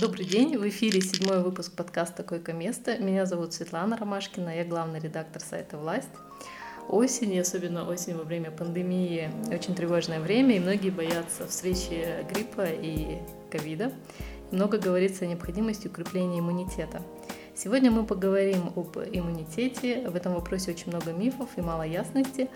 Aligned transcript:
Добрый 0.00 0.26
день, 0.26 0.56
в 0.56 0.68
эфире 0.68 1.00
седьмой 1.00 1.42
выпуск 1.42 1.72
подкаста 1.72 2.22
«Койко-место». 2.22 2.98
Меня 2.98 3.26
зовут 3.26 3.52
Светлана 3.52 3.96
Ромашкина, 3.96 4.56
я 4.56 4.64
главный 4.64 5.00
редактор 5.00 5.42
сайта 5.42 5.76
«Власть». 5.76 6.08
Осень, 6.88 7.36
особенно 7.40 7.84
осень 7.88 8.14
во 8.14 8.22
время 8.22 8.52
пандемии, 8.52 9.28
очень 9.52 9.74
тревожное 9.74 10.20
время, 10.20 10.54
и 10.54 10.60
многие 10.60 10.90
боятся 10.90 11.48
встречи 11.48 12.24
гриппа 12.32 12.66
и 12.66 13.18
ковида. 13.50 13.92
Много 14.52 14.78
говорится 14.78 15.24
о 15.24 15.28
необходимости 15.28 15.88
укрепления 15.88 16.38
иммунитета– 16.38 17.02
Сегодня 17.60 17.90
мы 17.90 18.06
поговорим 18.06 18.72
об 18.76 18.96
иммунитете. 18.98 20.08
В 20.08 20.14
этом 20.14 20.34
вопросе 20.34 20.70
очень 20.70 20.92
много 20.92 21.10
мифов 21.10 21.48
и 21.56 21.60
мало 21.60 21.82
ясности. 21.82 22.48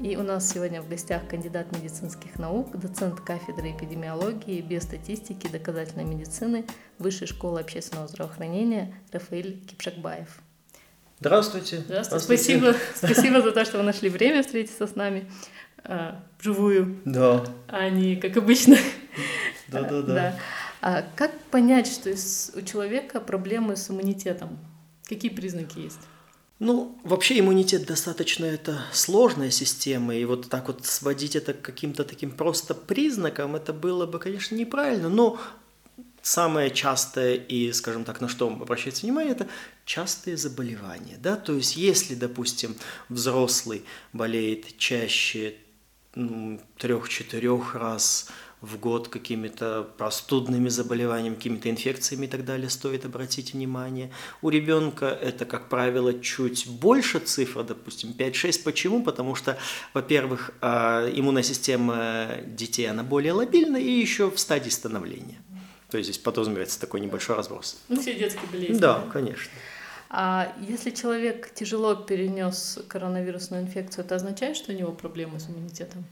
И 0.00 0.18
у 0.18 0.22
нас 0.22 0.52
сегодня 0.52 0.82
в 0.82 0.88
гостях 0.88 1.26
кандидат 1.26 1.74
медицинских 1.74 2.38
наук, 2.38 2.78
доцент 2.78 3.22
кафедры 3.22 3.70
эпидемиологии, 3.70 4.60
биостатистики, 4.60 5.48
доказательной 5.48 6.04
медицины 6.04 6.66
Высшей 6.98 7.26
школы 7.26 7.60
общественного 7.60 8.06
здравоохранения 8.06 8.92
Рафаэль 9.12 9.64
Кипшакбаев. 9.66 10.28
Здравствуйте. 11.20 11.78
Здравствуйте. 11.78 12.24
Спасибо, 12.26 12.74
спасибо 12.94 13.40
за 13.40 13.52
то, 13.52 13.64
что 13.64 13.78
вы 13.78 13.84
нашли 13.84 14.10
время 14.10 14.42
встретиться 14.42 14.86
с 14.86 14.94
нами 14.94 15.26
а, 15.84 16.22
вживую. 16.38 17.00
Да. 17.06 17.46
А 17.66 17.88
не 17.88 18.16
как 18.16 18.36
обычно. 18.36 18.76
Да, 19.68 19.84
да, 19.84 20.02
да. 20.02 20.34
А 20.80 21.04
как 21.16 21.38
понять, 21.50 21.86
что 21.86 22.10
у 22.58 22.62
человека 22.62 23.20
проблемы 23.20 23.76
с 23.76 23.90
иммунитетом? 23.90 24.58
Какие 25.06 25.30
признаки 25.30 25.78
есть? 25.78 25.98
Ну, 26.58 26.98
вообще 27.04 27.38
иммунитет 27.38 27.86
достаточно 27.86 28.44
это 28.44 28.82
сложная 28.92 29.50
система, 29.50 30.14
и 30.14 30.24
вот 30.26 30.50
так 30.50 30.68
вот 30.68 30.84
сводить 30.84 31.34
это 31.34 31.54
к 31.54 31.62
каким-то 31.62 32.04
таким 32.04 32.30
просто 32.30 32.74
признакам, 32.74 33.56
это 33.56 33.72
было 33.72 34.04
бы, 34.04 34.18
конечно, 34.18 34.54
неправильно, 34.54 35.08
но 35.08 35.40
самое 36.20 36.70
частое 36.70 37.36
и, 37.36 37.72
скажем 37.72 38.04
так, 38.04 38.20
на 38.20 38.28
что 38.28 38.48
обращается 38.48 39.06
внимание, 39.06 39.32
это 39.32 39.48
частые 39.86 40.36
заболевания, 40.36 41.16
да, 41.18 41.36
то 41.36 41.54
есть 41.54 41.76
если, 41.76 42.14
допустим, 42.14 42.76
взрослый 43.08 43.82
болеет 44.12 44.76
чаще 44.76 45.54
ну, 46.14 46.60
трех-четырех 46.76 47.74
раз 47.74 48.28
в 48.60 48.78
год 48.78 49.08
какими-то 49.08 49.88
простудными 49.96 50.68
заболеваниями, 50.68 51.34
какими-то 51.34 51.70
инфекциями 51.70 52.26
и 52.26 52.28
так 52.28 52.44
далее, 52.44 52.68
стоит 52.68 53.04
обратить 53.04 53.54
внимание. 53.54 54.10
У 54.42 54.50
ребенка 54.50 55.06
это, 55.06 55.44
как 55.44 55.68
правило, 55.68 56.18
чуть 56.20 56.68
больше 56.68 57.20
цифра, 57.20 57.62
допустим, 57.62 58.10
5-6. 58.10 58.62
Почему? 58.62 59.02
Потому 59.02 59.34
что, 59.34 59.58
во-первых, 59.94 60.52
а, 60.60 61.08
иммунная 61.10 61.42
система 61.42 62.28
детей, 62.46 62.90
она 62.90 63.02
более 63.02 63.32
лобильна 63.32 63.78
и 63.78 63.90
еще 63.90 64.30
в 64.30 64.38
стадии 64.38 64.70
становления. 64.70 65.38
То 65.90 65.98
есть 65.98 66.10
здесь 66.10 66.22
подразумевается 66.22 66.80
такой 66.80 67.00
небольшой 67.00 67.36
разброс. 67.36 67.80
Ну, 67.88 68.00
все 68.00 68.14
детские 68.14 68.46
болезни. 68.50 68.78
Да, 68.78 69.04
конечно. 69.12 69.50
А 70.08 70.52
если 70.60 70.90
человек 70.90 71.52
тяжело 71.54 71.94
перенес 71.94 72.80
коронавирусную 72.88 73.62
инфекцию, 73.62 74.04
это 74.04 74.16
означает, 74.16 74.56
что 74.56 74.72
у 74.72 74.74
него 74.74 74.92
проблемы 74.92 75.38
с 75.38 75.48
иммунитетом? 75.48 76.04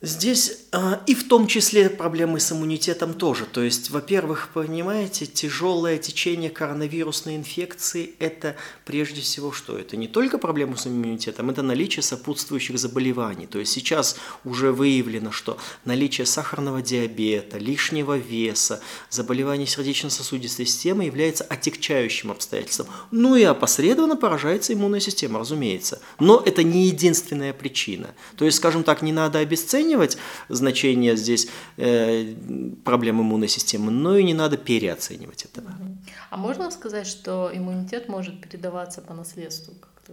Здесь 0.00 0.60
э, 0.70 0.98
и 1.08 1.14
в 1.16 1.26
том 1.26 1.48
числе 1.48 1.90
проблемы 1.90 2.38
с 2.38 2.52
иммунитетом 2.52 3.14
тоже. 3.14 3.46
То 3.46 3.62
есть, 3.62 3.90
во-первых, 3.90 4.50
понимаете, 4.54 5.26
тяжелое 5.26 5.98
течение 5.98 6.50
коронавирусной 6.50 7.34
инфекции– 7.34 8.14
это 8.20 8.54
прежде 8.84 9.22
всего 9.22 9.50
что? 9.50 9.76
Это 9.76 9.96
не 9.96 10.06
только 10.06 10.38
проблемы 10.38 10.76
с 10.76 10.86
иммунитетом, 10.86 11.50
это 11.50 11.62
наличие 11.62 12.04
сопутствующих 12.04 12.78
заболеваний. 12.78 13.48
То 13.48 13.58
есть 13.58 13.72
сейчас 13.72 14.14
уже 14.44 14.70
выявлено, 14.70 15.32
что 15.32 15.58
наличие 15.84 16.26
сахарного 16.26 16.80
диабета, 16.80 17.58
лишнего 17.58 18.16
веса, 18.16 18.80
заболеваний 19.10 19.66
сердечно-сосудистой 19.66 20.66
системы 20.66 21.06
является 21.06 21.42
отягчающим 21.42 22.30
обстоятельством. 22.30 22.86
Ну 23.10 23.34
и 23.34 23.42
опосредованно 23.42 24.14
поражается 24.14 24.74
иммунная 24.74 25.00
система, 25.00 25.40
разумеется. 25.40 26.00
Но 26.20 26.40
это 26.46 26.62
не 26.62 26.86
единственная 26.86 27.52
причина. 27.52 28.10
То 28.36 28.44
есть, 28.44 28.58
скажем 28.58 28.84
так, 28.84 29.02
не 29.02 29.10
надо 29.10 29.40
обесценивать 29.40 29.87
оценивать 29.88 30.18
значение 30.48 31.16
здесь 31.16 31.48
э, 31.76 32.34
проблем 32.84 33.20
иммунной 33.20 33.48
системы, 33.48 33.90
но 33.90 34.16
и 34.16 34.24
не 34.24 34.34
надо 34.34 34.56
переоценивать 34.56 35.44
этого. 35.44 35.70
А 36.30 36.36
можно 36.36 36.70
сказать, 36.70 37.06
что 37.06 37.50
иммунитет 37.52 38.08
может 38.08 38.40
передаваться 38.40 39.00
по 39.00 39.14
наследству 39.14 39.74
как-то? 39.80 40.12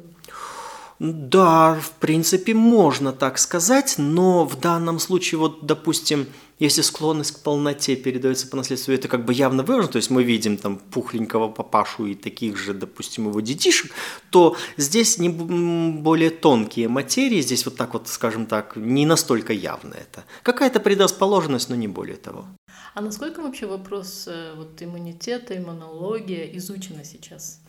Да, 1.00 1.76
в 1.76 1.92
принципе, 2.00 2.54
можно 2.54 3.12
так 3.12 3.38
сказать, 3.38 3.96
но 3.98 4.46
в 4.46 4.60
данном 4.60 5.00
случае, 5.00 5.40
вот, 5.40 5.66
допустим, 5.66 6.26
если 6.60 6.82
склонность 6.82 7.32
к 7.32 7.40
полноте 7.40 7.96
передается 7.96 8.48
по 8.48 8.58
наследству, 8.58 8.94
это 8.94 9.08
как 9.08 9.26
бы 9.26 9.34
явно 9.34 9.64
выражено, 9.64 9.94
то 9.94 9.98
есть 9.98 10.10
мы 10.10 10.24
видим 10.24 10.58
там 10.58 10.78
пухленького 10.78 11.50
папашу 11.50 12.06
и 12.06 12.16
таких 12.16 12.58
же, 12.58 12.74
допустим, 12.74 13.28
его 13.28 13.42
детишек, 13.42 13.92
то 14.30 14.56
здесь 14.78 15.18
не 15.18 15.30
более 15.30 16.30
тонкие 16.30 16.88
материи, 16.88 17.42
здесь 17.42 17.66
вот 17.66 17.76
так 17.76 17.94
вот, 17.94 18.08
скажем 18.08 18.46
так, 18.46 18.76
не 18.76 19.06
настолько 19.06 19.54
явно 19.54 19.96
это. 19.96 20.24
Какая-то 20.44 20.80
предрасположенность, 20.80 21.70
но 21.70 21.76
не 21.76 21.88
более 21.88 22.18
того. 22.18 22.46
А 22.94 23.02
насколько 23.02 23.42
вообще 23.42 23.66
вопрос 23.66 24.26
э, 24.28 24.54
вот, 24.56 24.82
иммунитета, 24.82 25.58
иммунология 25.58 26.46
изучена 26.58 27.04
сейчас? 27.04 27.60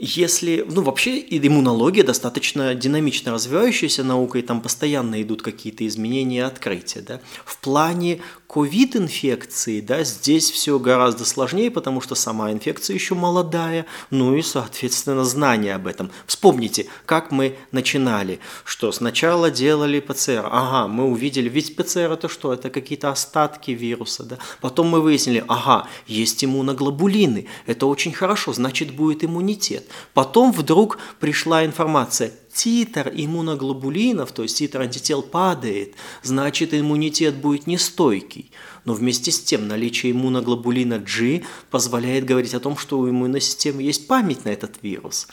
Если, 0.00 0.64
ну 0.68 0.82
вообще 0.82 1.18
иммунология 1.18 2.02
достаточно 2.02 2.74
динамично 2.74 3.32
развивающаяся 3.32 4.02
наука, 4.02 4.38
и 4.38 4.42
там 4.42 4.62
постоянно 4.62 5.20
идут 5.20 5.42
какие-то 5.42 5.86
изменения 5.86 6.46
открытия. 6.46 7.02
Да? 7.02 7.20
В 7.44 7.58
плане 7.58 8.20
ковид-инфекции, 8.52 9.80
да, 9.80 10.02
здесь 10.02 10.50
все 10.50 10.80
гораздо 10.80 11.24
сложнее, 11.24 11.70
потому 11.70 12.00
что 12.00 12.16
сама 12.16 12.50
инфекция 12.50 12.94
еще 12.94 13.14
молодая, 13.14 13.86
ну 14.10 14.34
и, 14.34 14.42
соответственно, 14.42 15.24
знания 15.24 15.76
об 15.76 15.86
этом. 15.86 16.10
Вспомните, 16.26 16.88
как 17.06 17.30
мы 17.30 17.56
начинали, 17.70 18.40
что 18.64 18.90
сначала 18.90 19.52
делали 19.52 20.00
ПЦР, 20.00 20.48
ага, 20.50 20.88
мы 20.88 21.04
увидели, 21.04 21.48
ведь 21.48 21.76
ПЦР 21.76 22.10
это 22.10 22.28
что, 22.28 22.52
это 22.52 22.70
какие-то 22.70 23.10
остатки 23.10 23.70
вируса, 23.70 24.24
да, 24.24 24.38
потом 24.60 24.88
мы 24.88 25.00
выяснили, 25.00 25.44
ага, 25.46 25.86
есть 26.08 26.44
иммуноглобулины, 26.44 27.46
это 27.66 27.86
очень 27.86 28.12
хорошо, 28.12 28.52
значит 28.52 28.90
будет 28.90 29.22
иммунитет. 29.22 29.86
Потом 30.12 30.50
вдруг 30.50 30.98
пришла 31.20 31.64
информация, 31.64 32.32
титр 32.52 33.10
иммуноглобулинов, 33.14 34.32
то 34.32 34.42
есть 34.42 34.58
титр 34.58 34.80
антител 34.80 35.22
падает, 35.22 35.94
значит 36.22 36.74
иммунитет 36.74 37.36
будет 37.36 37.66
нестойкий. 37.66 38.50
Но 38.84 38.94
вместе 38.94 39.30
с 39.30 39.40
тем 39.40 39.68
наличие 39.68 40.12
иммуноглобулина 40.12 40.98
G 40.98 41.42
позволяет 41.70 42.24
говорить 42.24 42.54
о 42.54 42.60
том, 42.60 42.76
что 42.76 42.98
у 42.98 43.08
иммунной 43.08 43.40
системы 43.40 43.82
есть 43.82 44.06
память 44.06 44.44
на 44.44 44.50
этот 44.50 44.82
вирус. 44.82 45.28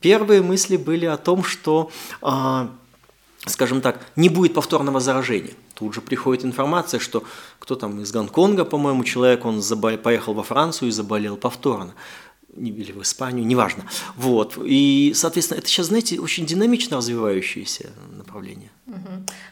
Первые 0.00 0.42
мысли 0.42 0.76
были 0.76 1.06
о 1.06 1.16
том, 1.16 1.44
что, 1.44 1.90
э, 2.22 2.68
скажем 3.46 3.80
так, 3.80 4.06
не 4.16 4.28
будет 4.28 4.54
повторного 4.54 5.00
заражения. 5.00 5.54
Тут 5.74 5.94
же 5.94 6.00
приходит 6.00 6.44
информация, 6.44 7.00
что 7.00 7.24
кто 7.58 7.74
там 7.74 8.00
из 8.00 8.12
Гонконга, 8.12 8.64
по-моему, 8.64 9.02
человек, 9.04 9.44
он 9.44 9.60
забол... 9.60 9.96
поехал 9.96 10.34
во 10.34 10.42
Францию 10.42 10.88
и 10.88 10.92
заболел 10.92 11.36
повторно 11.36 11.94
или 12.56 12.92
в 12.92 13.02
Испанию, 13.02 13.46
неважно. 13.46 13.84
Вот. 14.16 14.58
И, 14.64 15.12
соответственно, 15.14 15.58
это 15.58 15.68
сейчас, 15.68 15.86
знаете, 15.86 16.20
очень 16.20 16.46
динамично 16.46 16.96
развивающееся 16.96 17.90
направление. 18.16 18.70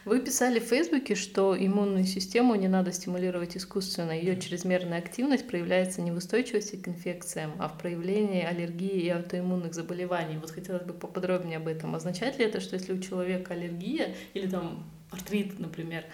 Вы 0.05 0.19
писали 0.19 0.59
в 0.59 0.63
Фейсбуке, 0.63 1.15
что 1.15 1.55
иммунную 1.57 2.05
систему 2.05 2.55
не 2.55 2.67
надо 2.67 2.91
стимулировать 2.91 3.57
искусственно. 3.57 4.11
Ее 4.11 4.39
чрезмерная 4.39 4.99
активность 4.99 5.47
проявляется 5.47 6.01
не 6.01 6.11
в 6.11 6.17
устойчивости 6.17 6.75
к 6.75 6.87
инфекциям, 6.87 7.53
а 7.59 7.67
в 7.67 7.77
проявлении 7.77 8.43
аллергии 8.43 9.01
и 9.01 9.09
аутоиммунных 9.09 9.73
заболеваний. 9.73 10.37
Вот 10.37 10.51
хотелось 10.51 10.83
бы 10.83 10.93
поподробнее 10.93 11.57
об 11.57 11.67
этом. 11.67 11.95
Означает 11.95 12.39
ли 12.39 12.45
это, 12.45 12.59
что 12.59 12.75
если 12.75 12.93
у 12.93 12.99
человека 12.99 13.53
аллергия 13.53 14.15
или 14.33 14.47
там 14.47 14.83
артрит, 15.11 15.59
например, 15.59 16.05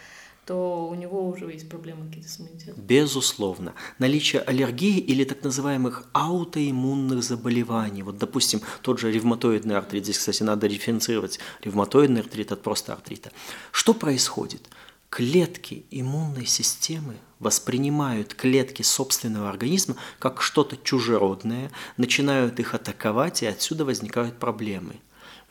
то 0.50 0.88
у 0.90 0.96
него 0.96 1.28
уже 1.28 1.46
есть 1.46 1.70
проблемы 1.70 2.08
какие-то 2.08 2.28
с 2.28 2.40
иммунитетом. 2.40 2.84
Безусловно. 2.84 3.76
Наличие 4.00 4.42
аллергии 4.42 4.98
или 4.98 5.24
так 5.24 5.44
называемых 5.44 6.06
аутоиммунных 6.12 7.22
заболеваний. 7.22 8.02
Вот, 8.02 8.18
допустим, 8.18 8.60
тот 8.82 9.00
же 9.00 9.12
ревматоидный 9.12 9.78
артрит. 9.78 10.06
Здесь, 10.06 10.18
кстати, 10.18 10.42
надо 10.42 10.68
дифференцировать 10.68 11.38
ревматоидный 11.62 12.22
артрит 12.22 12.52
от 12.52 12.64
просто 12.64 12.94
артрита. 12.94 13.32
Что 13.72 13.94
происходит? 13.94 14.68
Клетки 15.12 15.86
иммунной 15.92 16.48
системы 16.48 17.14
воспринимают 17.38 18.34
клетки 18.34 18.82
собственного 18.82 19.50
организма 19.50 19.98
как 20.18 20.42
что-то 20.42 20.78
чужеродное, 20.78 21.70
начинают 21.98 22.60
их 22.60 22.74
атаковать, 22.74 23.44
и 23.44 23.46
отсюда 23.46 23.86
возникают 23.86 24.40
проблемы. 24.40 24.96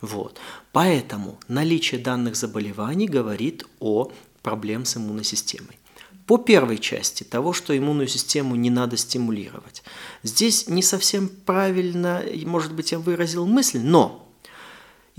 Вот. 0.01 0.39
Поэтому 0.73 1.39
наличие 1.47 2.01
данных 2.01 2.35
заболеваний 2.35 3.07
говорит 3.07 3.65
о 3.79 4.11
проблем 4.41 4.85
с 4.85 4.97
иммунной 4.97 5.23
системой. 5.23 5.77
По 6.25 6.37
первой 6.37 6.77
части 6.77 7.23
того, 7.23 7.53
что 7.53 7.75
иммунную 7.75 8.07
систему 8.07 8.55
не 8.55 8.69
надо 8.69 8.97
стимулировать. 8.97 9.83
Здесь 10.21 10.67
не 10.67 10.83
совсем 10.83 11.27
правильно, 11.27 12.23
может 12.45 12.73
быть, 12.73 12.91
я 12.91 12.99
выразил 12.99 13.47
мысль, 13.47 13.79
но 13.79 14.29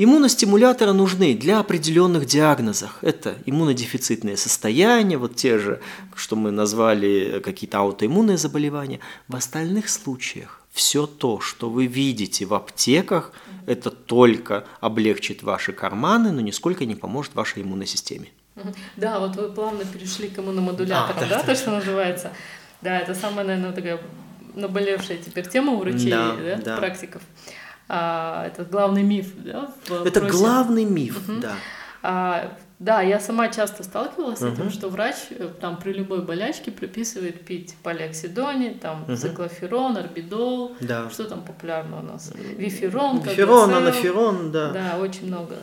Иммуностимуляторы 0.03 0.95
нужны 0.95 1.35
для 1.35 1.59
определенных 1.59 2.25
диагнозов. 2.25 2.97
Это 3.03 3.37
иммунодефицитные 3.45 4.39
состояния, 4.39 5.19
вот 5.19 5.37
те 5.37 5.59
же, 5.59 5.83
что 6.15 6.37
мы 6.37 6.51
назвали 6.51 7.43
какие-то 7.45 7.81
аутоиммунные 7.81 8.39
заболевания. 8.39 9.01
В 9.29 9.37
остальных 9.37 9.91
случаях 9.91 10.65
все 10.71 11.07
то, 11.07 11.41
что 11.41 11.69
вы 11.69 11.85
видите 11.85 12.47
в 12.47 12.55
аптеках, 12.55 13.33
это 13.67 13.91
только 13.91 14.65
облегчит 14.81 15.43
ваши 15.43 15.75
карманы, 15.75 16.33
но 16.33 16.41
нисколько 16.41 16.87
не 16.87 16.95
поможет 16.95 17.35
вашей 17.35 17.63
иммунной 17.63 17.87
системе. 17.87 18.29
Да, 18.97 19.19
вот 19.19 19.37
вы 19.37 19.51
плавно 19.51 19.85
перешли 19.85 20.29
к 20.29 20.39
иммуномодуляторам, 20.39 21.17
а, 21.17 21.21
да, 21.21 21.39
да, 21.39 21.43
то, 21.43 21.55
что 21.55 21.71
называется. 21.71 22.31
Да, 22.83 22.99
это 22.99 23.15
самая, 23.15 23.45
наверное, 23.45 23.73
такая 23.73 24.01
наболевшая 24.55 25.19
теперь 25.19 25.49
тема 25.49 25.73
у 25.73 25.79
врачей, 25.79 26.11
да, 26.11 26.35
да, 26.37 26.57
да. 26.57 26.77
практиков. 26.77 27.23
А, 27.89 28.47
это 28.47 28.65
главный 28.65 29.03
миф, 29.03 29.33
да? 29.37 29.71
это 30.05 30.21
просе. 30.21 30.37
главный 30.37 30.85
миф, 30.85 31.29
угу. 31.29 31.41
да. 31.41 31.55
А, 32.03 32.57
да, 32.79 33.03
я 33.03 33.21
сама 33.21 33.49
часто 33.49 33.83
сталкивалась 33.83 34.39
с 34.39 34.43
этим, 34.43 34.71
что 34.71 34.89
врач 34.89 35.17
э, 35.31 35.51
там 35.61 35.77
при 35.77 35.93
любой 35.93 36.23
болячке 36.23 36.71
прописывает 36.71 37.45
пить 37.45 37.75
полиоксидони, 37.83 38.79
там 38.81 39.03
угу. 39.03 39.17
циклоферон, 39.17 39.99
орбидол, 39.99 40.77
да. 40.81 41.11
что 41.11 41.25
там 41.25 41.43
популярно 41.43 41.99
у 41.99 42.03
нас, 42.03 42.33
виферон, 42.35 43.21
виферон, 43.21 43.75
анаферон, 43.75 44.51
да. 44.51 44.71
Да, 44.71 44.99
очень 44.99 45.27
много. 45.27 45.57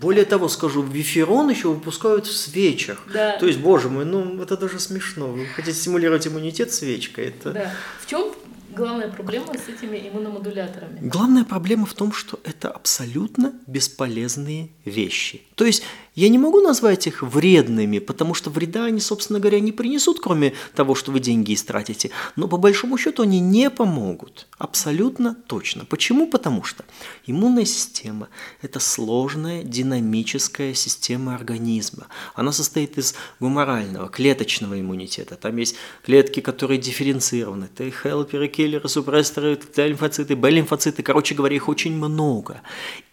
Более 0.00 0.24
того, 0.24 0.48
скажу, 0.48 0.82
виферон 0.82 1.50
еще 1.50 1.68
выпускают 1.68 2.26
в 2.26 2.34
свечах. 2.34 3.02
Да. 3.12 3.36
То 3.38 3.46
есть, 3.46 3.58
боже 3.58 3.88
мой, 3.90 4.04
ну 4.04 4.42
это 4.42 4.56
даже 4.56 4.80
смешно. 4.80 5.26
Вы 5.28 5.46
хотите 5.46 5.76
стимулировать 5.76 6.26
иммунитет 6.26 6.72
свечкой. 6.72 7.26
Это... 7.26 7.52
Да. 7.52 7.74
В 8.00 8.06
чем 8.06 8.32
главная 8.74 9.08
проблема 9.08 9.52
с 9.54 9.68
этими 9.68 10.08
иммуномодуляторами? 10.08 10.98
Главная 11.02 11.44
проблема 11.44 11.86
в 11.86 11.94
том, 11.94 12.12
что 12.12 12.40
это 12.44 12.70
абсолютно 12.70 13.52
бесполезные 13.66 14.70
вещи. 14.84 15.42
То 15.54 15.64
есть 15.64 15.82
я 16.14 16.28
не 16.28 16.38
могу 16.38 16.60
назвать 16.60 17.06
их 17.06 17.22
вредными, 17.22 17.98
потому 17.98 18.34
что 18.34 18.50
вреда 18.50 18.86
они, 18.86 19.00
собственно 19.00 19.38
говоря, 19.38 19.60
не 19.60 19.72
принесут, 19.72 20.20
кроме 20.20 20.54
того, 20.74 20.94
что 20.94 21.12
вы 21.12 21.20
деньги 21.20 21.54
истратите. 21.54 22.10
Но 22.36 22.48
по 22.48 22.56
большому 22.56 22.98
счету 22.98 23.22
они 23.22 23.38
не 23.38 23.70
помогут. 23.70 24.48
Абсолютно 24.58 25.34
точно. 25.46 25.84
Почему? 25.84 26.26
Потому 26.26 26.64
что 26.64 26.84
иммунная 27.26 27.64
система– 27.64 28.28
это 28.62 28.80
сложная 28.80 29.62
динамическая 29.62 30.74
система 30.74 31.34
организма. 31.34 32.08
Она 32.34 32.50
состоит 32.50 32.98
из 32.98 33.14
гуморального, 33.38 34.08
клеточного 34.08 34.80
иммунитета. 34.80 35.36
Там 35.36 35.56
есть 35.56 35.76
клетки, 36.04 36.40
которые 36.40 36.78
дифференцированы. 36.78 37.68
Т-хелперы, 37.68 38.48
киллеры, 38.48 38.88
супрессоры, 38.88 39.56
Т-лимфоциты, 39.56 40.34
Б-лимфоциты. 40.34 41.02
Короче 41.02 41.34
говоря, 41.34 41.54
их 41.54 41.68
очень 41.68 41.94
много. 41.94 42.62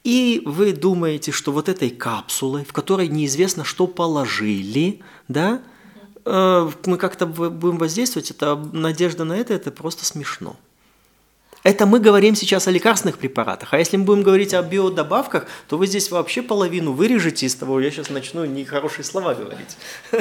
И 0.04 0.42
вы 0.46 0.72
думаете, 0.72 1.32
что 1.34 1.52
вот 1.52 1.68
этой 1.68 1.90
капсулой, 1.90 2.64
в 2.64 2.72
которой 2.72 2.87
неизвестно, 2.96 3.64
что 3.64 3.88
положили, 3.88 5.02
да, 5.28 5.62
э, 6.26 6.70
мы 6.86 6.98
как-то 6.98 7.26
будем 7.26 7.78
воздействовать, 7.78 8.32
это 8.32 8.56
надежда 8.56 9.24
на 9.24 9.34
это, 9.34 9.54
это 9.54 9.72
просто 9.72 10.06
смешно. 10.06 10.56
Это 11.64 11.86
мы 11.86 12.00
говорим 12.00 12.34
сейчас 12.36 12.68
о 12.68 12.72
лекарственных 12.72 13.18
препаратах. 13.18 13.74
А 13.74 13.78
если 13.78 13.98
мы 13.98 14.06
будем 14.06 14.24
говорить 14.24 14.54
о 14.54 14.62
биодобавках, 14.62 15.48
то 15.68 15.78
вы 15.78 15.88
здесь 15.88 16.10
вообще 16.12 16.42
половину 16.42 16.94
вырежете 16.94 17.46
из 17.46 17.56
того, 17.56 17.82
я 17.82 17.92
сейчас 17.92 18.10
начну 18.10 18.46
нехорошие 18.46 19.04
слова 19.04 19.34
говорить. 19.34 19.76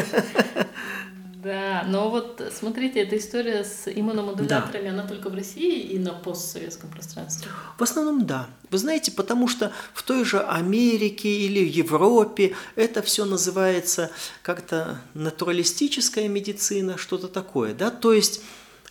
Да, 1.47 1.85
но 1.87 2.11
вот 2.11 2.43
смотрите, 2.53 3.03
эта 3.03 3.17
история 3.17 3.63
с 3.63 3.87
иммуномодуляторами, 3.87 4.89
да. 4.89 4.91
она 4.91 5.07
только 5.07 5.31
в 5.31 5.35
России 5.35 5.81
и 5.81 5.97
на 5.97 6.13
постсоветском 6.13 6.91
пространстве? 6.91 7.49
В 7.79 7.83
основном 7.85 8.27
да. 8.27 8.49
Вы 8.73 8.79
знаете, 8.79 9.13
потому 9.13 9.47
что 9.47 9.71
в 9.95 10.03
той 10.03 10.25
же 10.25 10.41
Америке 10.41 11.29
или 11.29 11.61
Европе 11.61 12.57
это 12.75 13.01
все 13.01 13.25
называется 13.25 14.11
как-то 14.43 15.01
натуралистическая 15.15 16.27
медицина, 16.27 16.99
что-то 16.99 17.29
такое, 17.29 17.75
да, 17.75 17.93
то 17.93 18.13
есть 18.13 18.41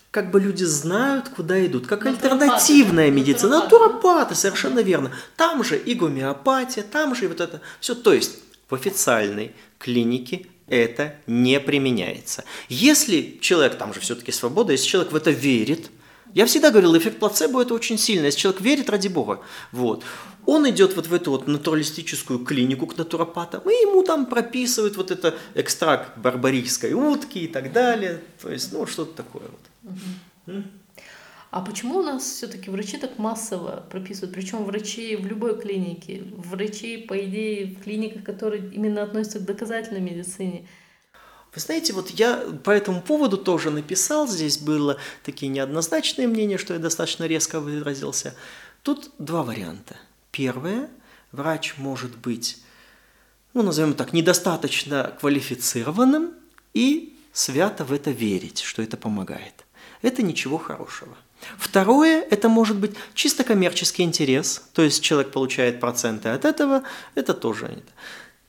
как 0.09 0.31
бы 0.31 0.39
люди 0.39 0.63
знают, 0.63 1.27
куда 1.27 1.65
идут, 1.65 1.87
как 1.87 2.05
альтернативная 2.05 3.11
медицина, 3.11 3.63
натуропаты, 3.63 4.33
совершенно 4.33 4.79
верно. 4.79 5.11
Там 5.35 5.61
же 5.61 5.77
и 5.77 5.93
гомеопатия, 5.93 6.83
там 6.83 7.15
же 7.15 7.25
и 7.25 7.27
вот 7.27 7.41
это 7.41 7.59
все. 7.81 7.95
То 7.95 8.13
есть 8.13 8.39
в 8.69 8.75
официальной 8.75 9.53
клинике 9.77 10.47
это 10.67 11.15
не 11.27 11.59
применяется. 11.59 12.44
Если 12.69 13.38
человек, 13.41 13.77
там 13.77 13.94
же 13.94 14.00
все-таки 14.00 14.31
свобода, 14.31 14.71
если 14.71 14.88
человек 14.88 15.12
в 15.12 15.15
это 15.15 15.31
верит, 15.31 15.91
я 16.33 16.45
всегда 16.45 16.69
говорил, 16.69 16.97
эффект 16.97 17.19
плацебо 17.19 17.62
это 17.62 17.73
очень 17.73 17.97
сильно. 17.97 18.25
Если 18.25 18.39
человек 18.39 18.62
верит, 18.62 18.89
ради 18.89 19.07
бога, 19.07 19.41
вот, 19.71 20.03
он 20.45 20.69
идет 20.69 20.95
вот 20.95 21.07
в 21.07 21.13
эту 21.13 21.31
вот 21.31 21.47
натуралистическую 21.47 22.39
клинику 22.39 22.88
к 22.88 22.97
натуропатам, 22.97 23.62
и 23.62 23.73
ему 23.73 24.03
там 24.03 24.25
прописывают 24.25 24.97
вот 24.97 25.12
это 25.12 25.35
экстракт 25.53 26.17
барбарийской 26.17 26.94
утки 26.94 27.39
и 27.39 27.47
так 27.47 27.71
далее. 27.71 28.21
То 28.41 28.51
есть, 28.51 28.73
ну, 28.73 28.85
что-то 28.85 29.23
такое 29.23 29.44
вот. 29.44 29.95
Угу. 30.47 30.63
А 31.55 31.61
почему 31.61 31.99
у 31.99 32.03
нас 32.03 32.23
все-таки 32.23 32.69
врачи 32.69 32.97
так 32.97 33.17
массово 33.17 33.85
прописывают? 33.89 34.35
Причем 34.35 34.65
врачи 34.65 35.15
в 35.15 35.25
любой 35.25 35.57
клинике, 35.57 36.21
врачи, 36.35 36.97
по 36.97 37.17
идее, 37.17 37.67
в 37.67 37.81
клиниках, 37.81 38.25
которые 38.25 38.73
именно 38.73 39.01
относятся 39.01 39.39
к 39.39 39.45
доказательной 39.45 40.01
медицине. 40.01 40.67
Вы 41.53 41.61
знаете, 41.61 41.93
вот 41.93 42.09
я 42.09 42.43
по 42.65 42.71
этому 42.71 43.01
поводу 43.01 43.37
тоже 43.37 43.71
написал, 43.71 44.27
здесь 44.27 44.57
было 44.57 44.97
такие 45.23 45.49
неоднозначные 45.49 46.27
мнения, 46.27 46.57
что 46.57 46.73
я 46.73 46.79
достаточно 46.81 47.23
резко 47.23 47.61
выразился. 47.61 48.35
Тут 48.83 49.11
два 49.17 49.41
варианта. 49.41 49.95
Первое, 50.31 50.89
врач 51.31 51.75
может 51.77 52.17
быть, 52.17 52.57
ну, 53.53 53.63
назовем 53.63 53.93
так, 53.93 54.11
недостаточно 54.11 55.15
квалифицированным 55.21 56.33
и 56.73 57.17
свято 57.31 57.85
в 57.85 57.93
это 57.93 58.11
верить, 58.11 58.59
что 58.59 58.81
это 58.81 58.97
помогает. 58.97 59.63
Это 60.01 60.21
ничего 60.21 60.57
хорошего. 60.57 61.15
Второе– 61.57 62.21
это 62.30 62.50
может 62.50 62.77
быть 62.77 62.95
чисто 63.13 63.44
коммерческий 63.44 64.03
интерес, 64.03 64.63
то 64.74 64.81
есть 64.81 65.03
человек 65.03 65.31
получает 65.31 65.80
проценты 65.80 66.30
от 66.30 66.45
этого, 66.45 66.83
это 67.15 67.33
тоже 67.33 67.68
нет. 67.68 67.86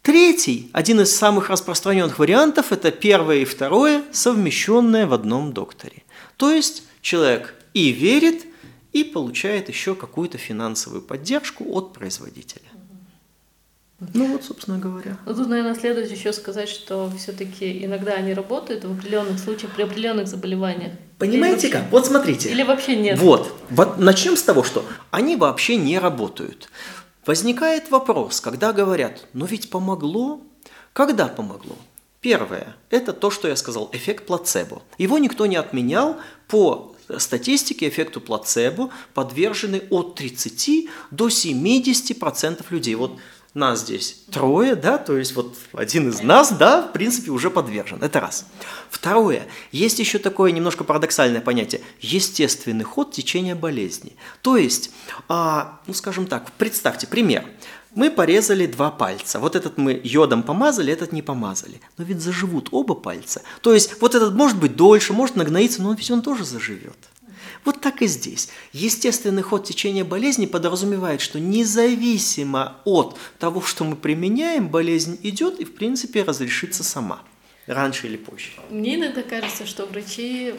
Третий, 0.03 0.71
один 0.73 1.01
из 1.01 1.17
самых 1.17 1.51
распространенных 1.51 2.19
вариантов, 2.19 2.71
это 2.71 2.93
первое 2.93 3.39
и 3.39 3.45
второе, 3.45 4.05
совмещенное 4.13 5.07
в 5.07 5.13
одном 5.13 5.53
докторе. 5.53 6.05
То 6.37 6.53
есть 6.53 6.85
человек 7.01 7.55
и 7.75 7.91
верит, 7.91 8.47
и 8.93 9.05
получает 9.05 9.69
еще 9.69 9.95
какую-то 9.95 10.39
финансовую 10.39 11.03
поддержку 11.03 11.65
от 11.73 11.93
производителя. 11.93 12.63
Ну 13.99 14.33
вот, 14.33 14.45
собственно 14.45 14.79
говоря. 14.79 15.17
Ну 15.25 15.35
тут, 15.35 15.49
наверное, 15.49 15.75
следует 15.75 16.11
еще 16.11 16.33
сказать, 16.35 16.69
что 16.69 17.11
все-таки 17.17 17.85
иногда 17.85 18.13
они 18.13 18.35
работают 18.35 18.85
в 18.85 18.93
определенных 18.93 19.39
случаях, 19.39 19.73
при 19.73 19.83
определенных 19.85 20.29
заболеваниях. 20.29 20.93
Понимаете 21.19 21.69
как? 21.69 21.91
Вот 21.91 22.07
смотрите. 22.07 22.51
Или 22.51 22.63
вообще 22.63 22.97
нет. 22.97 23.19
Вот. 23.19 23.51
вот. 23.71 23.99
Начнем 23.99 24.37
с 24.37 24.43
того, 24.43 24.65
что 24.65 24.85
они 25.11 25.37
вообще 25.37 25.77
не 25.77 25.99
работают. 25.99 26.69
Возникает 27.25 27.91
вопрос, 27.91 28.41
когда 28.41 28.73
говорят, 28.73 29.27
ну 29.33 29.47
ведь 29.47 29.71
помогло. 29.71 30.43
Когда 30.93 31.27
помогло? 31.27 31.77
Первое– 32.21 32.77
это 32.91 33.13
то, 33.13 33.31
что 33.31 33.49
я 33.49 33.57
сказал, 33.57 33.89
эффект 33.93 34.27
плацебо. 34.27 34.83
Его 34.99 35.19
никто 35.19 35.47
не 35.47 35.57
отменял. 35.57 36.17
По 36.49 36.95
статистике 37.19 37.89
эффекту 37.89 38.21
плацебо 38.21 38.91
подвержены 39.15 39.83
от 39.91 40.17
30 40.17 40.89
до 41.11 41.29
70% 41.29 42.65
людей. 42.71 42.95
Вот 42.95 43.19
нас 43.57 43.81
здесь 43.81 44.25
трое, 44.31 44.75
да, 44.75 44.99
то 44.99 45.17
есть 45.17 45.35
вот 45.35 45.57
один 45.73 46.11
из 46.11 46.23
нас, 46.23 46.53
да, 46.53 46.83
в 46.83 46.93
принципе, 46.93 47.31
уже 47.31 47.51
подвержен. 47.51 48.03
Это 48.03 48.21
раз. 48.21 48.47
Второе, 48.91 49.47
есть 49.73 49.99
еще 49.99 50.19
такое 50.19 50.53
немножко 50.53 50.85
парадоксальное 50.85 51.41
понятие– 51.41 51.81
естественный 52.01 52.85
ход 52.85 53.13
течения 53.13 53.57
болезни. 53.57 54.15
То 54.43 54.57
есть, 54.57 54.91
а, 55.29 55.81
ну, 55.87 55.95
скажем 55.95 56.27
так, 56.27 56.53
представьте, 56.53 57.07
пример. 57.07 57.45
Мы 57.95 58.11
порезали 58.11 58.67
два 58.67 58.91
пальца. 58.91 59.39
Вот 59.39 59.57
этот 59.57 59.79
мы 59.79 59.99
йодом 60.05 60.43
помазали, 60.43 60.93
этот 60.93 61.13
не 61.13 61.23
помазали. 61.23 61.81
Но 61.97 62.05
ведь 62.05 62.21
заживут 62.21 62.69
оба 62.71 62.95
пальца. 62.95 63.41
То 63.63 63.73
есть 63.73 64.03
вот 64.03 64.15
этот 64.15 64.35
может 64.35 64.59
быть 64.59 64.77
дольше, 64.77 65.15
может 65.15 65.35
нагноиться, 65.35 65.81
но 65.81 65.95
ведь 65.95 66.11
он 66.11 66.21
тоже 66.21 66.45
заживет. 66.45 66.99
Вот 67.67 67.81
так 67.81 68.01
и 68.01 68.07
здесь. 68.07 68.49
Естественный 68.73 69.43
ход 69.43 69.65
течения 69.65 70.05
болезни 70.05 70.47
подразумевает, 70.47 71.21
что 71.21 71.41
независимо 71.41 72.77
от 72.85 73.19
того, 73.41 73.61
что 73.61 73.83
мы 73.83 73.97
применяем, 73.97 74.69
болезнь 74.69 75.19
идет 75.25 75.59
и, 75.59 75.65
в 75.65 75.75
принципе, 75.75 76.23
разрешится 76.23 76.85
сама. 76.85 77.21
Раньше 77.67 78.07
или 78.07 78.17
позже. 78.17 78.51
Мне 78.71 78.95
иногда 78.95 79.23
кажется, 79.23 79.67
что 79.67 79.87
врачи 79.87 80.55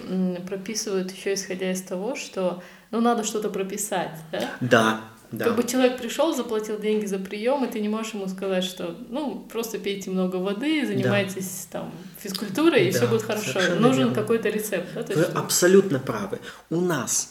прописывают 0.46 1.14
еще 1.14 1.34
исходя 1.36 1.72
из 1.72 1.82
того, 1.82 2.18
что 2.18 2.62
ну 2.92 3.00
надо 3.00 3.24
что-то 3.24 3.50
прописать, 3.50 4.12
да? 4.34 4.52
Да, 4.60 5.02
да. 5.32 5.46
Как 5.46 5.56
бы 5.56 5.64
человек 5.64 5.98
пришел, 5.98 6.34
заплатил 6.34 6.80
деньги 6.80 7.06
за 7.06 7.20
прием, 7.20 7.66
и 7.66 7.72
ты 7.72 7.80
не 7.80 7.90
можешь 7.90 8.14
ему 8.14 8.28
сказать, 8.28 8.64
что 8.64 8.96
ну 9.10 9.46
просто 9.52 9.78
пейте 9.78 10.10
много 10.10 10.38
воды, 10.38 10.86
занимайтесь 10.86 11.68
да. 11.72 11.80
там 11.80 11.94
физкультурой, 12.20 12.88
и 12.88 12.92
да, 12.92 12.98
все 12.98 13.08
будет 13.08 13.24
хорошо. 13.24 13.60
Нужен 13.80 14.14
какой-то 14.14 14.50
рецепт. 14.50 14.88
Да? 14.94 15.04
Вы 15.14 15.24
абсолютно 15.24 16.00
правы. 16.00 16.40
У 16.70 16.80
нас 16.80 17.30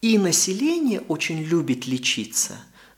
и 0.00 0.18
население 0.18 1.00
очень 1.08 1.42
любит 1.42 1.86
лечиться, 1.86 2.54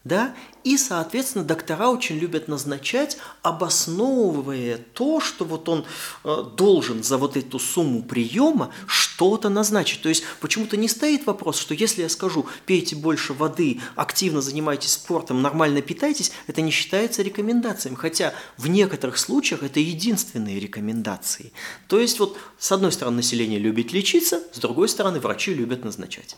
да, 0.08 0.34
и, 0.64 0.76
соответственно, 0.76 1.44
доктора 1.44 1.88
очень 1.88 2.18
любят 2.18 2.48
назначать, 2.48 3.16
обосновывая 3.42 4.78
то, 4.78 5.20
что 5.20 5.44
вот 5.44 5.68
он 5.68 5.84
э, 6.24 6.44
должен 6.56 7.02
за 7.02 7.16
вот 7.16 7.36
эту 7.36 7.58
сумму 7.58 8.02
приема 8.02 8.70
что-то 8.86 9.48
назначить. 9.48 10.02
То 10.02 10.08
есть 10.08 10.24
почему-то 10.40 10.76
не 10.76 10.88
стоит 10.88 11.26
вопрос, 11.26 11.58
что 11.58 11.74
если 11.74 12.02
я 12.02 12.08
скажу, 12.08 12.46
пейте 12.66 12.96
больше 12.96 13.32
воды, 13.32 13.80
активно 13.94 14.40
занимайтесь 14.40 14.92
спортом, 14.92 15.42
нормально 15.42 15.80
питайтесь, 15.80 16.32
это 16.48 16.60
не 16.60 16.70
считается 16.70 17.22
рекомендациями, 17.22 17.96
хотя 17.96 18.34
в 18.56 18.68
некоторых 18.68 19.18
случаях 19.18 19.62
это 19.62 19.80
единственные 19.80 20.58
рекомендации. 20.58 21.52
То 21.86 22.00
есть 22.00 22.18
вот 22.18 22.36
с 22.58 22.72
одной 22.72 22.92
стороны 22.92 23.18
население 23.18 23.58
любит 23.58 23.92
лечиться, 23.92 24.42
с 24.52 24.58
другой 24.58 24.88
стороны 24.88 25.20
врачи 25.20 25.54
любят 25.54 25.84
назначать. 25.84 26.36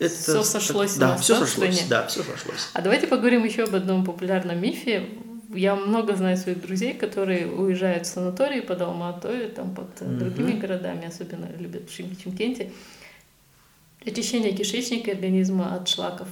Это, 0.00 0.14
все 0.14 0.42
сошлось. 0.42 0.96
Да, 0.96 1.16
все 1.18 1.36
сошлось. 1.36 1.84
Да, 1.86 2.06
все 2.06 2.22
сошлось. 2.22 2.70
А 2.72 2.80
давайте 2.80 3.06
поговорим 3.06 3.44
еще 3.44 3.64
об 3.64 3.74
одном 3.74 4.04
популярном 4.04 4.60
мифе. 4.60 5.06
Я 5.52 5.76
много 5.76 6.16
знаю 6.16 6.36
своих 6.36 6.62
друзей, 6.62 6.94
которые 6.94 7.46
уезжают 7.46 8.06
в 8.06 8.10
санатории 8.10 8.60
под 8.60 8.80
Алматой, 8.80 9.48
там 9.48 9.74
под 9.74 10.00
mm-hmm. 10.00 10.18
другими 10.18 10.52
городами, 10.52 11.06
особенно 11.06 11.48
любят 11.58 11.90
в 11.90 11.94
Шимкенте. 11.94 12.72
Очищение 14.06 14.52
кишечника 14.52 15.10
и 15.10 15.14
организма 15.14 15.74
от 15.74 15.86
шлаков. 15.86 16.28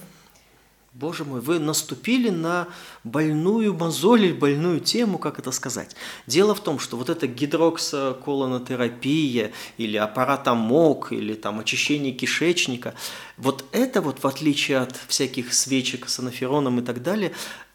Боже 0.98 1.24
мой, 1.24 1.40
вы 1.40 1.58
наступили 1.60 2.28
на 2.28 2.66
больную 3.04 3.72
мозоль 3.72 4.24
или 4.24 4.32
больную 4.32 4.80
тему, 4.80 5.18
как 5.18 5.38
это 5.38 5.52
сказать. 5.52 5.94
Дело 6.26 6.56
в 6.56 6.60
том, 6.60 6.80
что 6.80 6.96
вот 6.96 7.08
эта 7.08 7.28
гидроксоколонотерапия 7.28 9.52
или 9.76 9.96
аппарат 9.96 10.48
АМОК, 10.48 11.12
или 11.12 11.34
там 11.34 11.60
очищение 11.60 12.12
кишечника, 12.12 12.94
вот 13.36 13.64
это 13.70 14.00
вот, 14.00 14.24
в 14.24 14.26
отличие 14.26 14.78
от 14.78 14.96
всяких 15.06 15.54
свечек 15.54 16.08
с 16.08 16.18
анафероном 16.18 16.80
и 16.80 16.82
так 16.82 17.00
далее, 17.00 17.30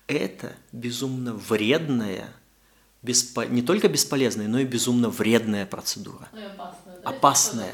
это 0.08 0.52
безумно 0.74 1.34
вредная, 1.34 2.28
беспо... 3.02 3.46
не 3.46 3.62
только 3.62 3.88
бесполезная, 3.88 4.50
но 4.50 4.60
и 4.60 4.66
безумно 4.66 5.10
вредная 5.10 5.66
процедура. 5.66 6.28
Ну 6.34 6.46
опасная. 6.46 7.00
Да? 7.02 7.10
Опасная. 7.10 7.74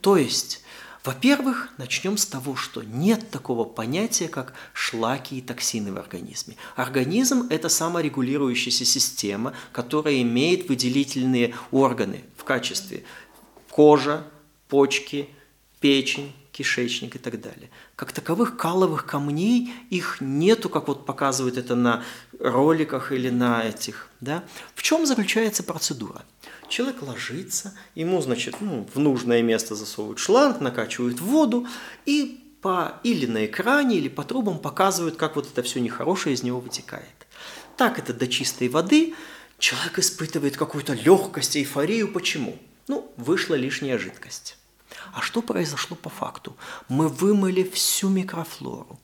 То 0.00 0.16
есть 0.16 0.62
во-первых, 1.04 1.68
начнем 1.76 2.16
с 2.16 2.24
того, 2.24 2.56
что 2.56 2.82
нет 2.82 3.30
такого 3.30 3.64
понятия, 3.64 4.26
как 4.26 4.54
шлаки 4.72 5.36
и 5.36 5.42
токсины 5.42 5.92
в 5.92 5.98
организме. 5.98 6.56
Организм– 6.76 7.46
это 7.50 7.68
саморегулирующаяся 7.68 8.86
система, 8.86 9.52
которая 9.72 10.22
имеет 10.22 10.68
выделительные 10.68 11.54
органы 11.70 12.24
в 12.38 12.44
качестве 12.44 13.04
кожа, 13.68 14.24
почки, 14.68 15.28
печень, 15.80 16.32
кишечник 16.54 17.16
и 17.16 17.18
так 17.18 17.40
далее. 17.40 17.68
Как 17.96 18.12
таковых 18.12 18.56
каловых 18.56 19.06
камней 19.06 19.74
их 19.90 20.18
нету, 20.20 20.68
как 20.68 20.86
вот 20.86 21.04
показывают 21.04 21.58
это 21.58 21.74
на 21.74 22.04
роликах 22.38 23.10
или 23.10 23.28
на 23.28 23.64
этих. 23.64 24.08
Да? 24.20 24.44
В 24.74 24.82
чем 24.82 25.04
заключается 25.04 25.64
процедура? 25.64 26.24
Человек 26.68 27.02
ложится, 27.02 27.74
ему, 27.96 28.22
значит, 28.22 28.60
ну, 28.60 28.88
в 28.94 28.98
нужное 29.00 29.42
место 29.42 29.74
засовывают 29.74 30.20
шланг, 30.20 30.60
накачивают 30.60 31.20
воду 31.20 31.66
и 32.06 32.40
по, 32.62 33.00
или 33.02 33.26
на 33.26 33.44
экране, 33.46 33.96
или 33.96 34.08
по 34.08 34.22
трубам 34.22 34.58
показывают, 34.58 35.16
как 35.16 35.34
вот 35.36 35.50
это 35.50 35.62
все 35.62 35.80
нехорошее 35.80 36.34
из 36.34 36.44
него 36.44 36.60
вытекает. 36.60 37.26
Так 37.76 37.98
это 37.98 38.14
до 38.14 38.28
чистой 38.28 38.68
воды. 38.68 39.14
Человек 39.58 39.98
испытывает 39.98 40.56
какую-то 40.56 40.94
легкость, 40.94 41.56
эйфорию. 41.56 42.12
Почему? 42.12 42.56
Ну, 42.86 43.12
вышла 43.16 43.54
лишняя 43.54 43.98
жидкость. 43.98 44.56
А 45.12 45.20
что 45.20 45.42
произошло 45.42 45.96
по 45.96 46.08
факту? 46.08 46.56
Мы 46.88 47.08
вымыли 47.08 47.62
всю 47.62 48.08
микрофлору, 48.08 48.98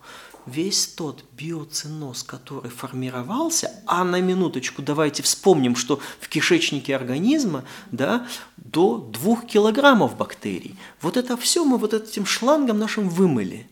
весь 0.47 0.87
тот 0.87 1.25
биоциноз, 1.33 2.23
который 2.23 2.71
формировался, 2.71 3.71
а 3.87 4.05
на 4.05 4.21
минуточку 4.21 4.83
давайте 4.83 5.23
вспомним, 5.23 5.77
что 5.77 6.01
в 6.21 6.29
кишечнике 6.29 6.95
организма 6.95 7.65
да, 7.91 8.27
до 8.57 8.99
2 8.99 9.43
килограммов 9.43 10.17
бактерий. 10.17 10.77
Вот 11.01 11.17
это 11.17 11.37
все 11.37 11.65
мы 11.65 11.79
вот 11.79 11.95
этим 11.95 12.27
шлангом 12.27 12.79
нашим 12.79 13.09
вымыли. 13.09 13.69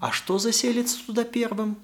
А 0.00 0.10
что 0.10 0.38
заселится 0.38 0.98
туда 1.06 1.24
первым? 1.24 1.76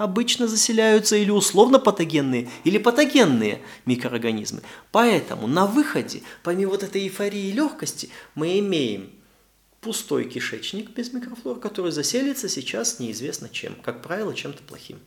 Обычно 0.00 0.48
заселяются 0.48 1.14
или 1.14 1.30
условно 1.30 1.78
патогенные, 1.78 2.48
или 2.64 2.78
патогенные 2.78 3.60
микроорганизмы. 3.84 4.62
Поэтому 4.92 5.46
на 5.46 5.66
выходе, 5.66 6.22
помимо 6.42 6.70
вот 6.70 6.82
этой 6.82 7.02
эйфории 7.02 7.48
и 7.48 7.52
легкости, 7.52 8.08
мы 8.34 8.58
имеем 8.60 9.10
пустой 9.82 10.24
кишечник 10.24 10.88
без 10.88 11.12
микрофлор, 11.12 11.60
который 11.60 11.92
заселится 11.92 12.48
сейчас 12.48 12.98
неизвестно 12.98 13.50
чем, 13.50 13.74
как 13.74 14.00
правило, 14.00 14.34
чем-то 14.34 14.62
плохим. 14.62 15.00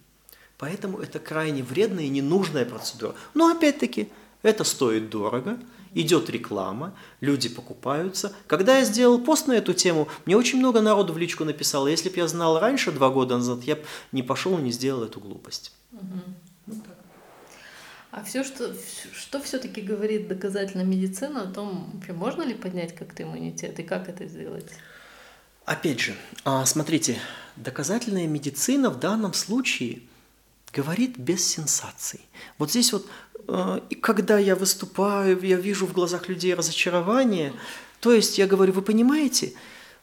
Поэтому 0.59 0.99
это 0.99 1.17
крайне 1.17 1.63
вредная 1.63 2.03
и 2.03 2.09
ненужная 2.09 2.63
процедура. 2.63 3.15
Но 3.33 3.47
опять-таки, 3.47 4.09
это 4.43 4.63
стоит 4.63 5.09
дорого, 5.09 5.57
идет 5.95 6.29
реклама, 6.29 6.95
люди 7.21 7.49
покупаются. 7.49 8.33
Когда 8.47 8.79
я 8.79 8.85
сделал 8.85 9.19
пост 9.19 9.47
на 9.47 9.53
эту 9.53 9.73
тему, 9.73 10.07
мне 10.25 10.35
очень 10.35 10.59
много 10.59 10.81
народу 10.81 11.13
в 11.13 11.17
личку 11.17 11.45
написало. 11.45 11.87
Если 11.87 12.09
бы 12.09 12.17
я 12.17 12.27
знал 12.27 12.59
раньше, 12.59 12.91
два 12.91 13.09
года 13.09 13.37
назад, 13.37 13.63
я 13.63 13.75
бы 13.75 13.83
не 14.11 14.23
пошел 14.23 14.57
и 14.57 14.61
не 14.61 14.71
сделал 14.71 15.03
эту 15.03 15.19
глупость. 15.19 15.71
Угу. 15.91 16.75
Так. 16.83 16.97
А 18.11 18.23
все, 18.23 18.43
что, 18.43 18.75
что 19.11 19.41
все-таки 19.41 19.81
говорит 19.81 20.27
доказательная 20.27 20.85
медицина 20.85 21.43
о 21.43 21.51
том, 21.51 21.89
вообще 21.95 22.13
можно 22.13 22.43
ли 22.43 22.53
поднять 22.53 22.93
как-то 22.93 23.23
иммунитет 23.23 23.79
и 23.79 23.83
как 23.83 24.07
это 24.07 24.27
сделать? 24.27 24.67
Опять 25.65 25.99
же, 25.99 26.15
а, 26.45 26.63
смотрите, 26.67 27.17
доказательная 27.55 28.27
медицина 28.27 28.91
в 28.91 28.99
данном 28.99 29.33
случае 29.33 30.03
говорит 30.71 31.17
без 31.17 31.43
сенсаций. 31.43 32.21
Вот 32.59 32.69
здесь 32.69 32.93
вот, 32.93 33.07
а, 33.47 33.81
когда 34.01 34.37
я 34.37 34.55
выступаю, 34.55 35.39
я 35.41 35.57
вижу 35.57 35.85
в 35.85 35.93
глазах 35.93 36.29
людей 36.29 36.53
разочарование, 36.53 37.53
то 37.99 38.11
есть 38.13 38.37
я 38.37 38.47
говорю, 38.47 38.73
вы 38.73 38.81
понимаете, 38.81 39.53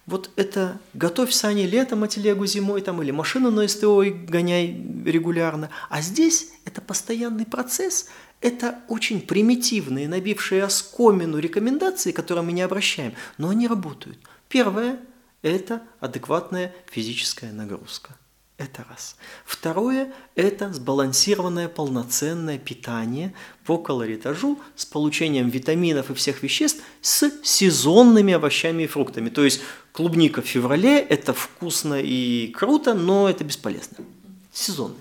вот 0.07 0.31
это 0.37 0.81
готовь 0.95 1.33
сани 1.33 1.63
летом, 1.63 2.03
а 2.03 2.09
телегу 2.09 2.47
зимой 2.47 2.81
там, 2.81 3.03
или 3.03 3.11
машину 3.11 3.51
на 3.51 3.69
СТО 3.69 4.03
и 4.03 4.11
гоняй 4.11 4.69
регулярно. 5.05 5.71
А 5.89 6.01
здесь 6.01 6.53
это 6.65 6.81
постоянный 6.81 7.47
процесс, 7.47 8.09
это 8.41 8.81
очень 8.89 9.21
примитивные, 9.21 10.09
набившие 10.09 10.65
оскомину 10.65 11.39
рекомендации, 11.39 12.13
к 12.13 12.17
которым 12.17 12.47
мы 12.47 12.53
не 12.53 12.63
обращаем, 12.63 13.15
но 13.39 13.51
они 13.51 13.69
работают. 13.69 14.19
Первое– 14.49 14.99
это 15.43 15.83
адекватная 16.01 16.75
физическая 16.91 17.53
нагрузка. 17.53 18.17
Это 18.61 18.85
раз. 18.91 19.17
Второе– 19.47 20.13
это 20.35 20.71
сбалансированное 20.71 21.67
полноценное 21.67 22.59
питание 22.59 23.33
по 23.65 23.79
колоритажу 23.79 24.59
с 24.77 24.85
получением 24.85 25.49
витаминов 25.49 26.11
и 26.11 26.15
всех 26.15 26.43
веществ 26.43 26.83
с 27.01 27.33
сезонными 27.43 28.35
овощами 28.35 28.83
и 28.83 28.87
фруктами. 28.87 29.31
То 29.31 29.47
есть 29.47 29.63
клубника 29.93 30.43
в 30.43 30.47
феврале– 30.47 30.99
это 31.09 31.33
вкусно 31.33 32.03
и 32.03 32.49
круто, 32.49 32.93
но 32.93 33.31
это 33.31 33.45
бесполезно. 33.45 34.05
Сезонный. 34.53 34.99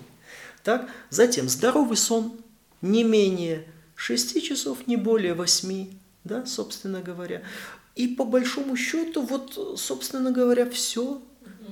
Так? 0.64 0.88
Затем 1.10 1.46
здоровый 1.50 1.98
сон 1.98 2.32
не 2.80 3.04
менее 3.04 3.66
6 3.94 4.42
часов, 4.42 4.86
не 4.86 4.96
более 4.96 5.34
8, 5.34 5.86
да, 6.24 6.46
собственно 6.46 7.02
говоря. 7.02 7.42
И 7.94 8.08
по 8.08 8.24
большому 8.24 8.74
счету, 8.74 9.20
вот, 9.20 9.76
собственно 9.78 10.30
говоря, 10.30 10.64
все 10.70 11.20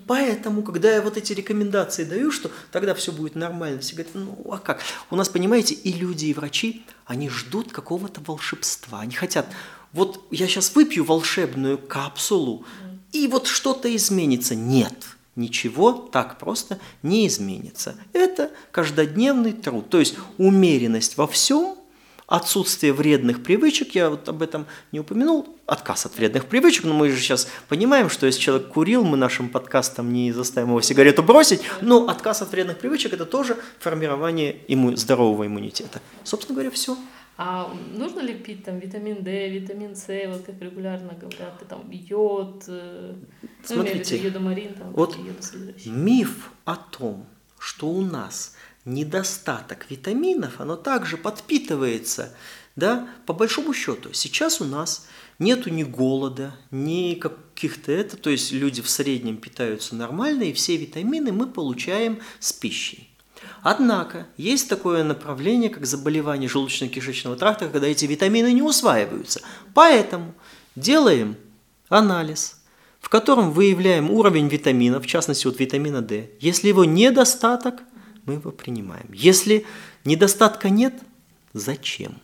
Поэтому, 0.08 0.62
когда 0.62 0.90
я 0.90 1.02
вот 1.02 1.18
эти 1.18 1.34
рекомендации 1.34 2.02
даю, 2.02 2.32
что 2.32 2.50
тогда 2.72 2.94
все 2.94 3.12
будет 3.12 3.34
нормально, 3.34 3.80
все 3.80 3.94
говорят, 3.94 4.14
ну 4.14 4.50
а 4.50 4.56
как? 4.56 4.80
У 5.10 5.16
нас, 5.16 5.28
понимаете, 5.28 5.74
и 5.74 5.92
люди, 5.92 6.24
и 6.26 6.34
врачи, 6.34 6.82
они 7.04 7.28
ждут 7.28 7.72
какого-то 7.72 8.22
волшебства. 8.26 9.00
Они 9.00 9.12
хотят, 9.12 9.46
вот 9.92 10.24
я 10.30 10.48
сейчас 10.48 10.74
выпью 10.74 11.04
волшебную 11.04 11.76
капсулу, 11.76 12.64
и 13.12 13.28
вот 13.28 13.46
что-то 13.46 13.94
изменится. 13.94 14.54
Нет, 14.54 14.94
ничего 15.36 15.92
так 15.92 16.38
просто 16.38 16.80
не 17.02 17.26
изменится. 17.26 17.94
Это 18.14 18.50
каждодневный 18.72 19.52
труд, 19.52 19.90
то 19.90 19.98
есть 19.98 20.16
умеренность 20.38 21.18
во 21.18 21.26
всем, 21.26 21.76
отсутствие 22.28 22.92
вредных 22.92 23.42
привычек, 23.42 23.94
я 23.94 24.10
вот 24.10 24.28
об 24.28 24.42
этом 24.42 24.66
не 24.92 25.00
упомянул, 25.00 25.56
отказ 25.66 26.06
от 26.06 26.16
вредных 26.16 26.44
привычек, 26.44 26.84
но 26.84 26.92
мы 26.92 27.08
же 27.08 27.18
сейчас 27.18 27.48
понимаем, 27.68 28.10
что 28.10 28.26
если 28.26 28.40
человек 28.40 28.68
курил, 28.68 29.02
мы 29.02 29.16
нашим 29.16 29.48
подкастом 29.48 30.12
не 30.12 30.30
заставим 30.30 30.68
его 30.68 30.82
сигарету 30.82 31.22
бросить, 31.22 31.62
но 31.80 32.06
отказ 32.06 32.42
от 32.42 32.52
вредных 32.52 32.78
привычек– 32.78 33.12
это 33.14 33.24
тоже 33.24 33.56
формирование 33.80 34.58
имму... 34.68 34.94
здорового 34.94 35.46
иммунитета. 35.46 36.00
Собственно 36.22 36.54
говоря, 36.54 36.70
все. 36.70 36.96
А 37.38 37.72
нужно 37.94 38.20
ли 38.20 38.34
пить 38.34 38.64
там 38.64 38.78
витамин 38.78 39.22
D, 39.22 39.48
витамин 39.48 39.96
С, 39.96 40.06
вот 40.26 40.44
как 40.44 40.60
регулярно 40.60 41.14
говорят, 41.14 41.66
там 41.66 41.88
йод, 41.90 42.64
э, 42.66 43.14
ну, 43.42 43.48
Смотрите, 43.62 44.16
ну, 44.16 44.24
йодомарин, 44.24 44.74
там, 44.74 44.92
вот 44.92 45.16
миф 45.86 46.50
о 46.64 46.76
том, 46.76 47.26
что 47.58 47.88
у 47.88 48.02
нас 48.02 48.54
недостаток 48.84 49.86
витаминов, 49.90 50.60
оно 50.60 50.76
также 50.76 51.16
подпитывается 51.16 52.34
да, 52.78 53.08
по 53.26 53.32
большому 53.32 53.74
счету, 53.74 54.10
сейчас 54.12 54.60
у 54.60 54.64
нас 54.64 55.08
нету 55.40 55.68
ни 55.68 55.82
голода, 55.82 56.54
ни 56.70 57.14
каких-то 57.14 57.90
это, 57.90 58.16
то 58.16 58.30
есть 58.30 58.52
люди 58.52 58.82
в 58.82 58.88
среднем 58.88 59.38
питаются 59.38 59.96
нормально, 59.96 60.44
и 60.44 60.52
все 60.52 60.76
витамины 60.76 61.32
мы 61.32 61.48
получаем 61.48 62.20
с 62.38 62.52
пищей. 62.52 63.10
Однако 63.62 64.28
есть 64.36 64.68
такое 64.68 65.02
направление, 65.02 65.70
как 65.70 65.86
заболевание 65.86 66.48
желудочно-кишечного 66.48 67.34
тракта, 67.34 67.68
когда 67.68 67.88
эти 67.88 68.04
витамины 68.04 68.52
не 68.52 68.62
усваиваются. 68.62 69.40
Поэтому 69.74 70.32
делаем 70.76 71.34
анализ, 71.88 72.60
в 73.00 73.08
котором 73.08 73.50
выявляем 73.50 74.08
уровень 74.08 74.46
витамина, 74.46 75.00
в 75.00 75.06
частности 75.08 75.48
вот 75.48 75.58
витамина 75.58 76.00
D. 76.00 76.30
Если 76.38 76.68
его 76.68 76.84
недостаток, 76.84 77.82
мы 78.28 78.34
его 78.34 78.50
принимаем. 78.52 79.08
Если 79.12 79.66
недостатка 80.04 80.70
нет, 80.70 80.94
зачем? 81.54 82.18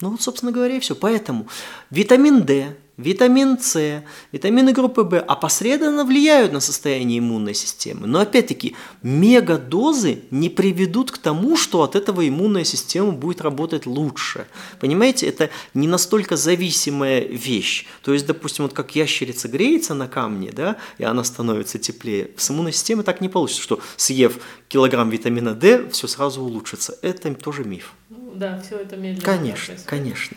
Ну 0.00 0.10
вот, 0.10 0.20
собственно 0.20 0.52
говоря, 0.52 0.76
и 0.76 0.80
все. 0.80 0.94
Поэтому 0.94 1.48
витамин 1.90 2.42
D 2.44 2.76
витамин 2.96 3.58
С, 3.58 4.02
витамины 4.32 4.72
группы 4.72 5.02
В 5.02 5.18
опосредованно 5.18 6.04
влияют 6.04 6.52
на 6.52 6.60
состояние 6.60 7.18
иммунной 7.18 7.54
системы. 7.54 8.06
Но 8.06 8.20
опять-таки, 8.20 8.74
мегадозы 9.02 10.20
не 10.30 10.48
приведут 10.48 11.10
к 11.10 11.18
тому, 11.18 11.56
что 11.56 11.82
от 11.82 11.96
этого 11.96 12.26
иммунная 12.26 12.64
система 12.64 13.12
будет 13.12 13.40
работать 13.40 13.86
лучше. 13.86 14.46
Понимаете, 14.80 15.26
это 15.26 15.50
не 15.74 15.88
настолько 15.88 16.36
зависимая 16.36 17.20
вещь. 17.20 17.86
То 18.02 18.12
есть, 18.12 18.26
допустим, 18.26 18.64
вот 18.64 18.72
как 18.72 18.96
ящерица 18.96 19.48
греется 19.48 19.94
на 19.94 20.08
камне, 20.08 20.50
да, 20.52 20.76
и 20.98 21.04
она 21.04 21.24
становится 21.24 21.78
теплее, 21.78 22.30
с 22.36 22.50
иммунной 22.50 22.72
системой 22.72 23.04
так 23.04 23.20
не 23.20 23.28
получится, 23.28 23.62
что 23.62 23.80
съев 23.96 24.38
килограмм 24.68 25.10
витамина 25.10 25.54
D, 25.54 25.88
все 25.90 26.06
сразу 26.06 26.42
улучшится. 26.42 26.98
Это 27.02 27.34
тоже 27.34 27.64
миф. 27.64 27.92
Ну, 28.08 28.32
да, 28.34 28.60
все 28.64 28.76
это 28.76 28.96
медленно. 28.96 29.22
Конечно, 29.22 29.74
конечно. 29.84 30.36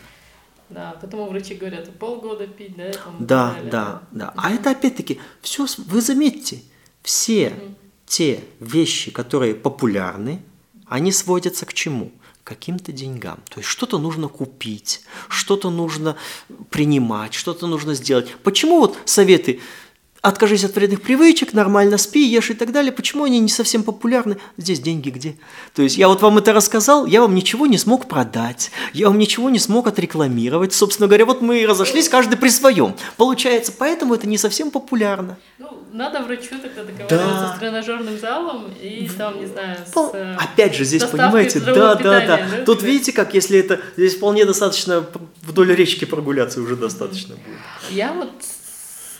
Да, 0.70 0.96
потому 1.00 1.26
врачи 1.28 1.54
говорят, 1.54 1.90
полгода 1.98 2.46
пить, 2.46 2.76
да? 2.76 2.92
Там, 2.92 3.16
да, 3.18 3.54
далее, 3.54 3.70
да, 3.70 4.02
да, 4.12 4.26
да. 4.26 4.32
А 4.36 4.52
это 4.52 4.70
опять-таки, 4.70 5.18
все, 5.42 5.66
вы 5.78 6.00
заметьте, 6.00 6.62
все 7.02 7.48
угу. 7.48 7.74
те 8.06 8.44
вещи, 8.60 9.10
которые 9.10 9.54
популярны, 9.54 10.40
они 10.86 11.12
сводятся 11.12 11.66
к 11.66 11.74
чему? 11.74 12.12
каким-то 12.42 12.90
деньгам. 12.90 13.38
То 13.48 13.60
есть 13.60 13.68
что-то 13.68 13.98
нужно 13.98 14.26
купить, 14.26 15.02
что-то 15.28 15.70
нужно 15.70 16.16
принимать, 16.70 17.32
что-то 17.32 17.68
нужно 17.68 17.94
сделать. 17.94 18.34
Почему 18.42 18.80
вот 18.80 18.98
советы 19.04 19.60
откажись 20.22 20.64
от 20.64 20.74
вредных 20.74 21.02
привычек, 21.02 21.52
нормально 21.52 21.98
спи, 21.98 22.26
ешь 22.26 22.50
и 22.50 22.54
так 22.54 22.72
далее. 22.72 22.92
Почему 22.92 23.24
они 23.24 23.38
не 23.38 23.48
совсем 23.48 23.82
популярны? 23.82 24.36
Здесь 24.56 24.80
деньги 24.80 25.10
где? 25.10 25.36
То 25.74 25.82
есть 25.82 25.96
я 25.96 26.08
вот 26.08 26.20
вам 26.22 26.38
это 26.38 26.52
рассказал, 26.52 27.06
я 27.06 27.20
вам 27.20 27.34
ничего 27.34 27.66
не 27.66 27.78
смог 27.78 28.06
продать, 28.06 28.70
я 28.92 29.08
вам 29.08 29.18
ничего 29.18 29.50
не 29.50 29.58
смог 29.58 29.86
отрекламировать. 29.86 30.72
Собственно 30.72 31.06
говоря, 31.06 31.26
вот 31.26 31.40
мы 31.40 31.60
и 31.60 31.66
разошлись, 31.66 32.08
каждый 32.08 32.36
при 32.36 32.48
своем. 32.48 32.94
Получается, 33.16 33.72
поэтому 33.76 34.14
это 34.14 34.26
не 34.26 34.38
совсем 34.38 34.70
популярно. 34.70 35.38
Ну, 35.58 35.68
надо 35.92 36.22
врачу 36.22 36.56
тогда 36.62 36.84
договариваться 36.84 37.40
да. 37.40 37.54
с 37.56 37.58
тренажерным 37.58 38.18
залом 38.18 38.70
и 38.80 39.08
там, 39.16 39.40
не 39.40 39.46
знаю, 39.46 39.76
с 39.86 40.10
э, 40.14 40.36
Опять 40.38 40.74
же, 40.74 40.84
здесь, 40.84 41.04
понимаете, 41.04 41.60
да, 41.60 41.74
да, 41.74 41.94
да, 41.94 42.26
да. 42.26 42.64
Тут 42.64 42.82
видите, 42.82 43.12
как 43.12 43.34
если 43.34 43.58
это, 43.58 43.80
здесь 43.96 44.16
вполне 44.16 44.44
достаточно 44.44 45.04
вдоль 45.42 45.74
речки 45.74 46.04
прогуляться 46.04 46.60
уже 46.60 46.76
достаточно 46.76 47.34
будет. 47.34 47.58
Я 47.90 48.12
вот 48.12 48.30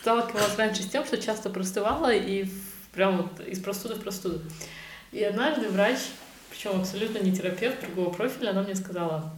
сталкивалась 0.00 0.56
раньше 0.56 0.82
с 0.82 0.86
тем, 0.86 1.04
что 1.04 1.18
часто 1.18 1.50
простывала 1.50 2.12
и 2.14 2.46
прям 2.92 3.18
вот 3.18 3.40
из 3.46 3.60
простуды 3.60 3.94
в 3.94 4.00
простуду. 4.00 4.40
И 5.12 5.22
однажды 5.22 5.68
врач, 5.68 5.98
причем 6.50 6.80
абсолютно 6.80 7.18
не 7.18 7.32
терапевт, 7.32 7.80
другого 7.80 8.12
профиля, 8.12 8.50
она 8.50 8.62
мне 8.62 8.74
сказала, 8.74 9.32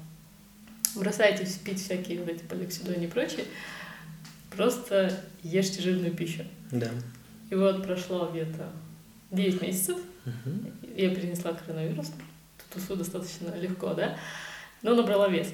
бросайте 0.94 1.46
пить 1.64 1.82
всякие 1.82 2.20
вот 2.20 2.28
эти 2.28 2.42
поликсидоны 2.44 3.04
и 3.04 3.08
прочее, 3.08 3.44
просто 4.54 5.18
ешьте 5.42 5.82
жирную 5.82 6.14
пищу. 6.14 6.44
Да. 6.70 6.90
И 7.50 7.54
вот 7.54 7.84
прошло 7.84 8.28
где-то 8.30 8.70
9 9.30 9.62
месяцев, 9.62 9.98
угу. 10.24 10.72
я 10.96 11.14
перенесла 11.14 11.52
коронавирус, 11.52 12.12
тусу 12.72 12.96
достаточно 12.96 13.54
легко, 13.56 13.94
да, 13.94 14.16
но 14.82 14.94
набрала 14.94 15.28
вес. 15.28 15.48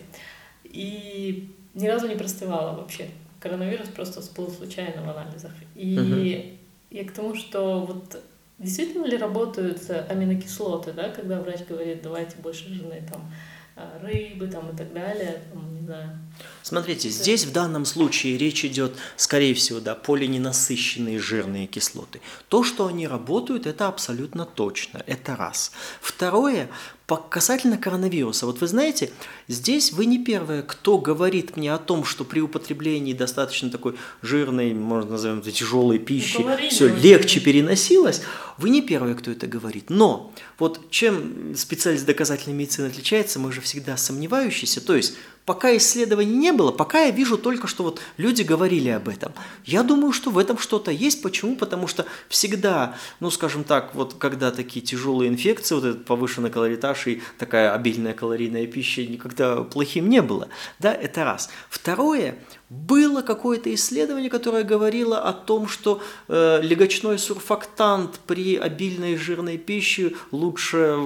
И 0.65 1.55
ни 1.75 1.87
разу 1.87 2.09
не 2.09 2.17
простывала 2.17 2.77
вообще 2.77 3.09
коронавирус 3.41 3.89
просто 3.89 4.21
всплыл 4.21 4.51
случайно 4.51 5.03
в 5.03 5.09
анализах. 5.09 5.53
И 5.75 5.99
угу. 5.99 6.97
я 6.97 7.05
к 7.05 7.13
тому, 7.13 7.35
что 7.35 7.81
вот 7.81 8.23
действительно 8.59 9.07
ли 9.07 9.17
работают 9.17 9.89
аминокислоты, 9.91 10.93
да, 10.93 11.11
когда 11.11 11.41
врач 11.41 11.61
говорит, 11.69 12.03
давайте 12.03 12.37
больше 12.39 12.69
жирной 12.73 13.03
там 13.11 13.31
а, 13.77 14.01
рыбы 14.03 14.49
там 14.49 14.71
и 14.71 14.77
так 14.77 14.93
далее, 14.93 15.41
там, 15.53 15.73
не 15.77 15.87
знаю. 15.87 16.19
Смотрите, 16.63 17.09
здесь 17.11 17.45
в 17.45 17.53
данном 17.53 17.85
случае 17.85 18.37
речь 18.37 18.65
идет, 18.65 18.97
скорее 19.17 19.55
всего, 19.55 19.79
да, 19.79 19.95
полиненасыщенные 19.95 21.21
жирные 21.21 21.69
кислоты. 21.69 22.21
То, 22.49 22.65
что 22.65 22.89
они 22.89 23.07
работают, 23.07 23.67
это 23.67 23.87
абсолютно 23.87 24.45
точно. 24.45 25.03
Это 25.07 25.37
раз. 25.37 25.71
Второе, 26.01 26.69
Касательно 27.17 27.79
коронавируса, 27.79 28.45
вот 28.45 28.61
вы 28.61 28.67
знаете, 28.67 29.11
здесь 29.49 29.93
вы 29.93 30.05
не 30.05 30.23
первые, 30.23 30.63
кто 30.63 30.99
говорит 30.99 31.57
мне 31.57 31.73
о 31.73 31.79
том, 31.79 32.05
что 32.05 32.23
при 32.23 32.41
употреблении 32.41 33.15
достаточно 33.15 33.71
такой 33.71 33.95
жирной, 34.21 34.75
можно 34.75 35.13
назовем 35.13 35.39
это 35.39 35.51
тяжелой 35.51 35.99
пищи, 35.99 36.41
ну, 36.41 36.69
все 36.69 36.95
легче 36.95 37.41
переносилось. 37.41 38.21
Вы 38.59 38.69
не 38.69 38.83
первые, 38.83 39.15
кто 39.15 39.31
это 39.31 39.47
говорит. 39.47 39.89
Но 39.89 40.35
вот 40.59 40.91
чем 40.91 41.55
специалист 41.57 42.05
доказательной 42.05 42.57
медицины 42.57 42.87
отличается, 42.87 43.39
мы 43.39 43.53
же 43.53 43.63
всегда 43.63 43.97
сомневающиеся. 43.97 44.83
То 44.83 44.95
есть 44.95 45.15
пока 45.49 45.75
исследований 45.79 46.37
не 46.37 46.53
было, 46.53 46.73
пока 46.73 47.05
я 47.05 47.11
вижу 47.11 47.39
только, 47.39 47.69
что 47.69 47.83
вот 47.83 48.03
люди 48.19 48.43
говорили 48.43 48.91
об 48.91 49.09
этом. 49.09 49.33
Я 49.65 49.83
думаю, 49.83 50.13
что 50.13 50.29
в 50.31 50.37
этом 50.37 50.59
что-то 50.59 50.91
есть. 50.91 51.23
Почему? 51.23 51.57
Потому 51.57 51.87
что 51.87 52.05
всегда, 52.29 52.97
ну, 53.19 53.31
скажем 53.31 53.65
так, 53.65 53.95
вот 53.95 54.13
когда 54.19 54.51
такие 54.51 54.85
тяжелые 54.85 55.31
инфекции, 55.31 55.75
вот 55.75 55.85
этот 55.85 56.05
повышенный 56.05 56.51
калоритаж 56.51 57.07
и 57.07 57.23
такая 57.39 57.73
обильная 57.73 58.13
калорийная 58.13 58.67
пища 58.67 59.07
никогда 59.07 59.63
плохим 59.63 60.11
не 60.11 60.21
было. 60.21 60.49
Да, 60.81 60.93
это 60.93 61.25
раз. 61.25 61.49
Второе, 61.71 62.37
было 62.69 63.23
какое-то 63.23 63.73
исследование, 63.73 64.29
которое 64.29 64.65
говорило 64.65 65.19
о 65.19 65.33
том, 65.33 65.67
что 65.67 66.03
э, 66.29 66.61
легочной 66.61 67.19
сурфактант 67.19 68.21
при 68.27 68.57
обильной 68.57 69.17
жирной 69.17 69.57
пище 69.57 70.13
лучше 70.31 70.99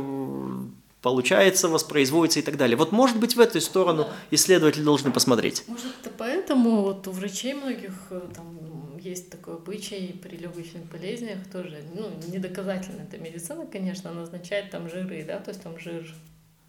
получается, 1.03 1.69
воспроизводится 1.69 2.39
и 2.39 2.43
так 2.43 2.57
далее. 2.57 2.77
Вот 2.77 2.93
может 2.93 3.19
быть 3.19 3.37
в 3.37 3.41
эту 3.41 3.61
сторону 3.61 4.09
исследователи 4.31 4.83
должны 4.83 5.11
посмотреть. 5.11 5.65
Может 5.67 5.87
это 6.01 6.11
поэтому 6.17 6.83
вот 6.83 7.07
у 7.09 7.11
врачей 7.11 7.55
многих 7.55 7.93
э, 8.11 8.21
там 8.35 8.97
есть 8.99 9.31
такой 9.31 9.55
обычай 9.55 10.19
при 10.23 10.37
легочных 10.37 10.85
болезнях 10.85 11.39
тоже, 11.53 11.83
ну, 11.95 12.09
недоказательно 12.33 13.03
это 13.03 13.19
медицина, 13.19 13.67
конечно, 13.67 14.13
назначает 14.13 14.71
там 14.71 14.89
жиры, 14.89 15.25
да, 15.27 15.41
то 15.41 15.51
есть 15.51 15.63
там 15.63 15.79
жир 15.79 16.07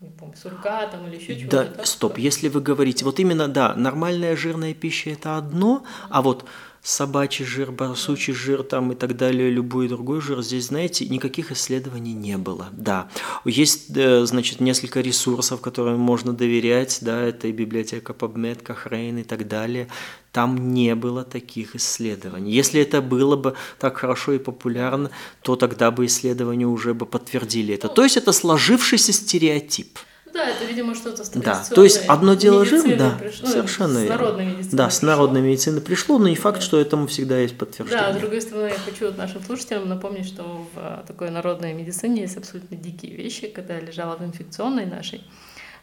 не 0.01 0.09
помню, 0.09 0.35
сурка 0.35 0.87
там 0.87 1.07
или 1.07 1.15
еще 1.15 1.39
чего-то. 1.39 1.73
Да, 1.77 1.85
стоп, 1.85 2.17
если 2.17 2.49
вы 2.49 2.59
говорите, 2.59 3.05
вот 3.05 3.19
именно, 3.19 3.47
да, 3.47 3.73
нормальная 3.75 4.35
жирная 4.35 4.73
пища 4.73 5.11
это 5.11 5.37
одно, 5.37 5.85
а 6.09 6.21
вот 6.21 6.45
собачий 6.83 7.45
жир, 7.45 7.71
барсучий 7.71 8.33
жир 8.33 8.61
там 8.63 8.91
и 8.91 8.95
так 8.95 9.15
далее, 9.15 9.49
любой 9.49 9.87
другой 9.87 10.19
жир, 10.19 10.41
здесь, 10.43 10.65
знаете, 10.65 11.05
никаких 11.05 11.51
исследований 11.51 12.13
не 12.13 12.37
было. 12.37 12.67
Да, 12.73 13.09
есть, 13.45 13.85
э, 13.95 14.25
значит, 14.25 14.59
несколько 14.59 14.99
ресурсов, 14.99 15.61
которым 15.61 15.99
можно 15.99 16.33
доверять, 16.33 16.99
да, 17.01 17.21
это 17.21 17.47
и 17.47 17.53
библиотека 17.53 18.11
PubMed, 18.11 18.63
Cochrane 18.63 19.21
и 19.21 19.23
так 19.23 19.47
далее. 19.47 19.87
Там 20.33 20.73
не 20.73 20.95
было 20.95 21.23
таких 21.23 21.75
исследований. 21.75 22.51
Если 22.51 22.81
это 22.81 23.01
было 23.01 23.35
бы 23.37 23.53
так 23.79 23.97
хорошо 23.97 24.33
и 24.33 24.39
популярно, 24.39 25.09
то 25.41 25.55
тогда 25.55 25.89
бы 25.89 26.05
исследования 26.07 26.67
уже 26.67 26.93
бы 26.93 27.05
подтвердили 27.05 27.75
это. 27.75 27.87
То 27.87 28.03
есть 28.03 28.17
это 28.17 28.33
сложившийся 28.33 29.13
стереотип. 29.13 29.99
Да, 30.33 30.49
это, 30.49 30.65
видимо, 30.65 30.95
что-то 30.95 31.23
Да, 31.39 31.63
то 31.63 31.83
есть 31.83 32.05
одно 32.07 32.33
дело 32.33 32.65
жир, 32.65 32.97
да, 32.97 33.11
пришло, 33.19 33.47
совершенно 33.47 33.99
с 33.99 34.09
народной 34.09 34.45
медицины 34.47 34.77
Да, 34.77 34.89
с 34.89 35.01
народной 35.03 35.41
медицины 35.41 35.79
пришло, 35.79 36.17
но 36.17 36.27
и 36.27 36.35
факт, 36.35 36.59
да. 36.59 36.65
что 36.65 36.79
этому 36.79 37.05
всегда 37.05 37.37
есть 37.37 37.55
подтверждение. 37.55 38.07
Да, 38.07 38.13
с 38.13 38.17
другой 38.17 38.41
стороны, 38.41 38.67
я 38.67 38.79
хочу 38.79 39.05
вот 39.05 39.17
нашим 39.17 39.43
слушателям 39.43 39.87
напомнить, 39.87 40.25
что 40.25 40.43
в 40.43 40.77
а, 40.77 41.03
такой 41.07 41.29
народной 41.29 41.73
медицине 41.73 42.21
есть 42.21 42.35
абсолютно 42.35 42.75
дикие 42.75 43.15
вещи. 43.15 43.47
Когда 43.47 43.75
я 43.75 43.81
лежала 43.81 44.17
в 44.17 44.23
инфекционной 44.23 44.87
нашей 44.87 45.23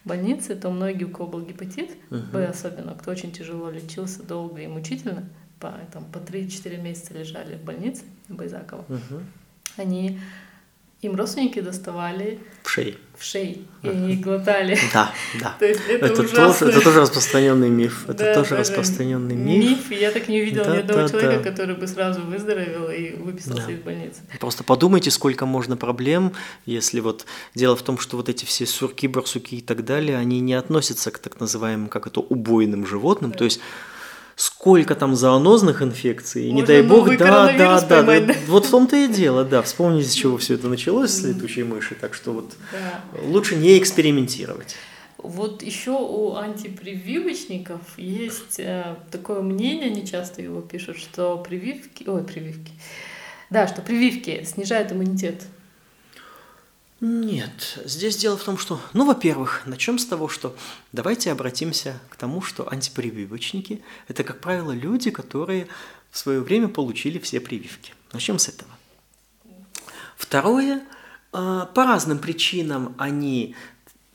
больнице, 0.05 0.57
то 0.57 0.71
многие, 0.71 1.05
у 1.05 1.11
кого 1.11 1.29
был 1.29 1.41
гепатит, 1.43 1.91
угу. 2.11 2.21
Б 2.33 2.47
особенно, 2.47 2.95
кто 2.95 3.13
очень 3.13 3.31
тяжело 3.33 3.71
лечился 3.71 4.23
долго 4.23 4.63
и 4.63 4.67
мучительно, 4.67 5.29
по, 5.61 5.75
там, 5.93 6.07
по 6.07 6.19
3-4 6.19 6.81
месяца 6.81 7.15
лежали 7.15 7.57
в 7.57 7.63
больнице 7.63 8.03
Байзакова, 8.29 8.85
угу. 8.89 9.21
они 9.77 10.19
им 11.03 11.17
родственники 11.17 11.61
доставали 11.61 12.39
в 12.63 12.69
шеи. 12.69 12.99
В 13.17 13.25
шеи. 13.25 13.65
И 13.83 13.89
они 13.89 14.17
глотали. 14.17 14.79
Да, 14.93 15.13
да. 15.41 15.57
То 15.59 15.67
есть 15.67 15.81
это, 15.89 16.07
это, 16.07 16.23
ужасно. 16.23 16.67
тоже, 16.67 16.77
это 16.77 16.81
тоже 16.85 17.01
распространенный 17.01 17.69
миф. 17.71 18.05
Это 18.09 18.19
Да, 18.25 18.35
тоже 18.35 18.51
да, 18.51 18.57
да. 18.57 18.61
распространенный 18.61 19.35
миф. 19.35 19.91
Миф. 19.91 19.99
Я 20.01 20.11
так 20.11 20.29
не 20.29 20.41
видела 20.41 20.65
Да, 20.67 20.77
ни 20.77 20.81
одного 20.81 21.01
да, 21.03 21.09
человека, 21.09 21.43
да. 21.43 21.51
который 21.51 21.75
бы 21.77 21.87
сразу 21.87 22.21
выздоровел 22.23 22.91
и 22.91 23.13
выписался 23.17 23.67
Да. 23.67 23.73
из 23.73 23.79
больницы. 23.81 24.21
Просто 24.39 24.63
подумайте, 24.63 25.11
сколько 25.11 25.47
можно 25.47 25.77
проблем, 25.77 26.33
если 26.67 27.01
вот 27.01 27.25
дело 27.55 27.77
в 27.77 27.83
том, 27.83 27.99
что 27.99 28.17
вот 28.19 28.29
эти 28.29 28.45
все 28.45 28.67
сурки, 28.67 29.07
барсуки 29.09 29.55
и 29.57 29.61
так 29.63 29.85
далее, 29.85 30.19
они 30.19 30.41
не 30.41 30.55
относятся 30.55 31.11
к 31.11 31.19
так 31.19 31.41
называемым, 31.41 31.89
как 31.89 32.07
это, 32.07 32.21
убойным 32.21 32.87
животным. 32.87 33.33
То 33.33 33.45
есть 33.45 33.61
сколько 34.41 34.95
там 34.95 35.17
зоонозных 35.17 35.83
инфекций, 35.83 36.45
и 36.45 36.47
не 36.47 36.63
Можно 36.63 36.67
дай 36.67 36.83
бог, 36.83 37.09
да, 37.09 37.17
да, 37.17 37.25
коронавирус 37.25 37.83
да, 37.83 37.89
поймать, 37.89 38.27
да. 38.27 38.33
да. 38.33 38.41
Вот 38.47 38.65
в 38.65 38.71
том-то 38.71 38.97
и 38.97 39.07
дело, 39.07 39.45
да. 39.45 39.61
Вспомните, 39.61 40.09
с 40.09 40.15
чего 40.15 40.39
все 40.39 40.55
это 40.55 40.67
началось 40.69 41.11
с 41.11 41.23
летучей 41.23 41.63
мыши, 41.63 41.95
так 41.95 42.15
что 42.15 42.33
вот 42.33 42.55
Да. 42.73 43.03
лучше 43.23 43.57
не 43.57 43.79
экспериментировать. 43.79 44.77
Вот 45.19 45.63
еще 45.63 45.91
у 45.91 46.37
антипрививочников 46.37 47.83
есть 47.99 48.59
э, 48.59 48.97
такое 49.11 49.43
мнение, 49.43 49.89
они 49.89 50.07
часто 50.07 50.41
его 50.41 50.63
пишут, 50.63 50.97
что 50.97 51.37
прививки, 51.37 52.09
ой, 52.09 52.25
прививки, 52.25 52.73
да, 53.51 53.69
что 53.69 53.83
прививки 53.83 54.43
снижают 54.45 54.91
иммунитет. 54.91 55.43
Нет, 57.01 57.79
здесь 57.87 58.19
дело 58.19 58.37
в 58.37 58.45
том, 58.45 58.59
что, 58.59 58.79
ну, 58.93 59.07
во-первых, 59.07 59.63
начнем 59.65 59.99
с 59.99 60.05
того, 60.05 60.29
что 60.29 60.55
давайте 60.93 61.33
обратимся 61.33 61.99
к 62.11 62.17
тому, 62.17 62.43
что 62.43 62.71
антипрививочники– 62.71 63.83
это, 64.09 64.23
как 64.23 64.41
правило, 64.41 64.73
люди, 64.73 65.11
которые 65.11 65.67
в 66.11 66.19
свое 66.19 66.41
время 66.41 66.69
получили 66.69 67.19
все 67.19 67.41
прививки. 67.41 67.95
Начнем 68.13 68.39
с 68.39 68.49
этого. 68.49 68.71
Второе, 70.19 70.83
а, 71.33 71.67
по 71.67 71.87
разным 71.87 72.19
причинам 72.19 72.95
они, 72.99 73.57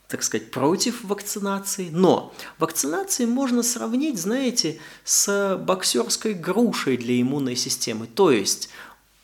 так 0.07 0.21
сказать, 0.21 0.51
против 0.51 1.03
вакцинации, 1.03 1.89
но 1.89 2.35
вакцинации 2.59 3.25
можно 3.25 3.63
сравнить, 3.63 4.19
знаете, 4.19 4.79
с 5.03 5.57
боксерской 5.57 6.35
грушей 6.35 6.97
для 6.97 7.19
иммунной 7.19 7.55
системы. 7.55 8.05
То 8.05 8.29
есть 8.29 8.69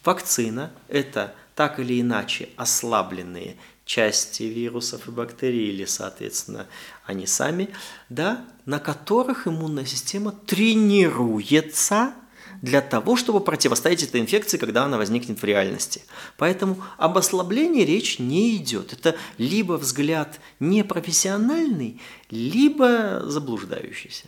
вакцина– 0.04 0.72
это 0.88 1.36
так 1.62 1.80
или 1.80 2.02
иначе 2.02 2.50
ослабленные 2.58 3.56
части 3.86 4.42
вирусов 4.42 5.08
и 5.08 5.12
бактерий, 5.12 5.70
или, 5.70 5.86
соответственно, 5.86 6.66
они 7.06 7.28
сами, 7.28 7.70
да, 8.10 8.44
на 8.66 8.80
которых 8.80 9.48
иммунная 9.48 9.86
система 9.86 10.32
тренируется 10.32 12.16
для 12.64 12.82
того, 12.82 13.16
чтобы 13.16 13.42
противостоять 13.42 14.02
этой 14.02 14.22
инфекции, 14.22 14.58
когда 14.58 14.86
она 14.86 14.98
возникнет 14.98 15.40
в 15.40 15.44
реальности. 15.44 16.02
Поэтому 16.36 16.84
об 16.98 17.20
ослаблении 17.20 17.84
речь 17.84 18.18
не 18.18 18.56
идет. 18.56 18.92
Это 18.92 19.16
либо 19.38 19.74
взгляд 19.74 20.40
непрофессиональный, 20.60 22.02
либо 22.32 23.22
заблуждающийся. 23.24 24.26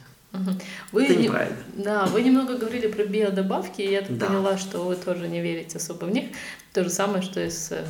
Вы, 0.92 1.04
Это 1.06 1.16
не- 1.16 1.24
неправильно. 1.26 1.58
Да, 1.74 2.06
вы 2.08 2.22
немного 2.24 2.58
говорили 2.58 2.88
про 2.88 3.06
биодобавки, 3.06 3.82
и 3.82 3.92
я 3.92 4.02
так 4.02 4.18
Да. 4.18 4.26
поняла, 4.28 4.58
что 4.58 4.80
вы 4.84 4.96
тоже 4.96 5.28
не 5.28 5.42
верите 5.42 5.78
особо 5.78 6.06
в 6.06 6.12
них. 6.12 6.26
То 6.74 6.84
же 6.84 6.90
самое, 6.90 7.22
что 7.22 7.40
и 7.40 7.50
с, 7.52 7.72
э, 7.72 7.86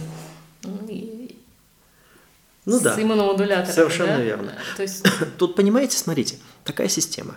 ну, 0.63 0.79
и- 0.89 1.35
Ну 2.65 2.79
с 2.79 2.81
да. 2.81 3.01
иммуномодуляторами. 3.01 3.73
Совершенно 3.73 4.17
да? 4.17 4.21
верно. 4.23 4.53
То 4.75 4.81
есть, 4.83 5.03
Тут, 5.37 5.55
понимаете, 5.55 5.97
смотрите, 5.97 6.37
такая 6.65 6.89
система. 6.89 7.35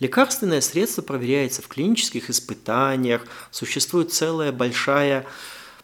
Лекарственное 0.00 0.60
средство 0.60 1.02
проверяется 1.02 1.62
в 1.62 1.68
клинических 1.68 2.28
испытаниях, 2.28 3.24
существует 3.50 4.12
целая 4.12 4.52
большая 4.52 5.24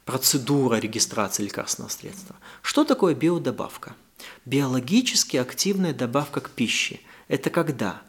процедура 0.04 0.76
регистрации 0.76 1.44
лекарственного 1.44 1.90
средства. 1.90 2.34
Что 2.62 2.84
такое 2.84 3.14
биодобавка? 3.14 3.94
Биологически 4.44 5.36
активная 5.36 5.94
добавка 5.94 6.40
к 6.40 6.50
пище. 6.50 7.00
Это 7.28 7.50
когда? 7.50 8.02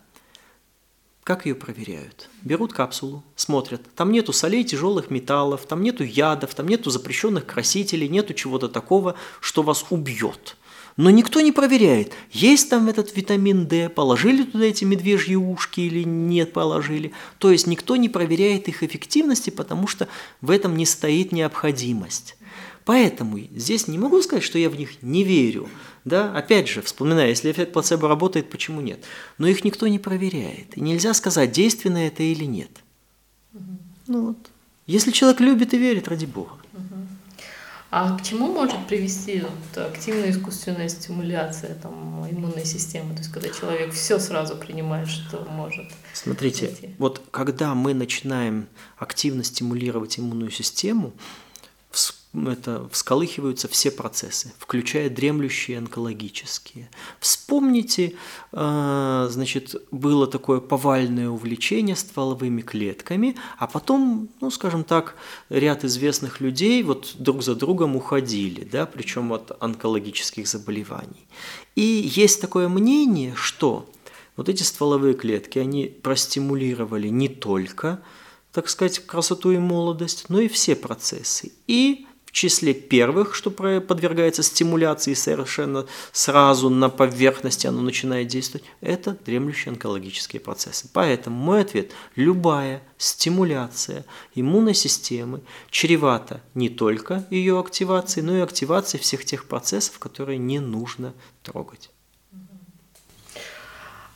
Как 1.23 1.45
ее 1.45 1.56
проверяют? 1.56 2.30
Берут 2.41 2.73
капсулу, 2.73 3.23
смотрят. 3.36 3.82
Там 3.95 4.12
нету 4.12 4.34
солей, 4.34 4.65
тяжелых 4.65 5.10
металлов, 5.10 5.65
там 5.65 5.82
нету 5.82 6.04
ядов, 6.04 6.54
там 6.54 6.67
нету 6.67 6.89
запрещенных 6.89 7.45
красителей, 7.45 8.10
нету 8.10 8.34
чего-то 8.34 8.67
такого, 8.67 9.15
что 9.39 9.63
вас 9.63 9.86
убьет. 9.89 10.58
Но 10.95 11.10
никто 11.10 11.41
не 11.41 11.52
проверяет, 11.52 12.13
есть 12.32 12.69
там 12.69 12.88
этот 12.88 13.15
витамин 13.15 13.65
D, 13.67 13.89
положили 13.89 14.43
туда 14.43 14.65
эти 14.65 14.84
медвежьи 14.84 15.36
ушки 15.36 15.82
или 15.82 16.04
нет 16.04 16.54
положили. 16.54 17.13
То 17.39 17.52
есть 17.52 17.65
никто 17.65 17.95
не 17.95 18.10
проверяет 18.10 18.67
их 18.67 18.84
эффективности, 18.84 19.49
потому 19.49 19.88
что 19.88 20.08
в 20.41 20.52
этом 20.52 20.78
не 20.78 20.86
стоит 20.86 21.32
необходимость. 21.32 22.36
Поэтому 22.86 23.39
здесь 23.56 23.88
не 23.88 23.97
могу 23.97 24.21
сказать, 24.21 24.43
что 24.43 24.60
я 24.60 24.69
в 24.69 24.76
них 24.76 25.02
не 25.02 25.23
верю. 25.23 25.67
Да? 26.05 26.35
Опять 26.35 26.67
же, 26.67 26.81
вспоминая, 26.81 27.29
если 27.29 27.51
эффект 27.51 27.71
плацебо 27.71 28.07
работает, 28.07 28.49
почему 28.49 28.81
нет? 28.81 29.03
Но 29.37 29.47
их 29.47 29.63
никто 29.63 29.87
не 29.87 29.99
проверяет. 29.99 30.77
И 30.77 30.81
нельзя 30.81 31.13
сказать, 31.13 31.51
действенно 31.51 31.97
это 31.97 32.23
или 32.23 32.43
нет. 32.45 32.69
Ну 34.07 34.27
вот. 34.27 34.37
Если 34.85 35.11
человек 35.11 35.39
любит 35.39 35.73
и 35.73 35.77
верит, 35.77 36.09
ради 36.09 36.25
бога. 36.25 36.57
а 37.89 38.17
к 38.17 38.23
чему 38.23 38.51
может 38.51 38.85
привести 38.87 39.41
вот 39.41 39.77
активная 39.77 40.31
искусственная 40.31 40.89
стимуляция 40.89 41.75
там, 41.75 42.27
иммунной 42.29 42.65
системы? 42.65 43.13
То 43.13 43.19
есть, 43.19 43.31
когда 43.31 43.47
человек 43.47 43.93
все 43.93 44.19
сразу 44.19 44.57
принимает, 44.57 45.07
что 45.07 45.47
может. 45.49 45.85
Смотрите, 46.13 46.65
Найти. 46.65 46.95
вот 46.97 47.21
когда 47.31 47.73
мы 47.75 47.93
начинаем 47.93 48.67
активно 48.97 49.45
стимулировать 49.45 50.19
иммунную 50.19 50.51
систему, 50.51 51.13
это 52.34 52.89
всколыхиваются 52.91 53.67
все 53.67 53.91
процессы, 53.91 54.54
включая 54.58 55.10
дремлющие 55.10 55.78
онкологические. 55.78 56.89
Вспомните, 57.19 58.13
э, 58.52 59.28
значит, 59.30 59.76
было 59.91 60.26
такое 60.26 60.60
повальное 60.60 61.30
увлечение 61.30 61.96
стволовыми 61.96 62.62
клетками, 62.62 63.36
а 63.60 63.67
потом, 63.67 64.30
ну, 64.41 64.50
скажем 64.50 64.84
так, 64.84 65.15
ряд 65.50 65.84
известных 65.84 66.41
людей 66.41 66.82
вот 66.82 67.15
друг 67.19 67.43
за 67.43 67.56
другом 67.56 67.96
уходили, 67.96 68.63
да, 68.63 68.88
причем 68.88 69.32
от 69.32 69.52
онкологических 69.62 70.48
заболеваний. 70.48 71.28
И 71.76 71.82
есть 72.15 72.41
такое 72.41 72.67
мнение, 72.67 73.36
что 73.36 73.88
вот 74.36 74.50
эти 74.50 74.63
стволовые 74.63 75.13
клетки, 75.13 75.60
они 75.60 75.86
простимулировали 75.86 77.10
не 77.10 77.30
только, 77.30 78.02
так 78.52 78.69
сказать, 78.69 79.00
красоту 79.06 79.52
и 79.52 79.60
молодость, 79.60 80.26
но 80.30 80.39
и 80.39 80.48
все 80.48 80.76
процессы. 80.76 81.52
И 81.67 82.08
числе 82.34 82.74
первых, 82.74 83.36
что 83.36 83.52
подвергается 83.52 84.43
стимуляции 84.43 85.13
совершенно 85.13 85.86
сразу 86.12 86.69
на 86.69 86.89
поверхности 86.89 87.67
оно 87.67 87.82
начинает 87.82 88.28
действовать, 88.28 88.65
это 88.82 89.15
дремлющие 89.24 89.72
онкологические 89.72 90.41
процессы. 90.41 90.89
Поэтому 90.91 91.38
мой 91.38 91.62
ответ– 91.62 91.91
любая 92.15 92.82
стимуляция 92.98 94.04
иммунной 94.34 94.74
системы 94.74 95.41
чревата 95.69 96.41
не 96.56 96.69
только 96.69 97.26
ее 97.30 97.60
активацией, 97.60 98.26
но 98.26 98.36
и 98.36 98.41
активацией 98.41 99.02
всех 99.02 99.24
тех 99.24 99.46
процессов, 99.46 100.00
которые 100.00 100.39
не 100.39 100.60
нужно 100.60 101.13
трогать. 101.43 101.91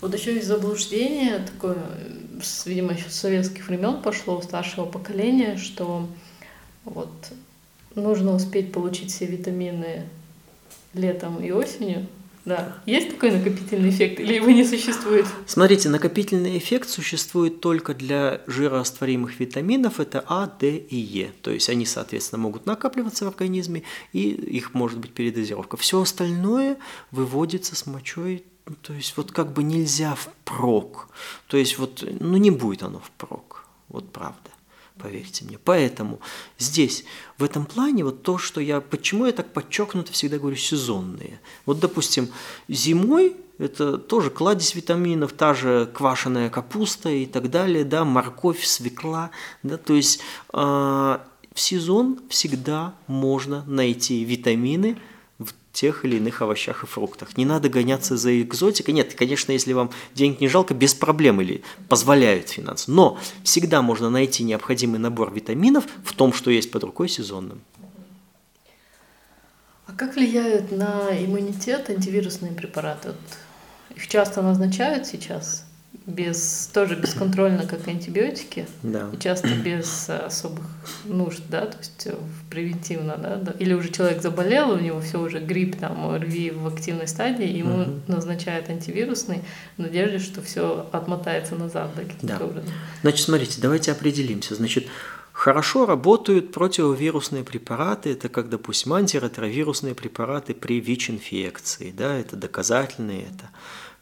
Вот 0.02 0.14
еще 0.14 0.36
есть 0.36 0.48
заблуждение 0.48 1.40
такое, 1.40 1.78
видимо, 2.66 2.94
еще 2.94 3.10
с 3.10 3.16
советских 3.16 3.68
времен 3.68 4.02
пошло 4.02 4.38
у 4.38 4.42
старшего 4.42 4.86
поколения, 4.86 5.58
что 5.58 6.08
вот 6.84 7.12
нужно 7.96 8.34
успеть 8.34 8.72
получить 8.72 9.12
все 9.12 9.26
витамины 9.26 10.04
летом 10.94 11.42
и 11.42 11.52
осенью. 11.52 12.08
Да. 12.48 12.78
Есть 12.86 13.10
такой 13.10 13.32
накопительный 13.32 13.90
эффект 13.90 14.22
или 14.22 14.36
его 14.36 14.50
не 14.50 14.64
существует? 14.64 15.26
Смотрите, 15.46 15.90
накопительный 15.90 16.58
эффект 16.58 16.88
существует 16.88 17.60
только 17.60 17.94
для 17.94 18.40
жирорастворимых 18.48 19.38
витаминов, 19.38 20.00
это 20.00 20.24
А, 20.30 20.48
Д 20.48 20.78
и 20.78 20.96
Е. 20.96 21.32
То 21.42 21.52
есть 21.52 21.68
они, 21.70 21.86
соответственно, 21.86 22.42
могут 22.42 22.66
накапливаться 22.66 23.26
в 23.26 23.28
организме, 23.28 23.84
и 24.14 24.30
их 24.30 24.74
может 24.74 24.98
быть 24.98 25.12
передозировка. 25.12 25.76
Все 25.76 26.02
остальное 26.02 26.78
выводится 27.12 27.76
с 27.76 27.86
мочой, 27.86 28.46
ну, 28.66 28.76
то 28.82 28.94
есть 28.94 29.18
вот 29.18 29.34
как 29.34 29.52
бы 29.52 29.64
нельзя 29.64 30.16
впрок. 30.16 31.10
То 31.48 31.58
есть 31.58 31.78
вот, 31.78 32.02
ну 32.22 32.38
не 32.38 32.52
будет 32.52 32.82
оно 32.82 33.00
впрок, 33.00 33.66
вот 33.90 34.10
правда. 34.14 34.52
Поверьте 35.00 35.46
мне. 35.46 35.58
Поэтому 35.64 36.20
здесь, 36.58 37.06
в 37.38 37.44
этом 37.44 37.66
плане, 37.66 38.04
вот 38.04 38.24
то, 38.24 38.38
что 38.38 38.62
я, 38.62 38.82
почему 38.82 39.26
я 39.26 39.32
так 39.32 39.54
подчеркнуто 39.54 40.12
всегда 40.12 40.38
говорю 40.38 40.56
сезонные. 40.56 41.40
Вот, 41.66 41.80
допустим, 41.80 42.30
зимой 42.68 43.36
это 43.58 43.98
тоже 43.98 44.30
кладезь 44.30 44.76
витаминов, 44.76 45.34
та 45.34 45.54
же 45.54 45.90
квашеная 45.92 46.50
капуста 46.50 47.10
и 47.10 47.26
так 47.26 47.50
далее, 47.50 47.84
да, 47.84 48.06
морковь, 48.06 48.64
свекла, 48.64 49.32
да, 49.64 49.78
то 49.78 49.94
есть 49.94 50.20
э, 50.54 50.58
в 50.58 51.60
сезон 51.60 52.20
всегда 52.30 52.94
можно 53.08 53.64
найти 53.66 54.24
витамины 54.24 54.98
тех 55.78 56.06
или 56.06 56.18
иных 56.18 56.42
овощах 56.42 56.84
и 56.84 56.88
фруктах. 56.88 57.38
Не 57.38 57.46
надо 57.46 57.70
гоняться 57.70 58.18
за 58.18 58.42
экзотикой. 58.42 58.96
Нет, 58.96 59.14
конечно, 59.14 59.52
если 59.52 59.74
вам 59.74 59.92
денег 60.16 60.42
не 60.42 60.48
жалко, 60.48 60.74
без 60.74 60.96
проблем 60.96 61.40
или 61.40 61.62
позволяют 61.88 62.50
финансы. 62.50 62.90
Но 62.90 63.20
всегда 63.44 63.84
можно 63.84 64.10
найти 64.10 64.44
необходимый 64.44 65.00
набор 65.00 65.32
витаминов 65.32 65.86
в 66.04 66.14
том, 66.14 66.34
что 66.34 66.50
есть 66.50 66.72
под 66.72 66.84
рукой 66.84 67.10
сезонным. 67.10 67.62
А 69.86 69.94
как 69.96 70.16
влияют 70.16 70.72
на 70.72 71.12
иммунитет 71.12 71.92
антивирусные 71.92 72.54
препараты? 72.54 73.14
Их 73.96 74.08
часто 74.08 74.42
назначают 74.42 75.06
сейчас? 75.06 75.67
Без 76.08 76.70
тоже 76.74 76.96
бесконтрольно, 76.96 77.68
как 77.68 77.86
антибиотики, 77.88 78.66
да. 78.82 79.10
и 79.12 79.18
часто 79.18 79.50
без 79.50 80.10
особых 80.10 80.66
нужд, 81.04 81.44
да, 81.50 81.66
то 81.66 81.78
есть 81.78 82.08
превентивно, 82.50 83.18
да, 83.18 83.36
да, 83.36 83.52
или 83.60 83.74
уже 83.74 83.92
человек 83.92 84.22
заболел, 84.22 84.72
у 84.72 84.80
него 84.80 85.02
все 85.02 85.20
уже 85.20 85.40
грипп, 85.40 85.78
там, 85.78 86.08
ОРВИ 86.08 86.52
в 86.52 86.66
активной 86.66 87.10
стадии, 87.10 87.46
ему 87.46 87.82
угу. 87.82 87.92
назначают 88.08 88.70
антивирусный 88.70 89.42
в 89.76 89.82
надежде, 89.82 90.20
что 90.20 90.42
все 90.42 90.88
отмотается 90.94 91.56
назад, 91.56 91.92
да, 92.22 92.38
да. 92.38 92.46
образом. 92.46 92.72
Значит, 93.02 93.26
смотрите, 93.26 93.60
давайте 93.62 93.92
определимся, 93.92 94.56
значит, 94.56 94.88
Хорошо 95.38 95.86
работают 95.86 96.52
противовирусные 96.52 97.44
препараты, 97.44 98.14
это 98.14 98.28
как, 98.28 98.50
допустим, 98.50 98.94
антиретровирусные 98.94 99.94
препараты 99.94 100.56
при 100.56 100.80
ВИЧ-инфекции, 100.80 101.94
да, 101.96 102.18
это 102.18 102.36
доказательные, 102.36 103.28
это 103.28 103.52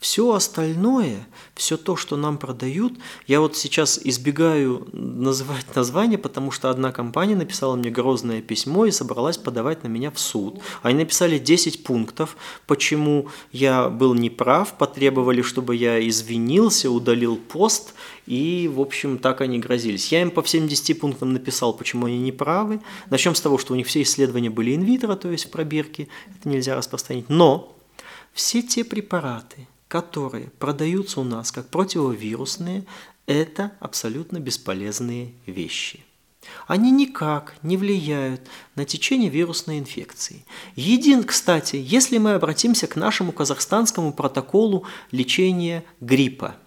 все 0.06 0.36
остальное, 0.36 1.26
все 1.56 1.78
то, 1.78 1.96
что 1.96 2.16
нам 2.16 2.38
продают, 2.38 2.94
я 3.26 3.40
вот 3.40 3.58
сейчас 3.58 4.00
избегаю 4.04 4.88
называть 4.94 5.76
название, 5.76 6.20
потому 6.20 6.52
что 6.52 6.70
одна 6.70 6.92
компания 6.92 7.36
написала 7.36 7.76
мне 7.76 7.90
грозное 7.90 8.44
письмо 8.44 8.86
и 8.86 8.92
собралась 8.92 9.40
подавать 9.40 9.82
на 9.82 9.88
меня 9.88 10.12
в 10.12 10.20
суд. 10.20 10.62
Они 10.84 11.00
написали 11.00 11.40
10 11.40 11.84
пунктов, 11.84 12.38
почему 12.68 13.30
я 13.52 13.90
был 13.90 14.14
неправ, 14.14 14.78
потребовали, 14.78 15.42
чтобы 15.42 15.76
я 15.76 16.08
извинился, 16.08 16.92
удалил 16.92 17.36
пост, 17.36 17.96
и, 18.28 18.70
в 18.72 18.82
общем, 18.82 19.18
так 19.18 19.42
они 19.42 19.58
грозились. 19.58 20.12
Я 20.12 20.22
им 20.22 20.30
по 20.30 20.44
всем 20.44 20.68
10 20.68 21.00
пунктам 21.00 21.34
написал, 21.34 21.74
почему 21.74 22.06
они 22.06 22.20
неправы. 22.20 22.80
Начнем 23.10 23.34
с 23.34 23.42
того, 23.42 23.58
что 23.58 23.74
у 23.74 23.76
них 23.76 23.88
все 23.88 24.04
исследования 24.04 24.52
были 24.52 24.76
инвитро, 24.76 25.16
то 25.16 25.32
есть 25.32 25.46
в 25.46 25.50
пробирке, 25.50 26.10
это 26.28 26.48
нельзя 26.48 26.76
распространить. 26.76 27.28
Но 27.28 27.76
все 28.34 28.62
те 28.62 28.84
препараты, 28.84 29.68
которые 29.96 30.50
продаются 30.60 31.22
у 31.22 31.24
нас 31.24 31.54
как 31.54 31.70
противовирусные, 31.70 32.84
это 33.28 33.72
абсолютно 33.80 34.40
бесполезные 34.42 35.32
вещи. 35.46 36.04
Они 36.68 36.92
никак 36.92 37.56
не 37.64 37.78
влияют 37.78 38.42
на 38.76 38.84
течение 38.84 39.30
вирусной 39.30 39.80
инфекции. 39.80 40.44
Един, 40.76 41.24
кстати, 41.24 41.78
если 41.78 42.18
мы 42.18 42.34
обратимся 42.34 42.88
к 42.88 42.98
нашему 42.98 43.32
казахстанскому 43.32 44.12
протоколу 44.12 44.86
лечения 45.12 45.86
гриппа, 46.02 46.58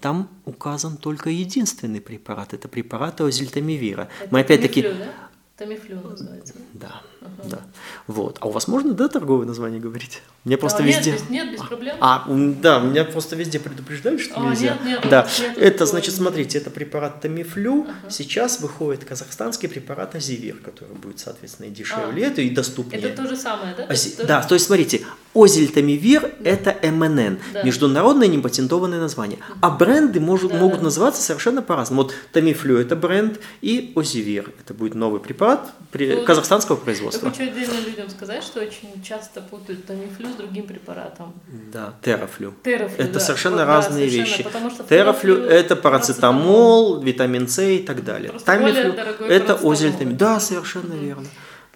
там 0.00 0.28
указан 0.44 0.98
только 0.98 1.30
единственный 1.30 2.00
препарат, 2.00 2.54
это 2.54 2.68
препарат 2.68 3.20
озельтамивира. 3.20 4.08
Мы 4.30 4.38
опять-таки... 4.38 4.82
Да? 4.82 5.14
Тамифлю 5.56 6.00
называется. 6.00 6.54
Да, 6.74 7.02
ага. 7.38 7.48
да. 7.48 7.58
Вот. 8.06 8.38
А 8.40 8.46
у 8.46 8.50
вас 8.50 8.68
можно, 8.68 8.92
да, 8.92 9.08
торговое 9.08 9.46
название 9.46 9.80
говорить? 9.80 10.22
Мне 10.44 10.56
просто 10.56 10.82
а, 10.82 10.86
везде... 10.86 11.12
Нет, 11.12 11.20
без, 11.22 11.30
нет, 11.30 11.52
без 11.52 11.60
проблем. 11.60 11.96
А, 12.00 12.24
да, 12.28 12.80
меня 12.80 13.04
просто 13.04 13.36
везде 13.36 13.58
предупреждают, 13.58 14.20
что 14.20 14.36
а, 14.36 14.50
нельзя. 14.50 14.78
Нет, 14.84 15.02
нет, 15.02 15.10
да. 15.10 15.28
нет, 15.38 15.58
это, 15.58 15.86
значит, 15.86 16.14
смотрите, 16.14 16.58
это 16.58 16.70
препарат 16.70 17.20
Тамифлю. 17.20 17.82
Ага. 17.82 18.10
Сейчас 18.10 18.60
выходит 18.60 19.04
казахстанский 19.04 19.68
препарат 19.68 20.14
Азивир, 20.14 20.56
который 20.56 20.94
будет, 20.94 21.18
соответственно, 21.18 21.66
и 21.66 21.70
дешевле, 21.70 22.28
а. 22.28 22.40
и 22.40 22.50
доступнее. 22.50 23.02
Это 23.02 23.22
то 23.22 23.28
же 23.28 23.36
самое, 23.36 23.74
да? 23.76 23.84
Ази... 23.84 24.10
То 24.10 24.26
да, 24.26 24.42
то 24.42 24.54
есть, 24.54 24.66
смотрите, 24.66 25.02
Озельтамивир 25.34 26.22
да. 26.22 26.50
это 26.50 26.76
МНН, 26.90 27.38
да. 27.52 27.62
международное 27.62 28.26
непатентованное 28.26 29.00
название. 29.00 29.38
А 29.60 29.70
бренды 29.70 30.20
может, 30.20 30.52
да, 30.52 30.58
могут 30.58 30.78
да. 30.78 30.84
называться 30.84 31.22
совершенно 31.22 31.62
по-разному. 31.62 32.02
Вот 32.02 32.14
Тамифлю 32.32 32.78
это 32.78 32.96
бренд, 32.96 33.40
и 33.60 33.92
Озивир 33.96 34.52
это 34.60 34.74
будет 34.74 34.94
новый 34.94 35.20
препарат 35.20 35.72
при... 35.92 36.14
ну, 36.14 36.24
казахстанского 36.24 36.76
производства. 36.76 37.15
Я 37.22 37.30
хочу 37.30 37.42
отдельно 37.42 37.80
людям 37.86 38.08
сказать, 38.10 38.42
что 38.42 38.60
очень 38.60 39.02
часто 39.02 39.40
путают 39.40 39.86
Тамифлю 39.86 40.30
с 40.30 40.34
другим 40.34 40.66
препаратом. 40.66 41.34
Да, 41.72 41.94
Терафлю. 42.02 42.54
Терафлю 42.62 43.04
это 43.04 43.14
да. 43.14 43.20
совершенно 43.20 43.64
вот, 43.64 43.66
разные 43.66 44.06
да, 44.06 44.12
вещи. 44.12 44.42
Совершенно, 44.42 44.88
Терафлю 44.88 45.36
это 45.44 45.76
парацетамол, 45.76 47.00
витамин 47.02 47.48
С 47.48 47.62
и 47.62 47.78
так 47.78 48.04
далее. 48.04 48.32
Тамифлю 48.44 48.94
это 49.28 49.58
Озельтамивир. 49.62 50.16
Да, 50.16 50.40
совершенно 50.40 50.92
mm-hmm. 50.92 51.04
верно. 51.04 51.26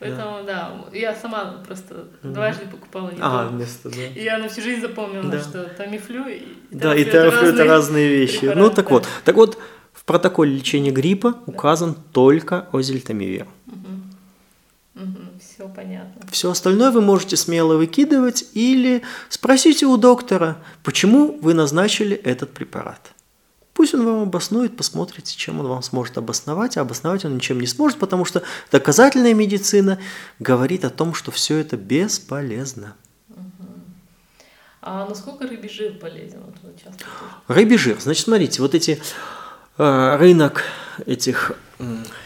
Поэтому, 0.00 0.42
да. 0.46 0.72
да, 0.90 0.96
я 0.96 1.14
сама 1.14 1.62
просто 1.66 1.94
mm-hmm. 1.94 2.33
дважды 2.33 2.66
покупала 2.66 3.11
его. 3.11 3.18
А, 3.20 3.48
вместо, 3.48 3.90
да. 3.90 3.96
И 4.14 4.24
я 4.24 4.38
на 4.38 4.48
всю 4.48 4.62
жизнь 4.62 4.81
запомнила, 4.81 5.24
да. 5.24 5.40
что 5.40 5.64
Тамифлю 5.64 6.26
и 6.26 6.42
Да, 6.70 6.94
и 6.94 7.05
Тамифлю 7.05 7.48
это 7.48 7.64
разные 7.64 8.09
вещи. 8.09 8.40
Препараты, 8.40 8.61
ну, 8.61 8.70
так 8.70 8.88
да. 8.88 8.94
вот. 8.94 9.09
Так 9.24 9.37
вот, 9.37 9.59
в 9.92 10.05
протоколе 10.07 10.57
лечения 10.57 10.90
гриппа 10.90 11.33
да. 11.33 11.38
указан 11.46 11.94
только 12.12 12.66
озельтамивир. 12.72 13.46
Понятно. 15.74 16.22
Все 16.30 16.50
остальное 16.50 16.90
вы 16.90 17.00
можете 17.00 17.37
смело 17.37 17.76
выкидывать 17.76 18.44
или 18.54 19.02
спросите 19.28 19.87
у 19.87 19.96
доктора, 19.96 20.59
почему 20.83 21.38
вы 21.40 21.54
назначили 21.54 22.16
этот 22.16 22.52
препарат. 22.52 23.12
Пусть 23.72 23.94
он 23.94 24.04
вам 24.04 24.22
обоснует, 24.22 24.76
посмотрите, 24.76 25.37
чем 25.37 25.61
он 25.61 25.66
вам 25.66 25.83
сможет 25.83 26.18
обосновать, 26.18 26.76
а 26.76 26.83
обосновать 26.83 27.24
он 27.24 27.37
ничем 27.37 27.61
не 27.61 27.66
сможет, 27.66 27.98
потому 27.98 28.24
что 28.24 28.42
доказательная 28.70 29.33
медицина 29.33 29.98
говорит 30.38 30.85
о 30.85 30.90
том, 30.90 31.14
что 31.14 31.30
все 31.30 31.56
это 31.56 31.76
бесполезно. 31.76 32.94
А 34.83 35.06
насколько 35.09 35.46
рыбий 35.46 35.68
жир 35.68 35.94
полезен? 35.94 36.40
Вот 36.44 36.76
часто 36.83 37.04
рыбий 37.48 37.76
жир, 37.76 37.98
значит, 38.00 38.24
смотрите, 38.24 38.62
вот 38.62 38.74
эти 38.74 39.00
э, 39.78 40.16
рынок 40.16 40.62
этих 41.06 41.52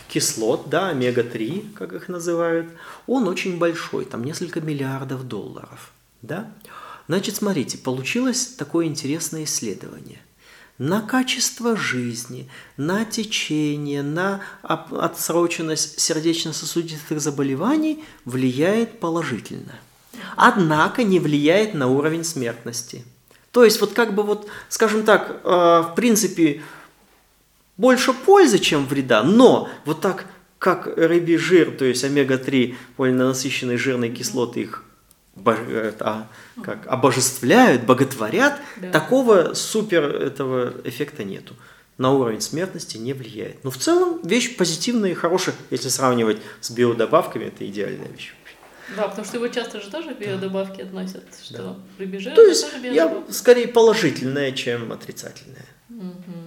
кислот, 0.08 0.68
да, 0.68 0.88
омега-3, 0.88 1.74
как 1.74 1.92
их 1.92 2.08
называют, 2.08 2.70
он 3.06 3.28
очень 3.28 3.58
большой, 3.58 4.04
там 4.04 4.24
несколько 4.24 4.60
миллиардов 4.60 5.26
долларов, 5.26 5.92
да. 6.22 6.50
Значит, 7.06 7.36
смотрите, 7.36 7.78
получилось 7.78 8.46
такое 8.46 8.86
интересное 8.86 9.44
исследование– 9.44 10.20
на 10.78 11.02
качество 11.02 11.76
жизни, 11.76 12.48
на 12.76 13.04
течение, 13.04 14.02
на 14.02 14.40
отсроченность 14.62 16.00
сердечно-сосудистых 16.00 17.20
заболеваний 17.20 18.04
влияет 18.24 18.98
положительно. 18.98 19.74
Однако 20.36 21.04
не 21.04 21.20
влияет 21.20 21.74
на 21.74 21.88
уровень 21.88 22.24
смертности. 22.24 23.04
То 23.52 23.64
есть 23.64 23.80
вот 23.80 23.92
как 23.92 24.14
бы 24.14 24.24
вот, 24.24 24.48
скажем 24.68 25.04
так, 25.04 25.40
э, 25.44 25.48
в 25.48 25.92
принципе, 25.94 26.62
больше 27.76 28.12
пользы, 28.12 28.58
чем 28.58 28.86
вреда, 28.86 29.22
но 29.22 29.68
вот 29.84 30.00
так 30.00 30.26
как 30.58 30.86
рыбий 30.96 31.36
жир, 31.36 31.72
то 31.76 31.84
есть 31.84 32.04
омега-3, 32.04 32.74
полиненасыщенные 32.96 33.76
жирные 33.76 34.10
кислоты, 34.10 34.62
их 34.62 34.84
а, 35.44 36.26
как 36.62 36.86
обожествляют, 36.86 37.82
боготворят, 37.82 38.60
да. 38.76 38.90
такого 38.90 39.54
супер 39.54 40.04
этого 40.04 40.72
эффекта 40.84 41.24
нету. 41.24 41.54
На 41.98 42.12
уровень 42.12 42.40
смертности 42.40 42.96
не 42.96 43.12
влияет. 43.12 43.62
Но 43.62 43.70
в 43.70 43.76
целом 43.76 44.20
вещь 44.24 44.56
позитивная 44.56 45.10
и 45.10 45.14
хорошая, 45.14 45.54
если 45.70 45.88
сравнивать 45.88 46.38
с 46.60 46.70
биодобавками, 46.70 47.44
это 47.44 47.66
идеальная 47.66 48.08
вещь. 48.08 48.34
Да, 48.96 49.08
потому 49.08 49.26
что 49.26 49.36
его 49.36 49.48
часто 49.48 49.80
же 49.80 49.90
тоже 49.90 50.14
биодобавки 50.14 50.82
да. 50.82 50.84
относят, 50.84 51.24
что 51.42 51.56
да. 51.56 51.76
рыбежир, 51.98 52.34
То 52.34 52.42
есть 52.42 52.66
я 52.82 53.24
скорее 53.30 53.68
положительная, 53.68 54.52
чем 54.52 54.92
отрицательная. 54.92 55.66
Угу. 55.88 56.43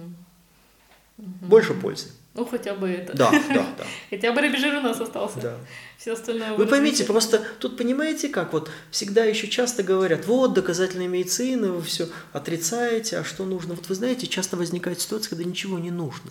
Угу. 1.18 1.26
Больше 1.42 1.74
пользы. 1.74 2.06
Ну, 2.34 2.44
хотя 2.44 2.74
бы 2.74 2.88
это. 2.88 3.16
Да, 3.16 3.32
да, 3.32 3.66
да. 3.76 3.84
Хотя 4.10 4.32
бы 4.32 4.40
рыбежир 4.40 4.76
у 4.76 4.80
нас 4.80 5.00
остался. 5.00 5.40
Да. 5.40 5.56
Все 5.98 6.12
остальное... 6.12 6.54
Вы 6.54 6.66
поймите, 6.66 7.02
просто 7.02 7.42
тут 7.58 7.76
понимаете 7.76 8.28
как, 8.28 8.52
вот 8.52 8.70
всегда 8.92 9.24
еще 9.24 9.48
часто 9.48 9.82
говорят, 9.82 10.24
вот 10.26 10.54
доказательная 10.54 11.08
медицина, 11.08 11.72
вы 11.72 11.82
все 11.82 12.08
отрицаете, 12.32 13.18
а 13.18 13.24
что 13.24 13.44
нужно? 13.44 13.74
Вот 13.74 13.88
вы 13.88 13.94
знаете, 13.96 14.28
часто 14.28 14.56
возникает 14.56 15.00
ситуация, 15.00 15.30
когда 15.30 15.42
ничего 15.42 15.80
не 15.80 15.90
нужно. 15.90 16.30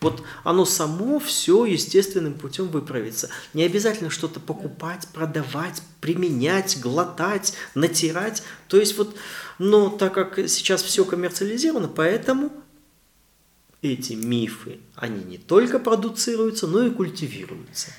Вот 0.00 0.24
оно 0.42 0.64
само 0.64 1.20
все 1.20 1.64
естественным 1.66 2.34
путем 2.34 2.66
выправится. 2.66 3.30
Не 3.54 3.62
обязательно 3.62 4.10
что-то 4.10 4.40
покупать, 4.40 5.06
продавать, 5.14 5.82
применять, 6.00 6.80
глотать, 6.80 7.54
натирать. 7.76 8.42
То 8.66 8.78
есть 8.78 8.98
вот, 8.98 9.14
но 9.58 9.88
так 9.88 10.12
как 10.12 10.36
сейчас 10.48 10.82
все 10.82 11.04
коммерциализировано, 11.04 11.86
поэтому 11.86 12.50
эти 13.92 14.14
мифы, 14.14 14.78
они 14.96 15.22
не 15.24 15.38
только 15.38 15.78
продуцируются, 15.78 16.66
но 16.66 16.86
и 16.86 16.90
культивируются. 16.90 17.90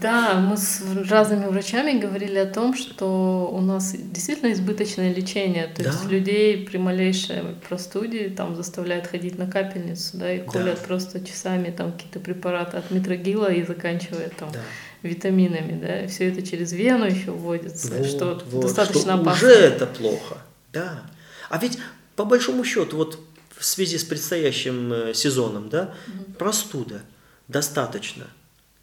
Да, 0.00 0.34
мы 0.34 0.56
с 0.56 0.82
разными 1.08 1.46
врачами 1.46 1.98
говорили 1.98 2.36
о 2.38 2.46
том, 2.46 2.74
что 2.74 3.48
у 3.50 3.60
нас 3.60 3.92
действительно 3.92 4.52
избыточное 4.52 5.14
лечение. 5.14 5.68
То 5.68 5.82
да. 5.82 5.90
есть 5.90 6.04
людей 6.10 6.66
при 6.66 6.76
малейшей 6.76 7.42
простуде 7.68 8.28
там 8.28 8.54
заставляют 8.54 9.06
ходить 9.06 9.38
на 9.38 9.50
капельницу, 9.50 10.18
да, 10.18 10.32
и 10.32 10.44
колят 10.44 10.80
да. 10.80 10.86
просто 10.86 11.24
часами 11.24 11.70
там 11.70 11.92
какие-то 11.92 12.20
препараты 12.20 12.76
от 12.76 12.90
метрогила 12.90 13.50
и 13.50 13.64
заканчивая 13.64 14.30
там 14.36 14.50
да. 14.52 14.60
витаминами, 15.02 15.80
да. 15.80 16.08
Все 16.08 16.28
это 16.28 16.42
через 16.42 16.72
вену 16.72 17.06
еще 17.06 17.30
вводится, 17.30 17.94
вот, 17.94 18.06
что 18.06 18.42
вот, 18.50 18.62
достаточно 18.62 19.00
что 19.00 19.14
опасно. 19.14 19.48
Уже 19.48 19.54
это 19.56 19.86
плохо, 19.86 20.38
да. 20.72 21.02
А 21.48 21.58
ведь 21.58 21.78
по 22.14 22.24
большому 22.24 22.64
счету, 22.64 22.96
вот 22.96 23.18
в 23.58 23.64
связи 23.64 23.98
с 23.98 24.04
предстоящим 24.04 24.92
э, 24.92 25.14
сезоном, 25.14 25.68
да, 25.68 25.94
угу. 26.06 26.32
простуда 26.38 27.02
достаточно 27.48 28.26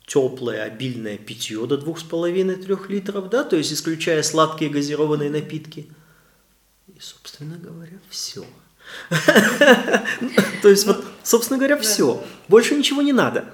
теплое, 0.05 0.63
обильное 0.63 1.17
питье 1.17 1.65
до 1.65 1.75
2,5-3 1.75 2.88
литров, 2.89 3.29
да, 3.29 3.43
то 3.43 3.55
есть 3.55 3.71
исключая 3.73 4.21
сладкие 4.21 4.69
газированные 4.69 5.29
напитки. 5.29 5.89
И, 6.88 6.99
собственно 6.99 7.57
говоря, 7.57 7.97
все. 8.09 8.45
То 10.61 10.69
есть, 10.69 10.85
вот, 10.85 11.03
собственно 11.23 11.57
говоря, 11.57 11.77
все. 11.77 12.23
Больше 12.47 12.75
ничего 12.75 13.01
не 13.01 13.13
надо. 13.13 13.45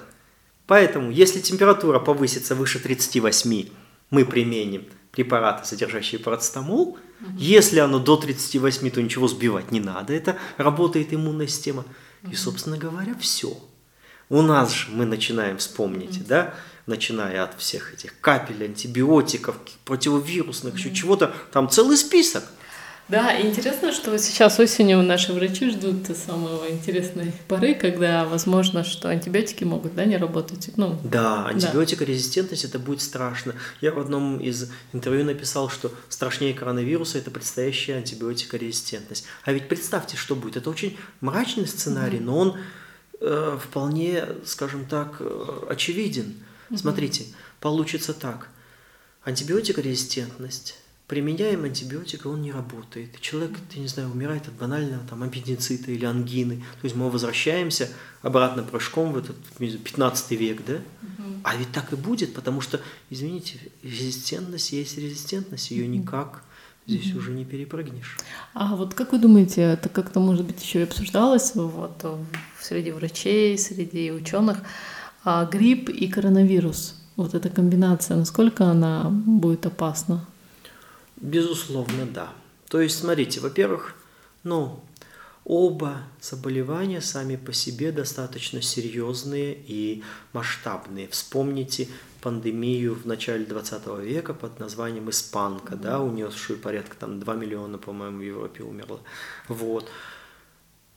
Поэтому, 0.66 1.10
если 1.10 1.40
температура 1.40 1.98
повысится 1.98 2.54
выше 2.54 2.78
38, 2.78 3.68
мы 4.10 4.24
применим 4.26 4.86
препараты, 5.10 5.66
содержащие 5.66 6.20
парацетамол. 6.20 6.98
Если 7.36 7.78
оно 7.78 7.98
до 7.98 8.16
38, 8.16 8.90
то 8.90 9.02
ничего 9.02 9.28
сбивать 9.28 9.70
не 9.70 9.80
надо. 9.80 10.12
Это 10.12 10.36
работает 10.56 11.12
иммунная 11.12 11.46
система. 11.46 11.84
И, 12.30 12.34
собственно 12.34 12.76
говоря, 12.76 13.14
все. 13.18 13.56
У 14.28 14.42
нас 14.42 14.72
же 14.72 14.90
мы 14.90 15.04
начинаем 15.04 15.58
вспомнить, 15.58 16.26
да, 16.26 16.54
начиная 16.86 17.44
от 17.44 17.58
всех 17.60 17.92
этих 17.92 18.18
капель, 18.20 18.64
антибиотиков, 18.64 19.56
противовирусных, 19.84 20.76
еще 20.76 20.94
чего-то, 20.94 21.34
там 21.52 21.68
целый 21.68 21.96
список. 21.96 22.44
Да, 23.08 23.38
интересно, 23.40 23.92
что 23.92 24.16
сейчас 24.18 24.58
осенью 24.58 25.02
наши 25.02 25.32
врачи 25.32 25.70
ждут 25.70 26.06
самого 26.16 26.70
интересной 26.70 27.32
поры, 27.48 27.74
когда 27.74 28.24
возможно, 28.24 28.84
что 28.84 29.08
антибиотики 29.08 29.64
могут 29.64 29.94
да, 29.94 30.04
не 30.04 30.16
работать. 30.16 30.70
Ну, 30.76 30.98
да, 31.04 31.46
антибиотикорезистентность 31.46 32.62
да. 32.62 32.68
это 32.68 32.78
будет 32.78 33.02
страшно. 33.02 33.54
Я 33.80 33.92
в 33.92 33.98
одном 33.98 34.38
из 34.38 34.70
интервью 34.92 35.24
написал, 35.24 35.68
что 35.68 35.92
страшнее 36.08 36.54
коронавируса 36.54 37.18
это 37.18 37.30
предстоящая 37.30 37.96
антибиотикорезистентность. 37.96 39.26
А 39.44 39.52
ведь 39.52 39.68
представьте, 39.68 40.16
что 40.16 40.36
будет. 40.36 40.56
Это 40.56 40.70
очень 40.70 40.96
мрачный 41.20 41.66
сценарий, 41.66 42.18
mm-hmm. 42.18 42.22
но 42.22 42.38
он 42.38 42.56
э, 43.20 43.58
вполне, 43.62 44.24
скажем 44.44 44.86
так, 44.86 45.16
э, 45.20 45.66
очевиден. 45.68 46.36
Mm-hmm. 46.70 46.78
Смотрите, 46.78 47.24
получится 47.60 48.14
так. 48.14 48.48
Антибиотикорезистентность 49.24 50.76
применяем 51.12 51.64
антибиотик, 51.64 52.24
он 52.24 52.40
не 52.40 52.52
работает. 52.52 53.20
Человек, 53.20 53.58
я 53.74 53.82
не 53.82 53.86
знаю, 53.86 54.10
умирает 54.10 54.48
от 54.48 54.54
банального 54.54 55.02
там, 55.06 55.22
аппендицита 55.22 55.90
или 55.90 56.06
ангины. 56.06 56.64
То 56.80 56.84
есть 56.84 56.96
мы 56.96 57.10
возвращаемся 57.10 57.90
обратно 58.22 58.62
прыжком 58.62 59.12
в 59.12 59.18
этот 59.18 59.36
15 59.58 60.30
век, 60.30 60.64
да? 60.66 60.76
Угу. 60.76 61.40
А 61.44 61.56
ведь 61.56 61.70
так 61.70 61.92
и 61.92 61.96
будет, 61.96 62.32
потому 62.32 62.62
что, 62.62 62.80
извините, 63.10 63.58
резистентность 63.82 64.72
есть 64.72 64.96
резистентность, 64.96 65.70
ее 65.70 65.86
никак 65.86 66.44
здесь 66.86 67.10
угу. 67.10 67.18
уже 67.18 67.32
не 67.32 67.44
перепрыгнешь. 67.44 68.16
А 68.54 68.74
вот 68.74 68.94
как 68.94 69.12
вы 69.12 69.18
думаете, 69.18 69.60
это 69.60 69.90
как-то, 69.90 70.18
может 70.18 70.46
быть, 70.46 70.62
еще 70.62 70.80
и 70.80 70.84
обсуждалось 70.84 71.54
вот, 71.54 72.06
среди 72.58 72.90
врачей, 72.90 73.58
среди 73.58 74.10
ученых, 74.12 74.62
а 75.24 75.44
грипп 75.44 75.90
и 75.90 76.08
коронавирус? 76.08 76.94
Вот 77.16 77.34
эта 77.34 77.50
комбинация, 77.50 78.16
насколько 78.16 78.64
она 78.64 79.10
будет 79.10 79.66
опасна? 79.66 80.26
Безусловно, 81.22 82.04
да. 82.04 82.32
То 82.68 82.80
есть, 82.80 82.98
смотрите, 82.98 83.38
во-первых, 83.38 83.94
ну, 84.42 84.82
оба 85.44 86.02
заболевания 86.20 87.00
сами 87.00 87.36
по 87.36 87.52
себе 87.52 87.92
достаточно 87.92 88.60
серьезные 88.60 89.54
и 89.54 90.02
масштабные. 90.32 91.06
Вспомните 91.06 91.88
пандемию 92.20 92.94
в 92.94 93.06
начале 93.06 93.44
20 93.44 94.00
века 94.00 94.34
под 94.34 94.58
названием 94.58 95.08
«Испанка», 95.10 95.76
да, 95.76 96.00
унесшую 96.00 96.58
порядка 96.58 96.96
там 96.96 97.20
2 97.20 97.34
миллиона, 97.34 97.78
по-моему, 97.78 98.18
в 98.18 98.22
Европе 98.22 98.64
умерло. 98.64 99.00
Вот. 99.46 99.88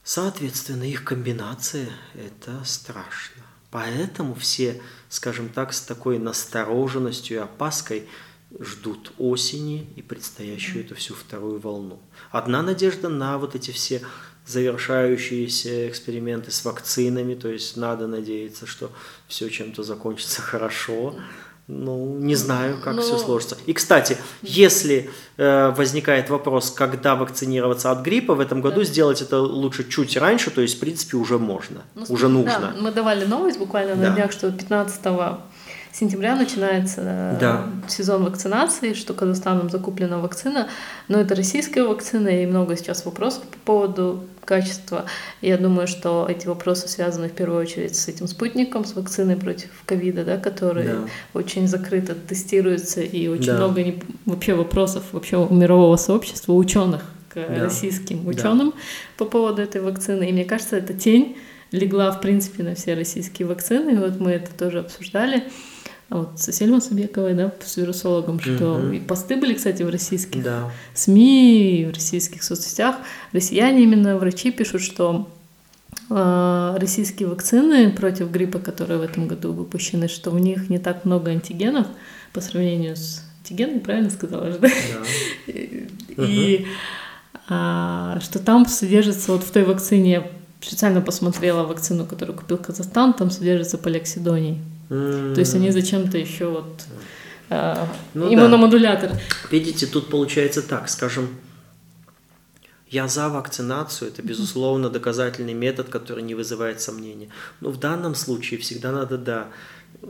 Соответственно, 0.04 0.84
их 0.84 1.04
комбинация– 1.04 1.90
это 2.16 2.64
страшно. 2.64 3.44
Поэтому 3.70 4.34
все, 4.34 4.82
скажем 5.10 5.50
так, 5.50 5.72
с 5.72 5.82
такой 5.82 6.18
настороженностью 6.18 7.38
и 7.38 7.42
опаской– 7.42 8.10
ждут 8.60 9.12
осени 9.18 9.88
и 9.96 10.02
предстоящую 10.02 10.86
эту 10.86 10.96
всю 10.96 11.14
вторую 11.14 11.60
волну. 11.60 12.00
Одна 12.32 12.62
надежда 12.62 13.10
на 13.10 13.38
вот 13.38 13.56
эти 13.56 13.72
все 13.72 14.02
завершающиеся 14.46 15.90
эксперименты 15.90 16.52
с 16.52 16.64
вакцинами, 16.64 17.34
то 17.34 17.50
есть 17.50 17.78
надо 17.78 18.08
надеяться, 18.08 18.68
что 18.68 18.92
все 19.28 19.50
чем-то 19.50 19.84
закончится 19.84 20.42
хорошо. 20.42 21.16
Ну, 21.68 22.20
не 22.20 22.36
знаю, 22.36 22.78
как 22.80 22.96
Но... 22.96 23.02
все 23.02 23.18
сложится. 23.18 23.58
И, 23.66 23.74
кстати, 23.74 24.18
если 24.44 25.10
э, 25.38 25.74
возникает 25.76 26.30
вопрос, 26.30 26.70
когда 26.70 27.16
вакцинироваться 27.16 27.90
от 27.90 28.04
гриппа, 28.04 28.36
в 28.36 28.40
этом 28.40 28.62
году 28.62 28.82
да. 28.82 28.84
сделать 28.84 29.24
это 29.24 29.40
лучше 29.42 29.90
чуть 29.90 30.16
раньше, 30.16 30.52
то 30.52 30.62
есть, 30.62 30.78
в 30.78 30.80
принципе, 30.80 31.18
уже 31.18 31.40
можно, 31.40 31.82
ну, 31.96 32.06
уже 32.10 32.28
нужно. 32.28 32.72
Да, 32.76 32.76
мы 32.80 32.92
давали 32.92 33.26
новость 33.26 33.58
буквально 33.58 33.96
на 33.96 34.10
да. 34.10 34.14
днях, 34.14 34.32
что 34.32 34.52
15 34.52 35.06
сентября 35.98 36.36
начинается 36.36 37.02
э, 37.04 37.38
да. 37.40 37.68
сезон 37.88 38.26
вакцинации, 38.26 38.94
что 38.94 39.14
Казахстаном 39.14 39.70
закуплена 39.70 40.20
вакцина, 40.20 40.68
но 41.08 41.20
это 41.20 41.36
российская 41.36 41.84
вакцина, 41.84 42.28
и 42.28 42.46
много 42.46 42.76
сейчас 42.76 43.06
вопросов 43.06 43.44
по 43.44 43.58
поводу 43.60 44.26
качества. 44.44 45.06
Я 45.42 45.58
думаю, 45.58 45.88
что 45.88 46.28
эти 46.30 46.48
вопросы 46.48 46.88
связаны 46.88 47.30
в 47.30 47.32
первую 47.32 47.62
очередь 47.62 47.96
с 47.96 48.08
этим 48.08 48.28
спутником, 48.28 48.84
с 48.84 48.94
вакциной 48.94 49.38
против 49.38 49.70
ковида, 49.86 50.26
да, 50.26 50.38
который 50.38 50.88
да. 50.88 50.98
очень 51.34 51.68
закрыто 51.68 52.14
тестируется, 52.14 53.02
и 53.02 53.28
очень 53.28 53.48
да. 53.48 53.58
много 53.58 53.82
не, 53.82 54.04
вообще 54.26 54.54
вопросов 54.54 55.04
вообще 55.14 55.38
у 55.38 55.54
мирового 55.54 55.96
сообщества, 55.96 56.54
ученых 56.54 57.04
к 57.30 57.36
да. 57.36 57.64
российским 57.64 58.28
ученым 58.28 58.72
да. 58.72 58.76
по 59.18 59.26
поводу 59.26 59.62
этой 59.62 59.82
вакцины. 59.82 60.30
И 60.30 60.34
мне 60.34 60.44
кажется, 60.44 60.76
эта 60.76 60.94
тень 60.94 61.38
легла, 61.72 62.12
в 62.12 62.20
принципе, 62.20 62.64
на 62.64 62.76
все 62.76 62.96
российские 62.96 63.48
вакцины. 63.48 63.92
И 63.92 63.98
вот 63.98 64.20
мы 64.20 64.32
это 64.32 64.54
тоже 64.54 64.80
обсуждали 64.80 65.46
вот 66.10 66.40
с 66.40 66.52
Сельмой 66.52 66.82
Сабековой, 66.82 67.34
да, 67.34 67.52
с 67.64 67.78
вирусологом, 67.78 68.40
что 68.40 68.76
угу. 68.76 68.92
и 68.92 69.00
посты 69.00 69.38
были, 69.38 69.54
кстати, 69.54 69.84
в 69.84 69.90
российских 69.90 70.44
да. 70.44 70.72
СМИ, 70.94 71.90
в 71.92 71.96
российских 71.96 72.44
соцсетях. 72.44 72.98
Россияне, 73.32 73.84
именно 73.84 74.18
врачи 74.18 74.52
пишут, 74.52 74.82
что 74.82 75.28
э, 76.10 76.78
российские 76.80 77.30
вакцины 77.30 77.92
против 77.92 78.30
гриппа, 78.30 78.60
которые 78.60 79.00
в 79.00 79.02
этом 79.02 79.28
году 79.28 79.52
выпущены, 79.52 80.08
что 80.08 80.30
в 80.32 80.40
них 80.40 80.70
не 80.70 80.78
так 80.78 81.06
много 81.06 81.32
антигенов 81.32 81.88
по 82.34 82.42
сравнению 82.42 82.96
с 82.96 83.24
антигенами, 83.40 83.80
правильно 83.80 84.12
сказала 84.12 84.52
же, 84.52 84.60
да? 84.60 84.70
да. 85.48 86.24
И 86.24 86.68
а, 87.48 88.20
что 88.22 88.40
там 88.40 88.66
содержится 88.66 89.32
вот 89.32 89.44
в 89.44 89.52
той 89.52 89.64
вакцине, 89.64 90.12
я 90.12 90.28
специально 90.62 91.02
посмотрела 91.02 91.64
вакцину, 91.64 92.06
которую 92.06 92.38
купил 92.38 92.58
Казахстан, 92.58 93.14
там 93.14 93.30
содержится 93.30 93.78
полиоксидоний. 93.78 94.62
То 94.90 95.36
есть 95.40 95.56
они 95.56 95.72
зачем-то 95.72 96.18
еще 96.18 96.48
вот 96.50 96.84
э, 97.50 97.86
ну, 98.14 98.34
иммуномодулятор. 98.34 99.12
Да. 99.12 99.20
Видите, 99.52 99.88
тут 99.88 100.10
получается 100.10 100.62
так, 100.62 100.90
скажем, 100.90 101.30
я 102.90 103.08
за 103.08 103.30
вакцинацию, 103.30 104.12
это, 104.12 104.22
безусловно, 104.22 104.90
доказательный 104.90 105.54
метод, 105.54 105.90
который 105.90 106.24
не 106.24 106.36
вызывает 106.36 106.82
сомнений. 106.82 107.30
Но 107.62 107.70
в 107.70 107.80
данном 107.80 108.16
случае 108.16 108.60
всегда 108.60 108.92
надо, 108.92 109.18
да, 109.18 109.48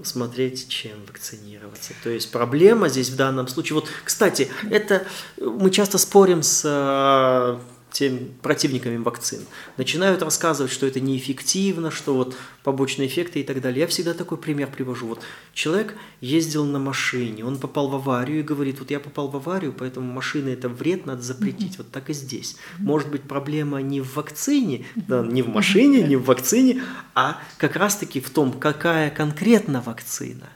смотреть, 0.03 0.67
чем 0.67 1.05
вакцинироваться. 1.07 1.93
То 2.03 2.09
есть 2.09 2.31
проблема 2.31 2.89
здесь 2.89 3.09
в 3.09 3.15
данном 3.15 3.47
случае... 3.47 3.75
Вот, 3.75 3.87
кстати, 4.03 4.49
это 4.69 5.05
мы 5.37 5.69
часто 5.69 5.97
спорим 5.97 6.43
с 6.43 6.63
э, 6.65 7.59
тем 7.95 8.31
противниками 8.41 8.97
вакцин, 8.97 9.39
начинают 9.77 10.21
рассказывать, 10.21 10.69
что 10.69 10.85
это 10.85 10.99
неэффективно, 10.99 11.91
что 11.91 12.13
вот 12.13 12.35
побочные 12.61 13.07
эффекты 13.07 13.39
и 13.39 13.43
так 13.43 13.61
далее. 13.61 13.81
Я 13.81 13.87
всегда 13.87 14.13
такой 14.13 14.37
пример 14.37 14.69
привожу. 14.69 15.07
Вот 15.07 15.21
человек 15.53 15.95
ездил 16.19 16.65
на 16.65 16.77
машине, 16.77 17.45
он 17.45 17.57
попал 17.57 17.87
в 17.87 17.95
аварию 17.95 18.39
и 18.39 18.43
говорит, 18.43 18.79
вот 18.79 18.91
я 18.91 18.99
попал 18.99 19.29
в 19.29 19.37
аварию, 19.37 19.71
поэтому 19.71 20.11
машина 20.11 20.49
это 20.49 20.67
вред, 20.67 21.05
надо 21.05 21.21
запретить. 21.21 21.77
Вот 21.77 21.89
так 21.89 22.09
и 22.09 22.13
здесь. 22.13 22.57
Может 22.79 23.09
быть, 23.09 23.21
проблема 23.21 23.81
не 23.81 24.01
в 24.01 24.13
вакцине, 24.15 24.85
да, 24.95 25.23
не 25.23 25.41
в 25.41 25.47
машине, 25.47 26.03
не 26.03 26.17
в 26.17 26.25
вакцине, 26.25 26.83
а 27.13 27.41
как 27.57 27.77
раз-таки 27.77 28.19
в 28.19 28.29
том, 28.29 28.51
какая 28.51 29.09
конкретно 29.09 29.81
вакцина. 29.81 30.49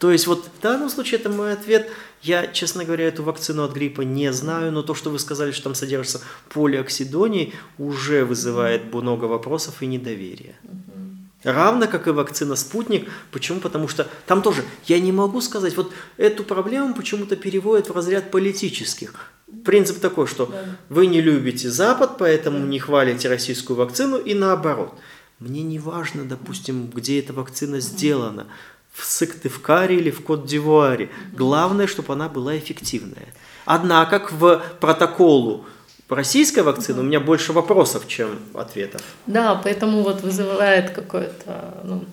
То 0.00 0.10
есть 0.10 0.26
вот 0.26 0.46
в 0.46 0.62
данном 0.62 0.88
случае 0.88 1.20
это 1.20 1.28
мой 1.28 1.52
ответ. 1.52 1.90
Я, 2.22 2.46
честно 2.46 2.84
говоря, 2.86 3.06
эту 3.06 3.22
вакцину 3.22 3.64
от 3.64 3.72
гриппа 3.72 4.00
не 4.00 4.32
знаю, 4.32 4.72
но 4.72 4.82
то, 4.82 4.94
что 4.94 5.10
вы 5.10 5.18
сказали, 5.18 5.52
что 5.52 5.64
там 5.64 5.74
содержится 5.74 6.22
полиоксидоний, 6.48 7.54
уже 7.76 8.24
вызывает 8.24 8.92
много 8.92 9.26
вопросов 9.26 9.82
и 9.82 9.86
недоверия. 9.86 10.56
Равно 11.42 11.86
как 11.86 12.08
и 12.08 12.10
вакцина 12.10 12.56
«Спутник». 12.56 13.10
Почему? 13.30 13.60
Потому 13.60 13.88
что 13.88 14.08
там 14.26 14.42
тоже, 14.42 14.64
я 14.86 14.98
не 15.00 15.12
могу 15.12 15.40
сказать, 15.42 15.76
вот 15.76 15.92
эту 16.16 16.44
проблему 16.44 16.94
почему-то 16.94 17.36
переводят 17.36 17.88
в 17.88 17.92
разряд 17.92 18.30
политических. 18.30 19.14
Принцип 19.64 20.00
такой, 20.00 20.26
что 20.26 20.54
вы 20.88 21.06
не 21.06 21.20
любите 21.20 21.70
Запад, 21.70 22.16
поэтому 22.18 22.66
не 22.66 22.78
хвалите 22.78 23.28
российскую 23.28 23.76
вакцину 23.76 24.16
и 24.16 24.32
наоборот. 24.32 24.94
Мне 25.40 25.62
не 25.62 25.78
важно, 25.78 26.24
допустим, 26.24 26.90
где 26.94 27.18
эта 27.18 27.32
вакцина 27.32 27.80
сделана 27.80 28.46
в 29.00 29.04
Сыктывкаре 29.04 29.96
или 29.96 30.10
в 30.10 30.22
Кот-д'Ивуаре. 30.22 31.08
Главное, 31.32 31.86
чтобы 31.86 32.12
она 32.12 32.28
была 32.28 32.56
эффективная. 32.56 33.28
Однако 33.64 34.20
к 34.20 34.32
протоколу 34.80 35.64
российской 36.08 36.60
вакцины 36.60 37.00
у 37.00 37.04
меня 37.04 37.20
больше 37.20 37.52
вопросов, 37.52 38.06
чем 38.08 38.38
ответов. 38.54 39.02
Да, 39.26 39.54
поэтому 39.62 40.02
вот 40.02 40.22
вызывает 40.22 40.90
какое-то 40.90 41.74
ну, 41.84 42.04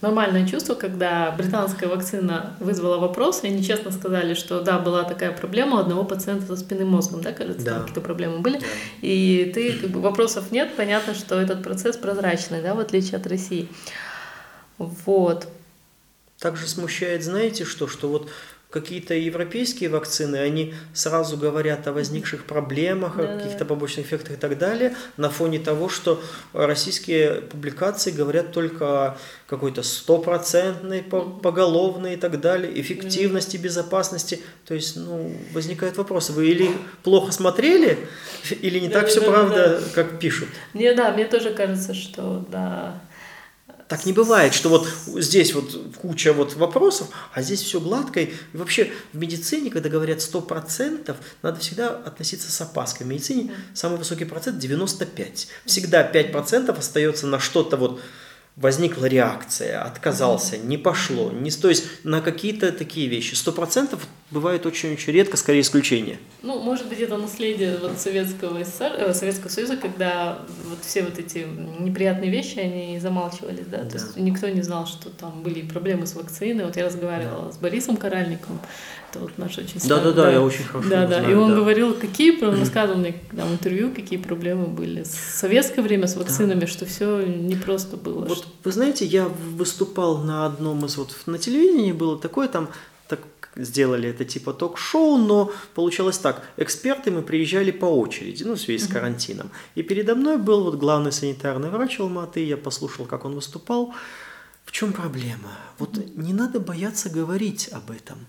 нормальное 0.00 0.46
чувство, 0.46 0.74
когда 0.74 1.30
британская 1.32 1.86
вакцина 1.86 2.56
вызвала 2.60 2.98
вопрос, 2.98 3.42
и 3.42 3.48
они 3.48 3.64
честно 3.64 3.90
сказали, 3.90 4.34
что 4.34 4.60
да, 4.60 4.78
была 4.78 5.04
такая 5.04 5.32
проблема 5.32 5.76
у 5.76 5.80
одного 5.80 6.04
пациента 6.04 6.46
со 6.46 6.56
спинным 6.56 6.88
мозгом, 6.88 7.22
да, 7.22 7.32
кажется, 7.32 7.64
да. 7.64 7.78
какие-то 7.80 8.00
проблемы 8.00 8.38
были. 8.38 8.58
Да. 8.58 8.66
И 9.00 9.50
ты, 9.54 9.72
как 9.72 9.90
бы, 9.90 10.00
вопросов 10.00 10.50
нет, 10.50 10.76
понятно, 10.76 11.14
что 11.14 11.40
этот 11.40 11.62
процесс 11.62 11.96
прозрачный, 11.96 12.62
да, 12.62 12.74
в 12.74 12.80
отличие 12.80 13.16
от 13.16 13.26
России. 13.26 13.68
Вот. 14.78 15.48
Также 16.42 16.66
смущает, 16.66 17.22
знаете 17.22 17.64
что, 17.64 17.86
что 17.86 18.08
вот 18.08 18.28
какие-то 18.68 19.14
европейские 19.14 19.90
вакцины, 19.90 20.36
они 20.36 20.74
сразу 20.92 21.36
говорят 21.36 21.86
о 21.86 21.92
возникших 21.92 22.46
проблемах, 22.46 23.16
да, 23.16 23.22
о 23.22 23.38
каких-то 23.38 23.64
побочных 23.64 24.06
эффектах 24.06 24.32
и 24.32 24.40
так 24.40 24.58
далее, 24.58 24.96
на 25.16 25.30
фоне 25.30 25.60
того, 25.60 25.88
что 25.88 26.20
российские 26.52 27.42
публикации 27.42 28.10
говорят 28.10 28.50
только 28.50 28.84
о 28.84 29.18
какой-то 29.46 29.84
стопроцентной, 29.84 31.04
поголовной 31.04 32.14
и 32.14 32.16
так 32.16 32.40
далее, 32.40 32.80
эффективности, 32.80 33.56
безопасности. 33.56 34.40
То 34.66 34.74
есть, 34.74 34.96
ну, 34.96 35.32
возникают 35.52 35.96
вопросы. 35.96 36.32
Вы 36.32 36.48
или 36.48 36.70
плохо 37.04 37.30
смотрели, 37.30 37.98
или 38.62 38.80
не 38.80 38.88
да, 38.88 38.94
так 38.94 39.02
да, 39.04 39.08
все 39.10 39.20
да, 39.20 39.26
правда, 39.28 39.80
да. 39.80 39.86
как 39.94 40.18
пишут? 40.18 40.48
Не, 40.74 40.92
да, 40.92 41.12
мне 41.12 41.26
тоже 41.26 41.54
кажется, 41.54 41.94
что 41.94 42.44
да 42.50 43.00
так 43.92 44.06
не 44.06 44.14
бывает, 44.14 44.54
что 44.54 44.70
вот 44.70 44.88
здесь 45.20 45.52
вот 45.52 45.78
куча 46.00 46.32
вот 46.32 46.54
вопросов, 46.54 47.08
а 47.34 47.42
здесь 47.42 47.60
все 47.60 47.78
гладко. 47.78 48.20
И 48.20 48.32
вообще 48.54 48.90
в 49.12 49.18
медицине, 49.18 49.68
когда 49.68 49.90
говорят 49.90 50.20
100%, 50.20 51.14
надо 51.42 51.60
всегда 51.60 51.90
относиться 51.90 52.50
с 52.50 52.58
опаской. 52.62 53.04
В 53.04 53.10
медицине 53.10 53.52
самый 53.74 53.98
высокий 53.98 54.24
процент 54.24 54.58
95. 54.58 55.46
Всегда 55.66 56.10
5% 56.10 56.70
остается 56.74 57.26
на 57.26 57.38
что-то 57.38 57.76
вот 57.76 58.00
возникла 58.56 59.06
реакция, 59.06 59.82
отказался, 59.82 60.58
не 60.58 60.76
пошло, 60.76 61.32
не, 61.32 61.50
то 61.50 61.68
есть 61.68 61.84
на 62.04 62.20
какие-то 62.20 62.70
такие 62.70 63.08
вещи. 63.08 63.34
Сто 63.34 63.50
процентов 63.50 64.06
бывает 64.30 64.66
очень-очень 64.66 65.12
редко, 65.12 65.36
скорее 65.36 65.62
исключение. 65.62 66.18
Ну, 66.42 66.60
может 66.60 66.86
быть, 66.88 67.00
это 67.00 67.16
наследие 67.16 67.78
вот 67.78 67.98
Советского, 67.98 68.62
СССР, 68.62 68.92
э, 68.98 69.14
Советского 69.14 69.48
Союза, 69.48 69.76
когда 69.76 70.38
вот 70.68 70.78
все 70.82 71.02
вот 71.02 71.18
эти 71.18 71.46
неприятные 71.78 72.30
вещи, 72.30 72.58
они 72.58 72.98
замалчивались, 72.98 73.66
да? 73.66 73.84
да. 73.84 73.90
То 73.90 73.96
есть 73.96 74.16
никто 74.16 74.48
не 74.48 74.62
знал, 74.62 74.86
что 74.86 75.08
там 75.08 75.42
были 75.42 75.62
проблемы 75.62 76.06
с 76.06 76.14
вакциной. 76.14 76.64
Вот 76.64 76.76
я 76.76 76.84
разговаривала 76.84 77.46
да. 77.46 77.52
с 77.52 77.56
Борисом 77.56 77.96
Каральником, 77.96 78.60
это 79.12 79.20
вот 79.20 79.38
наш 79.38 79.58
очень 79.58 79.80
да, 79.88 80.00
да, 80.00 80.12
да, 80.12 80.30
я 80.30 80.40
очень 80.40 80.64
хорошо 80.64 80.88
Да, 80.88 81.06
да, 81.06 81.20
знаю, 81.20 81.30
и 81.30 81.34
он 81.34 81.50
да. 81.50 81.56
говорил, 81.56 81.94
какие, 81.94 82.42
он 82.42 82.58
рассказывал 82.58 82.98
мне 82.98 83.14
там 83.36 83.52
интервью, 83.52 83.92
какие 83.94 84.18
проблемы 84.18 84.66
были 84.66 85.02
в 85.02 85.06
советское 85.06 85.82
время 85.82 86.06
с 86.06 86.16
вакцинами, 86.16 86.60
да. 86.60 86.66
что 86.66 86.86
все 86.86 87.22
не 87.22 87.56
просто 87.56 87.96
было. 87.96 88.24
Вот 88.24 88.46
вы 88.64 88.72
знаете, 88.72 89.04
я 89.04 89.28
выступал 89.28 90.18
на 90.18 90.46
одном 90.46 90.84
из 90.86 90.96
вот 90.96 91.14
на 91.26 91.38
телевидении 91.38 91.92
было 91.92 92.18
такое 92.18 92.48
там 92.48 92.68
так 93.08 93.20
сделали 93.56 94.08
это 94.08 94.24
типа 94.24 94.54
ток-шоу, 94.54 95.18
но 95.18 95.52
получалось 95.74 96.18
так. 96.18 96.42
Эксперты 96.56 97.10
мы 97.10 97.22
приезжали 97.22 97.70
по 97.70 97.84
очереди, 97.84 98.44
ну, 98.44 98.54
в 98.54 98.60
связи 98.60 98.82
с 98.82 98.88
карантином. 98.88 99.50
И 99.74 99.82
передо 99.82 100.14
мной 100.14 100.38
был 100.38 100.64
вот 100.64 100.76
главный 100.76 101.12
санитарный 101.12 101.68
врач 101.68 102.00
Алматы, 102.00 102.42
я 102.44 102.56
послушал, 102.56 103.04
как 103.04 103.26
он 103.26 103.34
выступал. 103.34 103.92
В 104.64 104.72
чем 104.72 104.92
проблема? 104.92 105.50
Вот 105.78 105.98
не 106.16 106.32
надо 106.32 106.60
бояться 106.60 107.10
говорить 107.10 107.68
об 107.72 107.90
этом. 107.90 108.26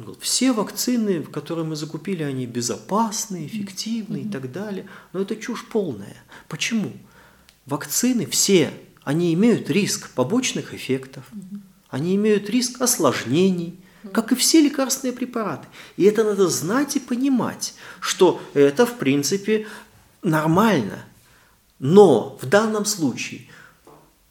Он 0.00 0.06
говорил, 0.06 0.22
все 0.22 0.52
вакцины, 0.52 1.22
которые 1.24 1.66
мы 1.66 1.76
закупили, 1.76 2.22
они 2.22 2.46
безопасны, 2.46 3.46
эффективны 3.46 4.22
и 4.22 4.28
так 4.28 4.50
далее. 4.50 4.86
Но 5.12 5.20
это 5.20 5.36
чушь 5.36 5.66
полная. 5.68 6.16
Почему? 6.48 6.92
Вакцины 7.66 8.24
все, 8.24 8.72
они 9.04 9.34
имеют 9.34 9.68
риск 9.68 10.08
побочных 10.12 10.72
эффектов, 10.72 11.24
они 11.90 12.16
имеют 12.16 12.48
риск 12.48 12.80
осложнений, 12.80 13.78
как 14.14 14.32
и 14.32 14.36
все 14.36 14.62
лекарственные 14.62 15.12
препараты. 15.12 15.68
И 15.98 16.04
это 16.04 16.24
надо 16.24 16.48
знать 16.48 16.96
и 16.96 17.00
понимать, 17.00 17.74
что 18.00 18.40
это, 18.54 18.86
в 18.86 18.96
принципе, 18.96 19.66
нормально. 20.22 21.04
Но 21.78 22.38
в 22.40 22.46
данном 22.46 22.86
случае 22.86 23.48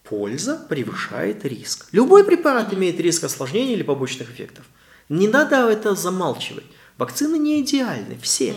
польза 0.03 0.55
превышает 0.67 1.45
риск. 1.45 1.89
Любой 1.91 2.23
препарат 2.23 2.73
имеет 2.73 2.99
риск 2.99 3.25
осложнений 3.25 3.73
или 3.73 3.83
побочных 3.83 4.31
эффектов. 4.31 4.65
Не 5.09 5.27
надо 5.27 5.67
это 5.69 5.95
замалчивать. 5.95 6.65
Вакцины 6.97 7.37
не 7.37 7.61
идеальны, 7.61 8.17
все. 8.21 8.55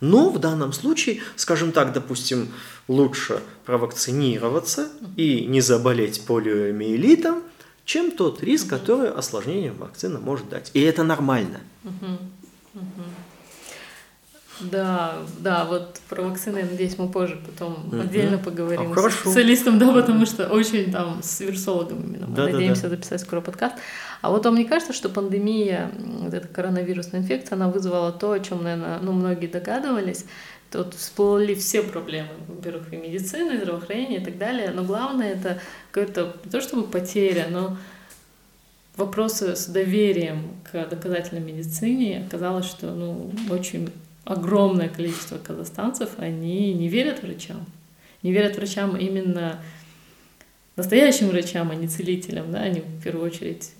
Но 0.00 0.30
в 0.30 0.38
данном 0.38 0.72
случае, 0.72 1.20
скажем 1.34 1.72
так, 1.72 1.92
допустим, 1.92 2.48
лучше 2.86 3.42
провакцинироваться 3.64 4.88
и 5.16 5.44
не 5.46 5.60
заболеть 5.60 6.24
полиомиелитом, 6.24 7.42
чем 7.84 8.12
тот 8.12 8.42
риск, 8.42 8.68
который 8.68 9.10
осложнением 9.10 9.76
вакцина 9.78 10.20
может 10.20 10.48
дать. 10.48 10.70
И 10.74 10.80
это 10.80 11.02
нормально. 11.02 11.60
Да, 14.60 15.18
да, 15.38 15.64
вот 15.64 16.00
про 16.08 16.22
вакцины, 16.22 16.64
надеюсь, 16.64 16.98
мы 16.98 17.08
позже 17.08 17.38
потом 17.44 17.86
угу. 17.86 18.00
отдельно 18.00 18.38
поговорим 18.38 18.92
а, 18.92 19.10
с 19.10 19.14
специалистом, 19.14 19.78
да, 19.78 19.92
потому 19.92 20.26
что 20.26 20.48
очень 20.48 20.90
там 20.90 21.22
с 21.22 21.40
вирусологом 21.40 22.02
именно. 22.02 22.26
Мы 22.26 22.34
да, 22.34 22.44
надеемся 22.48 22.82
да, 22.82 22.88
да. 22.88 22.96
записать 22.96 23.20
скоро 23.20 23.40
подкаст. 23.40 23.76
А 24.20 24.30
вот 24.30 24.44
вам 24.44 24.56
не 24.56 24.64
кажется, 24.64 24.92
что 24.92 25.08
пандемия, 25.08 25.92
вот 25.96 26.34
эта 26.34 26.48
коронавирусная 26.48 27.20
инфекция, 27.20 27.56
она 27.56 27.68
вызвала 27.68 28.10
то, 28.12 28.32
о 28.32 28.40
чем, 28.40 28.64
наверное, 28.64 28.98
ну, 29.00 29.12
многие 29.12 29.46
догадывались. 29.46 30.24
Тут 30.70 30.94
всплыли 30.94 31.54
все 31.54 31.82
проблемы, 31.82 32.28
во-первых, 32.46 32.92
и 32.92 32.96
медицины, 32.96 33.54
и 33.54 33.58
здравоохранения 33.58 34.18
и 34.18 34.24
так 34.24 34.36
далее. 34.36 34.70
Но 34.74 34.82
главное 34.82 35.32
это 35.32 35.60
какое-то, 35.90 36.36
не 36.44 36.50
то 36.50 36.60
чтобы 36.60 36.82
потеря, 36.82 37.46
но 37.48 37.76
вопросы 38.96 39.56
с 39.56 39.66
доверием 39.66 40.56
к 40.70 40.84
доказательной 40.86 41.40
медицине 41.40 42.26
оказалось, 42.26 42.66
что 42.66 42.88
ну, 42.88 43.32
очень 43.48 43.90
огромное 44.28 44.90
количество 44.90 45.38
казахстанцев, 45.38 46.10
они 46.18 46.74
не 46.74 46.88
верят 46.88 47.22
врачам. 47.22 47.64
Не 48.22 48.32
верят 48.32 48.56
врачам 48.56 48.94
именно 48.94 49.62
настоящим 50.76 51.28
врачам, 51.28 51.70
а 51.70 51.74
не 51.74 51.88
целителям, 51.88 52.52
да, 52.52 52.60
они 52.60 52.80
в 52.80 53.02
первую 53.02 53.24
очередь 53.24 53.72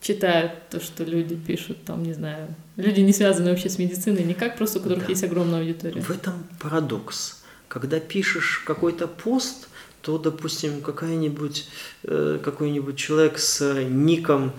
читают 0.00 0.52
то, 0.70 0.80
что 0.80 1.04
люди 1.04 1.36
пишут, 1.36 1.84
там, 1.84 2.02
не 2.02 2.14
знаю, 2.14 2.48
люди 2.76 3.00
не 3.00 3.12
связаны 3.12 3.50
вообще 3.50 3.68
с 3.68 3.78
медициной 3.78 4.24
никак, 4.24 4.56
просто 4.56 4.78
у 4.78 4.82
которых 4.82 5.04
да. 5.04 5.10
есть 5.10 5.24
огромная 5.24 5.60
аудитория. 5.60 6.00
В 6.00 6.10
этом 6.10 6.46
парадокс. 6.58 7.42
Когда 7.68 8.00
пишешь 8.00 8.62
какой-то 8.64 9.06
пост, 9.06 9.68
то, 10.00 10.16
допустим, 10.16 10.80
какая-нибудь, 10.80 11.68
э, 12.04 12.38
какой-нибудь 12.42 12.96
человек 12.96 13.38
с 13.38 13.82
ником 13.84 14.52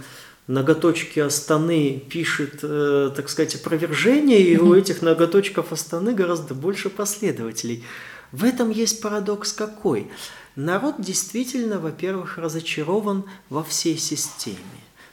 ноготочки 0.48 1.20
Астаны 1.20 2.02
пишет, 2.10 2.60
э, 2.64 3.12
так 3.16 3.30
сказать, 3.30 3.56
опровержение, 3.56 4.40
и 4.40 4.58
у 4.58 4.74
этих 4.74 5.02
ноготочков 5.02 5.72
Астаны 5.72 6.14
гораздо 6.14 6.54
больше 6.54 6.90
последователей. 6.90 7.84
В 8.32 8.44
этом 8.44 8.70
есть 8.70 9.02
парадокс 9.02 9.54
какой? 9.54 10.10
Народ 10.56 10.96
действительно, 11.00 11.80
во-первых, 11.80 12.38
разочарован 12.38 13.26
во 13.50 13.64
всей 13.64 13.98
системе. 13.98 14.58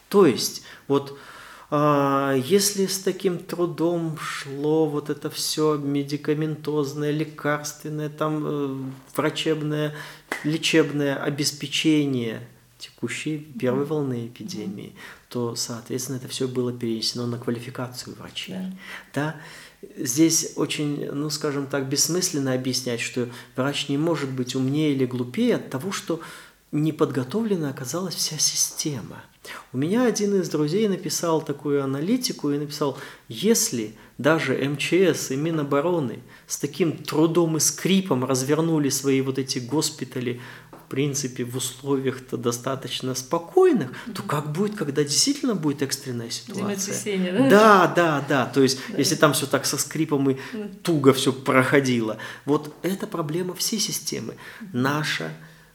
То 0.09 0.26
есть, 0.26 0.62
вот 0.89 1.18
а, 1.70 2.35
если 2.35 2.87
с 2.87 3.01
таким 3.01 3.39
трудом 3.39 4.16
шло 4.18 4.87
вот 4.87 5.11
это 5.11 5.28
все 5.30 5.76
медикаментозное, 5.76 7.11
лекарственное, 7.11 8.09
там 8.09 8.45
э, 8.47 8.76
врачебное, 9.16 9.95
лечебное 10.45 11.16
обеспечение 11.16 12.47
текущей 12.78 13.39
первой 13.39 13.87
волны 13.87 14.26
эпидемии, 14.26 14.95
то, 15.35 15.57
соответственно, 15.57 16.18
это 16.18 16.28
все 16.28 16.47
было 16.47 16.72
перенесено 16.72 17.26
на 17.26 17.39
квалификацию 17.39 18.14
врачей. 18.14 18.55
Да. 19.12 19.35
да? 19.82 19.97
Здесь 19.97 20.53
очень, 20.55 21.11
ну, 21.11 21.28
скажем 21.28 21.66
так, 21.66 21.89
бессмысленно 21.89 22.55
объяснять, 22.55 23.01
что 23.01 23.28
врач 23.57 23.89
не 23.89 23.99
может 23.99 24.30
быть 24.30 24.55
умнее 24.55 24.93
или 24.93 25.07
глупее 25.07 25.57
от 25.57 25.70
того, 25.70 25.91
что 25.91 26.20
не 26.70 26.93
подготовлена 26.93 27.70
оказалась 27.70 28.14
вся 28.14 28.39
система. 28.39 29.24
У 29.72 29.76
меня 29.76 30.07
один 30.07 30.41
из 30.41 30.49
друзей 30.49 30.87
написал 30.87 31.43
такую 31.43 31.82
аналитику 31.82 32.53
и 32.53 32.59
написал, 32.59 32.97
если 33.28 33.97
даже 34.18 34.55
МЧС 34.57 35.32
и 35.32 35.37
Минобороны 35.37 36.20
с 36.47 36.59
таким 36.59 36.97
трудом 36.97 37.57
и 37.57 37.61
скрипом 37.61 38.24
развернули 38.24 38.89
свои 38.89 39.20
вот 39.20 39.41
эти 39.41 39.59
госпитали 39.59 40.41
в 40.87 40.91
принципе, 40.91 41.45
в 41.45 41.57
условиях-то 41.57 42.37
достаточно 42.37 43.14
спокойных, 43.14 43.91
то 44.14 44.22
как 44.22 44.53
будет, 44.53 44.76
когда 44.76 45.03
действительно 45.03 45.55
будет 45.55 45.82
экстренная 45.82 46.30
ситуация? 46.30 46.95
да? 47.32 47.49
Да, 47.49 47.93
да, 47.95 48.24
да. 48.28 48.47
То 48.47 48.62
есть, 48.62 48.78
да. 48.89 48.99
если 48.99 49.14
там 49.14 49.32
все 49.32 49.47
так 49.47 49.64
со 49.66 49.78
скрипом 49.78 50.30
и 50.30 50.37
туго 50.82 51.12
все 51.12 51.32
проходило. 51.32 52.18
Вот 52.45 52.74
это 52.82 53.07
проблема 53.07 53.55
всей 53.55 53.78
системы. 53.78 54.37
Наша 54.72 55.30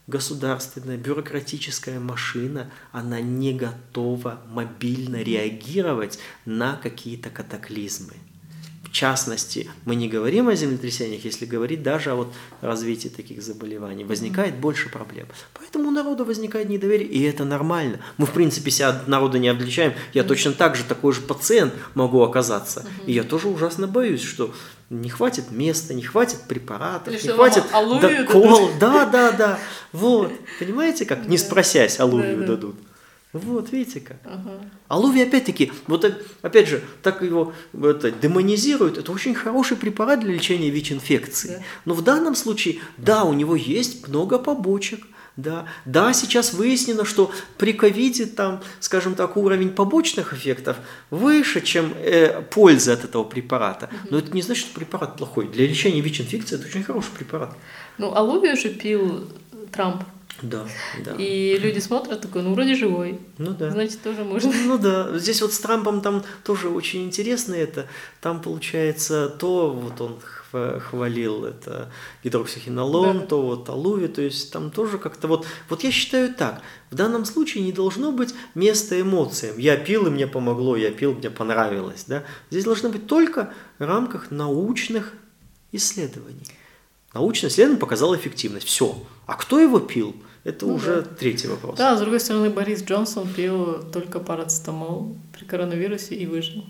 государственная 0.07 0.97
бюрократическая 0.97 1.99
машина, 1.99 2.71
она 2.91 3.21
не 3.21 3.53
готова 3.53 4.41
мобильно 4.49 5.17
реагировать 5.17 6.19
на 6.45 6.75
какие-то 6.75 7.29
катаклизмы. 7.29 8.13
В 8.89 8.91
частности, 8.91 9.69
мы 9.85 9.95
не 9.95 10.09
говорим 10.09 10.49
о 10.49 10.55
землетрясениях, 10.55 11.23
если 11.23 11.45
говорить 11.45 11.83
даже 11.83 12.11
о 12.11 12.15
вот 12.15 12.33
развитии 12.61 13.07
таких 13.07 13.43
заболеваний. 13.43 14.03
Возникает 14.03 14.55
больше 14.55 14.89
проблем. 14.89 15.27
Поэтому 15.53 15.89
у 15.89 15.91
народа 15.91 16.25
возникает 16.25 16.69
недоверие, 16.69 17.07
и 17.07 17.21
это 17.23 17.45
нормально. 17.45 17.99
Мы, 18.17 18.25
в 18.25 18.31
принципе, 18.31 18.71
себя 18.71 18.89
от 18.89 19.07
народа 19.07 19.37
не 19.37 19.47
обличаем. 19.47 19.93
Я 20.13 20.23
точно 20.23 20.53
так 20.53 20.75
же, 20.75 20.83
такой 20.83 21.13
же 21.13 21.21
пациент 21.21 21.73
могу 21.93 22.21
оказаться. 22.23 22.83
И 23.05 23.13
я 23.13 23.23
тоже 23.23 23.47
ужасно 23.47 23.85
боюсь, 23.85 24.23
что 24.23 24.51
не 24.89 25.09
хватит 25.09 25.51
места, 25.51 25.93
не 25.93 26.01
хватит 26.01 26.41
препаратов, 26.47 27.13
Или 27.13 27.21
не 27.21 27.29
хватит 27.29 27.63
докол. 27.71 28.71
Да, 28.79 29.05
да, 29.05 29.31
да. 29.31 29.59
Вот. 29.93 30.31
Понимаете, 30.59 31.05
как? 31.05 31.27
Не 31.27 31.37
спросясь, 31.37 31.97
да. 31.97 32.07
дадут. 32.07 32.75
Вот, 33.31 33.71
видите 33.71 33.99
как. 33.99 34.17
Ага. 34.25 34.59
Алувий, 34.87 35.23
опять-таки, 35.23 35.71
вот 35.85 36.03
э, 36.03 36.17
опять 36.41 36.67
же, 36.67 36.81
так 37.03 37.21
его 37.21 37.53
это, 37.73 38.09
демонизируют, 38.09 38.97
это 38.97 39.11
очень 39.11 39.35
хороший 39.35 39.77
препарат 39.77 40.21
для 40.21 40.33
лечения 40.33 40.71
ВИЧ-инфекции. 40.71 41.47
Да. 41.49 41.63
Но 41.85 41.93
в 41.93 42.03
данном 42.03 42.33
случае, 42.33 42.79
да, 42.97 43.25
у 43.25 43.33
него 43.33 43.55
есть 43.55 44.07
много 44.07 44.39
побочек, 44.39 45.05
да, 45.37 45.67
да, 45.85 46.11
сейчас 46.11 46.53
выяснено, 46.53 47.05
что 47.05 47.31
при 47.57 47.71
ковиде 47.73 48.25
там, 48.25 48.61
скажем 48.79 49.13
так, 49.13 49.37
уровень 49.37 49.69
побочных 49.69 50.33
эффектов 50.33 50.77
выше, 51.11 51.61
чем 51.61 51.93
э, 51.97 52.41
польза 52.41 52.93
от 52.93 53.05
этого 53.05 53.23
препарата. 53.23 53.89
Но 54.09 54.17
это 54.17 54.33
не 54.33 54.41
значит, 54.41 54.65
что 54.65 54.73
препарат 54.73 55.17
плохой. 55.17 55.47
Для 55.47 55.67
лечения 55.67 56.01
ВИЧ-инфекции 56.01 56.55
это 56.55 56.65
очень 56.65 56.83
хороший 56.83 57.11
препарат. 57.15 57.55
Ну, 57.99 58.13
алувию 58.13 58.57
же 58.57 58.69
пил 58.69 59.29
Трамп. 59.71 60.03
Да, 60.41 60.65
да. 61.03 61.15
И 61.17 61.57
люди 61.57 61.79
смотрят, 61.79 62.21
такой, 62.21 62.41
ну, 62.43 62.53
вроде 62.53 62.75
живой. 62.75 63.19
Ну 63.37 63.51
да. 63.53 63.71
Значит, 63.71 64.01
тоже 64.01 64.23
можно. 64.23 64.51
Ну 64.65 64.77
да, 64.77 65.17
здесь 65.19 65.41
вот 65.41 65.51
с 65.53 65.59
Трампом 65.59 66.01
там 66.01 66.23
тоже 66.43 66.69
очень 66.69 67.03
интересно 67.05 67.53
это. 67.55 67.87
Там 68.21 68.41
получается 68.41 69.27
то, 69.29 69.69
вот 69.71 69.99
он 69.99 70.19
хва- 70.51 70.79
хвалил 70.79 71.45
это 71.45 71.91
гидроксихинолон, 72.23 73.19
Да. 73.19 73.25
то 73.25 73.41
вот 73.41 73.67
алуви, 73.69 74.07
то 74.07 74.21
есть 74.21 74.51
там 74.53 74.71
тоже 74.71 74.97
как-то 74.97 75.27
вот, 75.27 75.45
вот 75.69 75.83
я 75.83 75.91
считаю 75.91 76.33
так, 76.33 76.61
в 76.89 76.95
данном 76.95 77.25
случае 77.25 77.63
не 77.63 77.71
должно 77.73 78.11
быть 78.11 78.33
места 78.55 78.99
эмоциям. 78.99 79.57
Я 79.57 79.75
пил, 79.77 80.07
и 80.07 80.09
мне 80.09 80.25
помогло, 80.27 80.77
я 80.77 80.91
пил, 80.91 81.13
мне 81.13 81.29
понравилось, 81.29 82.05
да. 82.07 82.23
Здесь 82.49 82.63
должно 82.63 82.89
быть 82.89 83.07
только 83.07 83.53
в 83.77 83.83
рамках 83.85 84.31
научных 84.31 85.13
исследований. 85.71 86.45
Научное 87.13 87.49
исследование 87.49 87.79
показало 87.79 88.15
эффективность. 88.15 88.67
Все. 88.67 88.95
А 89.25 89.33
кто 89.35 89.59
его 89.59 89.79
пил? 89.79 90.15
Это 90.43 90.65
Ну 90.65 90.75
уже 90.75 91.01
да. 91.01 91.07
третий 91.19 91.47
вопрос. 91.47 91.77
Да, 91.77 91.95
с 91.97 91.99
другой 91.99 92.19
стороны, 92.19 92.49
Борис 92.49 92.83
Джонсон 92.83 93.27
пил 93.27 93.83
только 93.91 94.19
парацетамол 94.19 95.15
при 95.37 95.45
коронавирусе 95.45 96.15
и 96.15 96.25
выжил. 96.25 96.63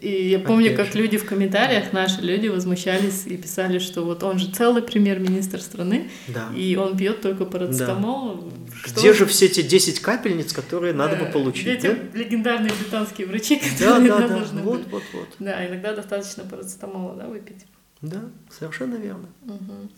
И 0.00 0.28
я 0.30 0.40
помню, 0.40 0.72
Опять 0.72 0.76
как 0.86 0.92
же. 0.94 0.98
люди 1.02 1.18
в 1.18 1.24
комментариях, 1.26 1.92
наши 1.92 2.20
люди 2.20 2.48
возмущались 2.48 3.26
и 3.26 3.36
писали, 3.36 3.78
что 3.78 4.02
вот 4.04 4.24
он 4.24 4.38
же 4.38 4.50
целый 4.50 4.82
премьер-министр 4.82 5.60
страны, 5.60 6.10
Да. 6.26 6.48
и 6.56 6.74
он 6.74 6.96
пьет 6.96 7.20
только 7.20 7.44
парацетамол. 7.44 8.50
Что 8.74 9.00
Где 9.00 9.12
же 9.12 9.26
все 9.26 9.46
эти 9.46 9.62
10 9.62 10.00
капельниц, 10.00 10.52
которые 10.52 10.94
надо 10.94 11.16
бы 11.16 11.26
Да, 11.26 11.30
получить? 11.30 11.62
Где 11.62 11.76
да? 11.76 11.88
эти 11.88 12.16
легендарные 12.16 12.72
британские 12.72 13.26
врачи, 13.28 13.60
Да, 13.78 13.86
которые 13.94 14.08
да, 14.08 14.18
да, 14.18 14.28
да. 14.28 14.34
должны 14.38 14.62
Вот, 14.62 14.78
быть? 14.80 14.90
вот, 14.90 15.02
вот. 15.12 15.28
Да, 15.38 15.66
иногда 15.68 15.92
достаточно 15.94 16.44
парацетамола, 16.44 17.14
да, 17.16 17.26
выпить. 17.26 17.64
Да, 18.00 18.22
совершенно 18.50 18.96
верно. 18.96 19.28
Мгм. 19.44 19.90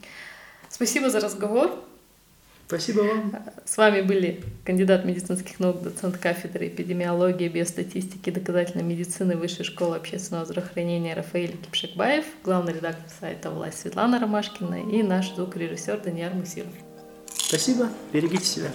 Спасибо 0.68 1.08
за 1.10 1.20
разговор. 1.20 1.70
Спасибо 2.70 3.00
вам. 3.00 3.34
С 3.64 3.76
вами 3.76 4.00
были 4.00 4.44
кандидат 4.64 5.04
медицинских 5.04 5.58
наук, 5.58 5.82
доцент 5.82 6.18
кафедры 6.18 6.68
эпидемиологии, 6.68 7.48
биостатистики 7.48 8.30
доказательной 8.30 8.84
медицины 8.84 9.36
Высшей 9.36 9.64
школы 9.64 9.96
общественного 9.96 10.46
здравоохранения 10.46 11.14
Рафаэль 11.14 11.56
Кипшекбаев, 11.56 12.24
главный 12.44 12.74
редактор 12.74 13.10
сайта 13.18 13.50
«Власть» 13.50 13.80
Светлана 13.80 14.20
Ромашкина 14.20 14.88
и 14.88 15.02
наш 15.02 15.34
звукорежиссер 15.34 15.98
Даниил 15.98 16.30
Мусиров. 16.30 16.70
Спасибо. 17.34 17.88
Берегите 18.12 18.44
себя. 18.44 18.70